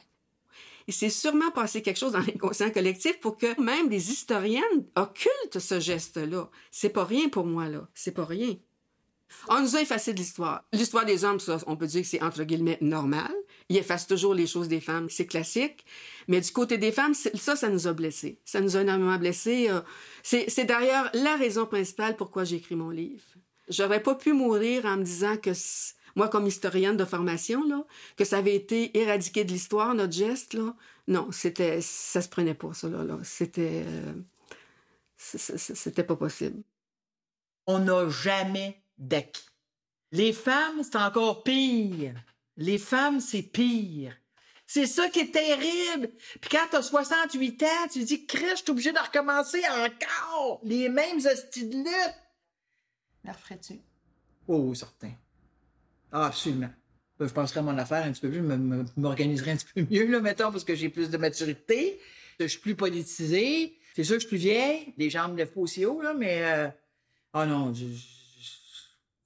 Il 0.88 0.94
s'est 0.94 1.10
sûrement 1.10 1.52
passé 1.52 1.82
quelque 1.82 2.00
chose 2.00 2.14
dans 2.14 2.20
l'inconscient 2.20 2.72
collectif 2.72 3.20
pour 3.20 3.38
que 3.38 3.60
même 3.62 3.90
des 3.90 4.12
historiennes 4.12 4.86
occultent 4.96 5.60
ce 5.60 5.80
geste-là. 5.80 6.50
C'est 6.72 6.90
pas 6.90 7.06
rien 7.06 7.30
pour 7.30 7.46
moi, 7.46 7.68
là. 7.68 7.88
C'est 7.94 8.12
pas 8.12 8.26
rien. 8.26 8.56
On 9.48 9.62
nous 9.62 9.76
a 9.76 9.82
effacé 9.82 10.14
de 10.14 10.18
l'histoire. 10.18 10.64
L'histoire 10.74 11.06
des 11.06 11.24
hommes, 11.24 11.40
ça, 11.40 11.58
on 11.68 11.76
peut 11.76 11.88
dire 11.88 12.02
que 12.02 12.08
c'est 12.08 12.22
entre 12.22 12.44
guillemets 12.44 12.78
normal. 12.82 13.32
Ils 13.70 13.78
effacent 13.78 14.08
toujours 14.08 14.34
les 14.34 14.48
choses 14.48 14.68
des 14.68 14.82
femmes, 14.82 15.10
c'est 15.10 15.28
classique. 15.28 15.86
Mais 16.28 16.42
du 16.42 16.52
côté 16.52 16.78
des 16.78 16.92
femmes, 16.92 17.14
ça, 17.14 17.56
ça 17.56 17.70
nous 17.70 17.88
a 17.88 17.94
blessés. 17.94 18.40
Ça 18.46 18.62
nous 18.62 18.76
a 18.76 18.82
énormément 18.82 19.18
blessés. 19.18 19.70
Euh. 19.70 19.82
C'est 20.24 20.66
d'ailleurs 20.66 21.10
la 21.14 21.36
raison 21.36 21.66
principale 21.66 22.16
pourquoi 22.16 22.44
j'ai 22.44 22.58
écrit 22.58 22.76
mon 22.76 22.90
livre. 22.90 23.24
J'aurais 23.68 24.02
pas 24.02 24.16
pu 24.16 24.34
mourir 24.34 24.86
en 24.86 24.98
me 24.98 25.04
disant 25.04 25.38
que 25.38 25.52
moi, 26.20 26.28
comme 26.28 26.48
historienne 26.48 26.98
de 26.98 27.06
formation, 27.06 27.66
là, 27.66 27.86
que 28.18 28.26
ça 28.26 28.40
avait 28.40 28.54
été 28.54 28.98
éradiqué 28.98 29.46
de 29.46 29.54
l'histoire, 29.54 29.96
notre 29.96 30.12
geste, 30.12 30.54
là. 30.54 30.76
Non, 31.08 31.32
c'était, 31.32 31.80
ça 31.80 32.22
se 32.22 32.28
prenait 32.28 32.56
pas, 32.56 32.74
ça, 32.74 32.90
là. 32.90 33.18
C'était, 33.24 33.86
euh, 33.88 34.14
c'était 35.16 36.04
pas 36.04 36.18
possible. 36.18 36.62
On 37.68 37.80
n'a 37.80 38.10
jamais 38.10 38.84
d'acquis. 38.98 39.48
Les 40.12 40.34
femmes, 40.34 40.84
c'est 40.84 40.98
encore 40.98 41.42
pire. 41.42 42.16
Les 42.58 42.78
femmes, 42.78 43.22
c'est 43.22 43.44
pire. 43.44 44.14
C'est 44.68 44.88
ça 44.88 45.08
qui 45.08 45.22
est 45.22 45.32
terrible. 45.32 46.10
Puis 46.42 46.50
quand 46.52 46.68
t'as 46.70 46.82
68 46.82 47.64
ans, 47.64 47.88
tu 47.90 48.02
te 48.02 48.06
dis, 48.06 48.26
crèche, 48.26 48.60
je 48.60 48.64
suis 48.64 48.72
obligé 48.72 48.92
de 48.92 49.00
recommencer 49.00 49.62
encore 49.70 50.60
les 50.66 50.90
mêmes 50.90 51.20
hosties 51.26 51.66
de 51.66 51.78
lutte. 51.78 52.16
La 53.24 53.32
referais-tu? 53.32 53.80
Oh, 54.50 54.76
certain. 54.76 55.14
Ah, 56.12 56.28
absolument. 56.28 56.70
Ben, 57.20 57.28
je 57.28 57.34
penserais 57.34 57.60
à 57.60 57.64
mon 57.64 57.78
affaire 57.78 58.04
un 58.06 58.12
petit 58.12 58.22
peu 58.22 58.30
plus, 58.30 58.40
je 58.40 59.02
m'organiserais 59.02 59.52
un 59.52 59.58
petit 59.58 59.68
peu 59.76 59.86
mieux, 59.90 60.08
là, 60.08 60.22
mettons, 60.22 60.52
parce 60.52 60.64
que 60.64 60.74
j'ai 60.74 60.90
plus 60.90 61.10
de 61.10 61.18
maturité. 61.18 62.00
Je 62.40 62.46
suis 62.46 62.60
plus 62.60 62.76
politisé. 62.76 63.78
C'est 63.96 64.06
sûr 64.06 64.16
que 64.16 64.22
je 64.22 64.28
suis 64.28 64.38
plus 64.38 64.38
vieille. 64.38 64.94
Les 64.98 65.10
jambes 65.10 65.34
me 65.34 65.38
lèvent 65.38 65.52
pas 65.52 65.60
aussi 65.60 65.86
haut, 65.86 66.02
là, 66.02 66.14
mais. 66.14 66.42
Euh... 66.44 66.70
Oh 67.34 67.46
non, 67.46 67.74
je, 67.74 67.86
je, 67.86 68.48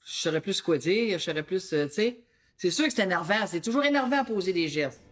saurais 0.03 0.41
plus 0.41 0.61
quoi 0.61 0.79
dire, 0.79 1.19
je 1.19 1.23
saurais 1.23 1.43
plus. 1.43 1.71
Euh, 1.73 1.85
tu 1.85 1.93
sais. 1.93 2.23
C'est 2.57 2.71
sûr 2.71 2.85
que 2.85 2.93
c'est 2.93 3.03
énervant. 3.03 3.45
C'est 3.45 3.61
toujours 3.61 3.83
énervant 3.83 4.21
à 4.21 4.23
poser 4.23 4.53
des 4.53 4.67
gestes. 4.67 5.02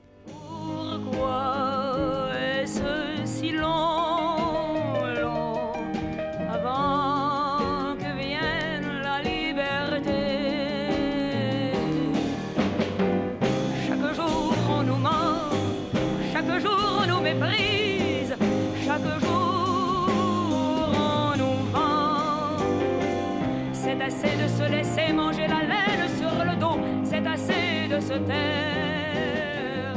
C'est 24.01 24.07
assez 24.07 24.35
de 24.35 24.47
se 24.47 24.71
laisser 24.71 25.13
manger 25.13 25.47
la 25.47 25.61
laine 25.61 26.09
sur 26.17 26.33
le 26.43 26.59
dos, 26.59 26.79
c'est 27.03 27.23
assez 27.27 27.87
de 27.87 27.99
se 27.99 28.17
taire. 28.25 29.95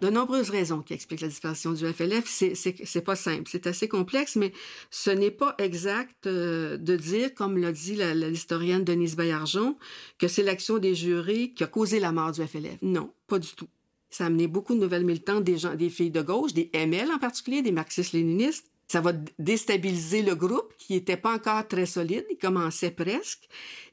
De 0.00 0.08
nombreuses 0.08 0.48
raisons 0.48 0.80
qui 0.80 0.94
expliquent 0.94 1.20
la 1.20 1.28
disparition 1.28 1.72
du 1.72 1.86
FLF, 1.86 2.24
c'est 2.26 3.04
pas 3.04 3.14
simple, 3.14 3.42
c'est 3.50 3.66
assez 3.66 3.88
complexe, 3.88 4.36
mais 4.36 4.52
ce 4.90 5.10
n'est 5.10 5.30
pas 5.30 5.54
exact 5.58 6.26
euh, 6.26 6.78
de 6.78 6.96
dire, 6.96 7.34
comme 7.34 7.58
l'a 7.58 7.72
dit 7.72 7.98
l'historienne 8.14 8.84
Denise 8.84 9.16
Bayarjon, 9.16 9.76
que 10.18 10.26
c'est 10.26 10.42
l'action 10.42 10.78
des 10.78 10.94
jurés 10.94 11.52
qui 11.54 11.62
a 11.62 11.66
causé 11.66 12.00
la 12.00 12.12
mort 12.12 12.32
du 12.32 12.42
FLF. 12.42 12.78
Non, 12.80 13.10
pas 13.26 13.38
du 13.38 13.48
tout. 13.54 13.68
Ça 14.08 14.24
a 14.24 14.26
amené 14.28 14.46
beaucoup 14.46 14.74
de 14.74 14.80
nouvelles 14.80 15.04
militantes, 15.04 15.44
des 15.44 15.58
gens, 15.58 15.74
des 15.74 15.90
filles 15.90 16.10
de 16.10 16.22
gauche, 16.22 16.54
des 16.54 16.70
ML 16.72 17.10
en 17.12 17.18
particulier, 17.18 17.60
des 17.60 17.72
marxistes-léninistes. 17.72 18.70
Ça 18.88 19.00
va 19.00 19.12
déstabiliser 19.38 20.22
le 20.22 20.34
groupe 20.34 20.72
qui 20.78 20.92
n'était 20.92 21.16
pas 21.16 21.34
encore 21.34 21.66
très 21.66 21.86
solide, 21.86 22.24
il 22.30 22.38
commençait 22.38 22.92
presque. 22.92 23.48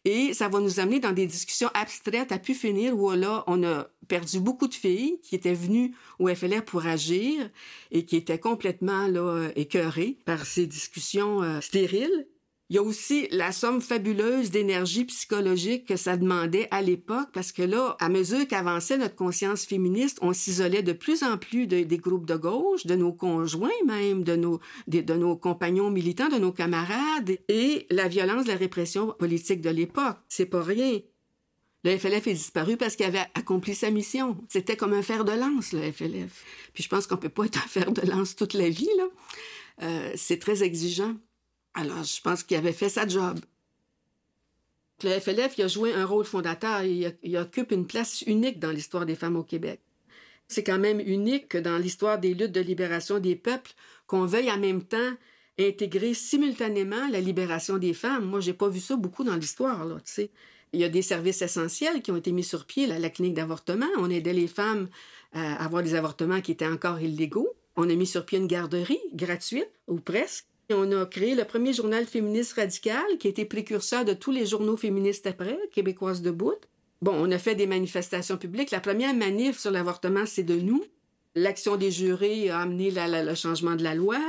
Et 0.05 0.33
ça 0.33 0.49
va 0.49 0.59
nous 0.59 0.79
amener 0.79 0.99
dans 0.99 1.13
des 1.13 1.25
discussions 1.25 1.69
abstraites 1.73 2.31
à 2.31 2.37
pu 2.37 2.53
finir 2.53 2.97
où 2.97 3.09
là, 3.11 3.43
on 3.47 3.63
a 3.63 3.87
perdu 4.07 4.39
beaucoup 4.39 4.67
de 4.67 4.73
filles 4.73 5.19
qui 5.23 5.35
étaient 5.35 5.53
venues 5.53 5.95
au 6.19 6.27
FLR 6.27 6.63
pour 6.63 6.85
agir 6.85 7.49
et 7.91 8.05
qui 8.05 8.17
étaient 8.17 8.39
complètement 8.39 9.07
là, 9.07 9.49
écœurées 9.55 10.17
par 10.25 10.45
ces 10.45 10.67
discussions 10.67 11.41
euh, 11.41 11.61
stériles. 11.61 12.27
Il 12.69 12.77
y 12.77 12.79
a 12.79 12.83
aussi 12.83 13.27
la 13.29 13.51
somme 13.51 13.81
fabuleuse 13.81 14.49
d'énergie 14.49 15.05
psychologique 15.05 15.85
que 15.85 15.97
ça 15.97 16.15
demandait 16.17 16.67
à 16.71 16.81
l'époque, 16.81 17.27
parce 17.33 17.51
que 17.51 17.61
là, 17.61 17.97
à 17.99 18.09
mesure 18.09 18.47
qu'avançait 18.47 18.97
notre 18.97 19.15
conscience 19.15 19.65
féministe, 19.65 20.17
on 20.21 20.33
s'isolait 20.33 20.81
de 20.81 20.93
plus 20.93 21.23
en 21.23 21.37
plus 21.37 21.67
des 21.67 21.85
groupes 21.97 22.25
de 22.25 22.35
gauche, 22.35 22.85
de 22.85 22.95
nos 22.95 23.11
conjoints 23.11 23.69
même, 23.85 24.23
de 24.23 24.35
nos, 24.35 24.59
de, 24.87 25.13
nos 25.13 25.35
compagnons 25.35 25.91
militants, 25.91 26.29
de 26.29 26.37
nos 26.37 26.53
camarades, 26.53 27.37
et 27.49 27.85
la 27.91 28.07
violence 28.07 28.47
la 28.47 28.55
répression 28.55 29.07
politique 29.19 29.61
de 29.61 29.69
l'époque. 29.69 30.17
C'est 30.29 30.45
pas 30.45 30.63
rien. 30.63 30.99
Le 31.83 31.97
FLF 31.97 32.27
est 32.27 32.33
disparu 32.33 32.77
parce 32.77 32.95
qu'il 32.95 33.05
avait 33.05 33.25
accompli 33.35 33.75
sa 33.75 33.91
mission. 33.91 34.37
C'était 34.47 34.77
comme 34.77 34.93
un 34.93 35.01
fer 35.01 35.25
de 35.25 35.33
lance, 35.33 35.73
le 35.73 35.91
FLF. 35.91 36.43
Puis 36.73 36.83
je 36.83 36.89
pense 36.89 37.07
qu'on 37.07 37.17
peut 37.17 37.27
pas 37.27 37.45
être 37.45 37.57
un 37.57 37.67
fer 37.67 37.91
de 37.91 38.09
lance 38.09 38.37
toute 38.37 38.53
la 38.53 38.69
vie, 38.69 38.89
là. 38.97 39.03
Euh, 39.81 40.11
c'est 40.15 40.39
très 40.39 40.63
exigeant. 40.63 41.15
Alors, 41.73 42.03
je 42.03 42.21
pense 42.21 42.43
qu'il 42.43 42.57
avait 42.57 42.73
fait 42.73 42.89
sa 42.89 43.07
job. 43.07 43.39
Le 45.03 45.19
FLF, 45.19 45.57
il 45.57 45.63
a 45.63 45.67
joué 45.67 45.93
un 45.93 46.05
rôle 46.05 46.25
fondateur. 46.25 46.83
Il, 46.83 47.15
il 47.23 47.37
occupe 47.37 47.71
une 47.71 47.87
place 47.87 48.21
unique 48.21 48.59
dans 48.59 48.71
l'histoire 48.71 49.05
des 49.05 49.15
femmes 49.15 49.35
au 49.35 49.43
Québec. 49.43 49.81
C'est 50.47 50.63
quand 50.63 50.79
même 50.79 50.99
unique 50.99 51.49
que 51.49 51.57
dans 51.57 51.77
l'histoire 51.77 52.19
des 52.19 52.33
luttes 52.33 52.51
de 52.51 52.61
libération 52.61 53.19
des 53.19 53.35
peuples, 53.35 53.71
qu'on 54.07 54.25
veuille 54.25 54.51
en 54.51 54.59
même 54.59 54.83
temps 54.83 55.11
intégrer 55.59 56.13
simultanément 56.13 57.07
la 57.09 57.19
libération 57.19 57.77
des 57.77 57.93
femmes. 57.93 58.25
Moi, 58.25 58.39
j'ai 58.39 58.53
pas 58.53 58.69
vu 58.69 58.79
ça 58.79 58.95
beaucoup 58.95 59.23
dans 59.23 59.35
l'histoire, 59.35 59.85
tu. 60.03 60.29
Il 60.73 60.79
y 60.79 60.83
a 60.83 60.89
des 60.89 61.03
services 61.03 61.43
essentiels 61.43 62.01
qui 62.01 62.11
ont 62.11 62.17
été 62.17 62.31
mis 62.31 62.43
sur 62.43 62.65
pied, 62.65 62.87
la 62.87 63.09
clinique 63.11 63.35
d'avortement. 63.35 63.85
On 63.97 64.09
aidait 64.09 64.33
les 64.33 64.47
femmes 64.47 64.89
à 65.31 65.63
avoir 65.63 65.83
des 65.83 65.93
avortements 65.93 66.41
qui 66.41 66.51
étaient 66.51 66.65
encore 66.65 66.99
illégaux. 66.99 67.53
On 67.75 67.89
a 67.89 67.95
mis 67.95 68.07
sur 68.07 68.25
pied 68.25 68.39
une 68.39 68.47
garderie 68.47 68.99
gratuite, 69.13 69.69
ou 69.87 69.99
presque. 69.99 70.45
On 70.69 70.91
a 70.91 71.05
créé 71.05 71.35
le 71.35 71.43
premier 71.43 71.73
journal 71.73 72.05
féministe 72.05 72.53
radical 72.53 73.03
qui 73.19 73.27
a 73.27 73.29
été 73.29 73.45
précurseur 73.45 74.05
de 74.05 74.13
tous 74.13 74.31
les 74.31 74.45
journaux 74.45 74.77
féministes 74.77 75.27
après, 75.27 75.59
Québécoise 75.71 76.21
debout. 76.21 76.55
Bon, 77.01 77.13
on 77.15 77.31
a 77.31 77.37
fait 77.37 77.55
des 77.55 77.67
manifestations 77.67 78.37
publiques. 78.37 78.71
La 78.71 78.79
première 78.79 79.13
manif 79.13 79.59
sur 79.59 79.71
l'avortement, 79.71 80.25
c'est 80.25 80.43
de 80.43 80.55
nous. 80.55 80.83
L'action 81.35 81.75
des 81.75 81.91
jurés 81.91 82.49
a 82.49 82.59
amené 82.59 82.91
le 82.91 83.35
changement 83.35 83.75
de 83.75 83.83
la 83.83 83.93
loi. 83.93 84.19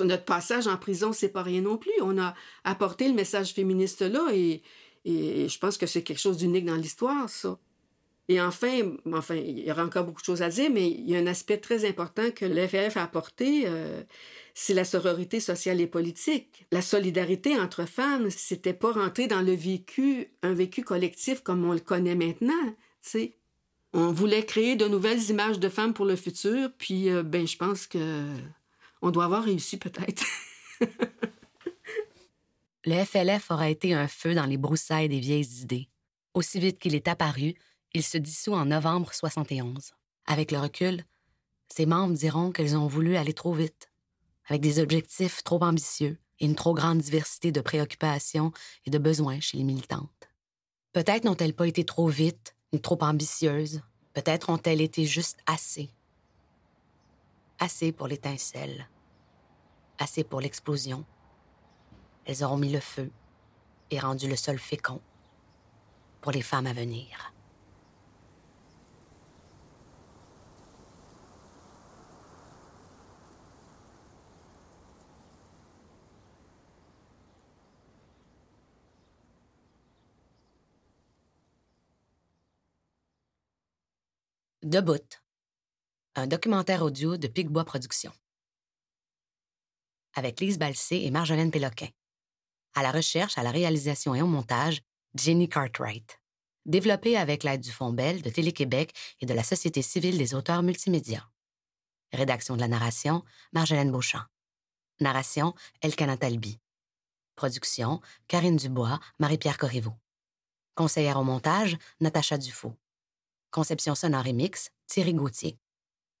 Notre 0.00 0.24
passage 0.24 0.66
en 0.66 0.76
prison, 0.76 1.12
c'est 1.12 1.28
pas 1.28 1.42
rien 1.42 1.60
non 1.60 1.76
plus. 1.76 1.92
On 2.02 2.18
a 2.18 2.34
apporté 2.64 3.08
le 3.08 3.14
message 3.14 3.52
féministe 3.52 4.02
là 4.02 4.26
et, 4.32 4.62
et 5.04 5.48
je 5.48 5.58
pense 5.58 5.78
que 5.78 5.86
c'est 5.86 6.02
quelque 6.02 6.18
chose 6.18 6.36
d'unique 6.36 6.64
dans 6.64 6.74
l'histoire, 6.74 7.30
ça. 7.30 7.58
Et 8.28 8.40
enfin, 8.40 8.96
enfin, 9.12 9.36
il 9.36 9.60
y 9.60 9.70
aura 9.70 9.84
encore 9.84 10.04
beaucoup 10.04 10.20
de 10.20 10.26
choses 10.26 10.42
à 10.42 10.48
dire, 10.48 10.68
mais 10.70 10.90
il 10.90 11.08
y 11.08 11.14
a 11.14 11.18
un 11.18 11.28
aspect 11.28 11.58
très 11.58 11.88
important 11.88 12.30
que 12.32 12.44
l'FF 12.44 12.96
a 12.96 13.04
apporté, 13.04 13.64
euh, 13.66 14.02
c'est 14.54 14.74
la 14.74 14.84
sororité 14.84 15.38
sociale 15.38 15.80
et 15.80 15.86
politique. 15.86 16.66
La 16.72 16.82
solidarité 16.82 17.56
entre 17.58 17.86
femmes, 17.86 18.30
c'était 18.30 18.72
pas 18.72 18.90
rentrer 18.90 19.28
dans 19.28 19.42
le 19.42 19.52
vécu, 19.52 20.28
un 20.42 20.54
vécu 20.54 20.82
collectif 20.82 21.42
comme 21.42 21.64
on 21.64 21.72
le 21.72 21.78
connaît 21.78 22.16
maintenant, 22.16 22.64
tu 22.66 22.74
sais. 23.10 23.36
On 23.92 24.10
voulait 24.10 24.44
créer 24.44 24.74
de 24.74 24.88
nouvelles 24.88 25.30
images 25.30 25.60
de 25.60 25.68
femmes 25.68 25.94
pour 25.94 26.04
le 26.04 26.16
futur, 26.16 26.70
puis 26.76 27.08
euh, 27.08 27.22
ben 27.22 27.46
je 27.46 27.56
pense 27.56 27.86
que 27.86 28.26
on 29.02 29.10
doit 29.10 29.24
avoir 29.24 29.44
réussi 29.44 29.78
peut-être. 29.78 30.24
le 32.84 33.04
FLF 33.04 33.50
aura 33.52 33.70
été 33.70 33.94
un 33.94 34.08
feu 34.08 34.34
dans 34.34 34.46
les 34.46 34.56
broussailles 34.56 35.08
des 35.08 35.20
vieilles 35.20 35.62
idées. 35.62 35.88
Aussi 36.34 36.58
vite 36.58 36.78
qu'il 36.78 36.94
est 36.94 37.08
apparu, 37.08 37.54
il 37.96 38.02
se 38.02 38.18
dissout 38.18 38.52
en 38.52 38.66
novembre 38.66 39.14
71. 39.14 39.92
Avec 40.26 40.52
le 40.52 40.58
recul, 40.58 41.02
ses 41.68 41.86
membres 41.86 42.12
diront 42.12 42.52
qu'elles 42.52 42.76
ont 42.76 42.86
voulu 42.86 43.16
aller 43.16 43.32
trop 43.32 43.54
vite, 43.54 43.90
avec 44.48 44.60
des 44.60 44.80
objectifs 44.80 45.42
trop 45.42 45.62
ambitieux 45.64 46.18
et 46.38 46.44
une 46.44 46.54
trop 46.54 46.74
grande 46.74 46.98
diversité 46.98 47.52
de 47.52 47.60
préoccupations 47.62 48.52
et 48.84 48.90
de 48.90 48.98
besoins 48.98 49.40
chez 49.40 49.56
les 49.56 49.64
militantes. 49.64 50.28
Peut-être 50.92 51.24
n'ont-elles 51.24 51.54
pas 51.54 51.66
été 51.66 51.84
trop 51.84 52.08
vite 52.08 52.54
ni 52.74 52.82
trop 52.82 52.98
ambitieuses, 53.00 53.80
peut-être 54.12 54.50
ont-elles 54.50 54.82
été 54.82 55.06
juste 55.06 55.38
assez. 55.46 55.88
Assez 57.58 57.92
pour 57.92 58.08
l'étincelle, 58.08 58.90
assez 59.98 60.22
pour 60.22 60.42
l'explosion. 60.42 61.06
Elles 62.26 62.44
auront 62.44 62.58
mis 62.58 62.72
le 62.72 62.80
feu 62.80 63.10
et 63.90 63.98
rendu 63.98 64.28
le 64.28 64.36
sol 64.36 64.58
fécond 64.58 65.00
pour 66.20 66.32
les 66.32 66.42
femmes 66.42 66.66
à 66.66 66.74
venir. 66.74 67.32
Debout, 84.66 85.20
un 86.16 86.26
documentaire 86.26 86.82
audio 86.82 87.16
de 87.16 87.28
Picbois 87.28 87.64
Productions. 87.64 88.12
Avec 90.16 90.40
Lise 90.40 90.58
Balsé 90.58 91.04
et 91.04 91.12
Marjolaine 91.12 91.52
Péloquin. 91.52 91.86
À 92.74 92.82
la 92.82 92.90
recherche, 92.90 93.38
à 93.38 93.44
la 93.44 93.52
réalisation 93.52 94.16
et 94.16 94.22
au 94.22 94.26
montage, 94.26 94.82
Jenny 95.14 95.48
Cartwright. 95.48 96.20
Développé 96.64 97.16
avec 97.16 97.44
l'aide 97.44 97.60
du 97.60 97.70
Fonds 97.70 97.92
Bell, 97.92 98.22
de 98.22 98.28
Télé-Québec 98.28 98.92
et 99.20 99.26
de 99.26 99.34
la 99.34 99.44
Société 99.44 99.82
civile 99.82 100.18
des 100.18 100.34
auteurs 100.34 100.64
multimédia. 100.64 101.30
Rédaction 102.12 102.56
de 102.56 102.60
la 102.60 102.66
narration, 102.66 103.22
Marjolaine 103.52 103.92
Beauchamp. 103.92 104.26
Narration, 104.98 105.54
Elkana 105.80 106.16
Talbi. 106.16 106.58
Production, 107.36 108.00
Karine 108.26 108.56
Dubois, 108.56 108.98
Marie-Pierre 109.20 109.58
Corriveau. 109.58 109.94
Conseillère 110.74 111.20
au 111.20 111.22
montage, 111.22 111.78
Natacha 112.00 112.36
Dufault. 112.36 112.76
Conception 113.56 113.94
sonore 113.94 114.26
et 114.26 114.34
mix, 114.34 114.68
Thierry 114.86 115.14
Gauthier. 115.14 115.58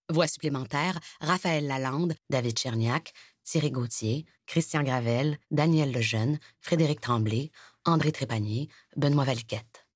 Voix 0.08 0.26
supplémentaires, 0.26 0.98
Raphaël 1.20 1.66
Lalande, 1.66 2.14
David 2.30 2.58
Cherniak, 2.58 3.12
Thierry 3.44 3.70
Gauthier, 3.70 4.24
Christian 4.46 4.82
Gravel, 4.82 5.36
Daniel 5.50 5.92
Lejeune, 5.92 6.38
Frédéric 6.62 7.02
Tremblay, 7.02 7.50
André 7.84 8.10
Trépanier, 8.10 8.70
Benoît 8.96 9.24
Valiquette. 9.24 9.86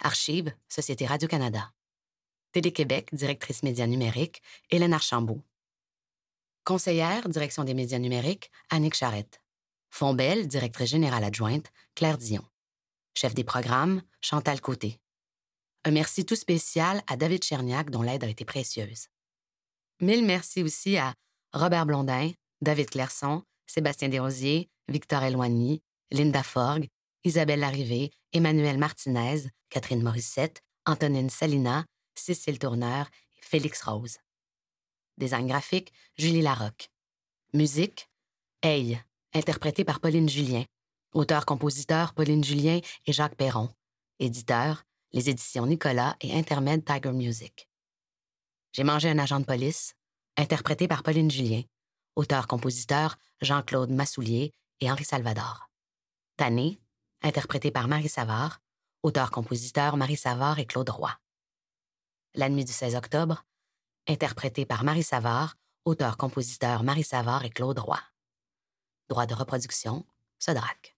Archives, 0.00 0.50
Société 0.66 1.04
Radio-Canada. 1.04 1.74
Télé-Québec, 2.52 3.10
directrice 3.12 3.62
médias 3.62 3.86
numériques, 3.86 4.40
Hélène 4.70 4.94
Archambault. 4.94 5.42
Conseillère, 6.64 7.28
direction 7.28 7.64
des 7.64 7.74
médias 7.74 7.98
numériques, 7.98 8.50
Annick 8.70 8.94
Charrette. 8.94 9.42
Fonbelle, 9.90 10.48
directrice 10.48 10.88
générale 10.88 11.24
adjointe, 11.24 11.70
Claire 11.94 12.16
Dion. 12.16 12.46
Chef 13.12 13.34
des 13.34 13.44
programmes, 13.44 14.00
Chantal 14.22 14.62
Côté. 14.62 14.98
Un 15.84 15.90
merci 15.90 16.24
tout 16.24 16.36
spécial 16.36 17.02
à 17.06 17.16
David 17.16 17.42
Cherniak, 17.44 17.90
dont 17.90 18.02
l'aide 18.02 18.24
a 18.24 18.28
été 18.28 18.44
précieuse. 18.44 19.06
Mille 20.00 20.24
merci 20.24 20.62
aussi 20.62 20.96
à 20.96 21.14
Robert 21.52 21.86
Blondin, 21.86 22.32
David 22.60 22.90
Clerson, 22.90 23.42
Sébastien 23.66 24.08
Desrosiers, 24.08 24.68
Victor 24.88 25.22
Eloigny, 25.22 25.82
Linda 26.10 26.42
Forgue, 26.42 26.88
Isabelle 27.24 27.60
Larrivée, 27.60 28.10
Emmanuel 28.32 28.78
Martinez, 28.78 29.48
Catherine 29.70 30.02
Morissette, 30.02 30.60
Antonine 30.86 31.30
Salina, 31.30 31.84
Cécile 32.14 32.58
Tourneur 32.58 33.08
et 33.36 33.44
Félix 33.44 33.82
Rose. 33.82 34.18
Design 35.16 35.46
graphique, 35.46 35.92
Julie 36.16 36.42
Larocque. 36.42 36.88
Musique, 37.52 38.08
Hey, 38.62 39.00
interprété 39.34 39.84
par 39.84 40.00
Pauline 40.00 40.28
Julien. 40.28 40.64
Auteur-compositeur 41.12 42.12
Pauline 42.12 42.42
Julien 42.42 42.80
et 43.06 43.12
Jacques 43.12 43.36
Perron. 43.36 43.68
Éditeur, 44.18 44.82
les 45.12 45.30
éditions 45.30 45.66
Nicolas 45.66 46.16
et 46.20 46.36
Intermed 46.36 46.84
Tiger 46.84 47.12
Music. 47.12 47.68
J'ai 48.72 48.84
mangé 48.84 49.08
un 49.10 49.18
agent 49.18 49.40
de 49.40 49.44
police, 49.44 49.94
interprété 50.36 50.88
par 50.88 51.02
Pauline 51.02 51.30
Julien, 51.30 51.62
auteur-compositeur 52.16 53.16
Jean-Claude 53.40 53.90
Massoulier 53.90 54.52
et 54.80 54.90
Henri 54.90 55.04
Salvador. 55.04 55.70
Tanné, 56.36 56.78
interprété 57.22 57.70
par 57.70 57.88
Marie 57.88 58.08
Savard, 58.08 58.60
auteur-compositeur 59.02 59.96
Marie 59.96 60.16
Savard 60.16 60.58
et 60.58 60.66
Claude 60.66 60.90
Roy. 60.90 61.10
La 62.34 62.48
nuit 62.48 62.64
du 62.64 62.72
16 62.72 62.94
octobre, 62.94 63.44
interprété 64.06 64.66
par 64.66 64.84
Marie 64.84 65.02
Savard, 65.02 65.56
auteur-compositeur 65.84 66.82
Marie 66.82 67.04
Savard 67.04 67.44
et 67.44 67.50
Claude 67.50 67.78
Roy. 67.78 67.98
Droit 69.08 69.26
de 69.26 69.34
reproduction, 69.34 70.04
Sodrac. 70.38 70.97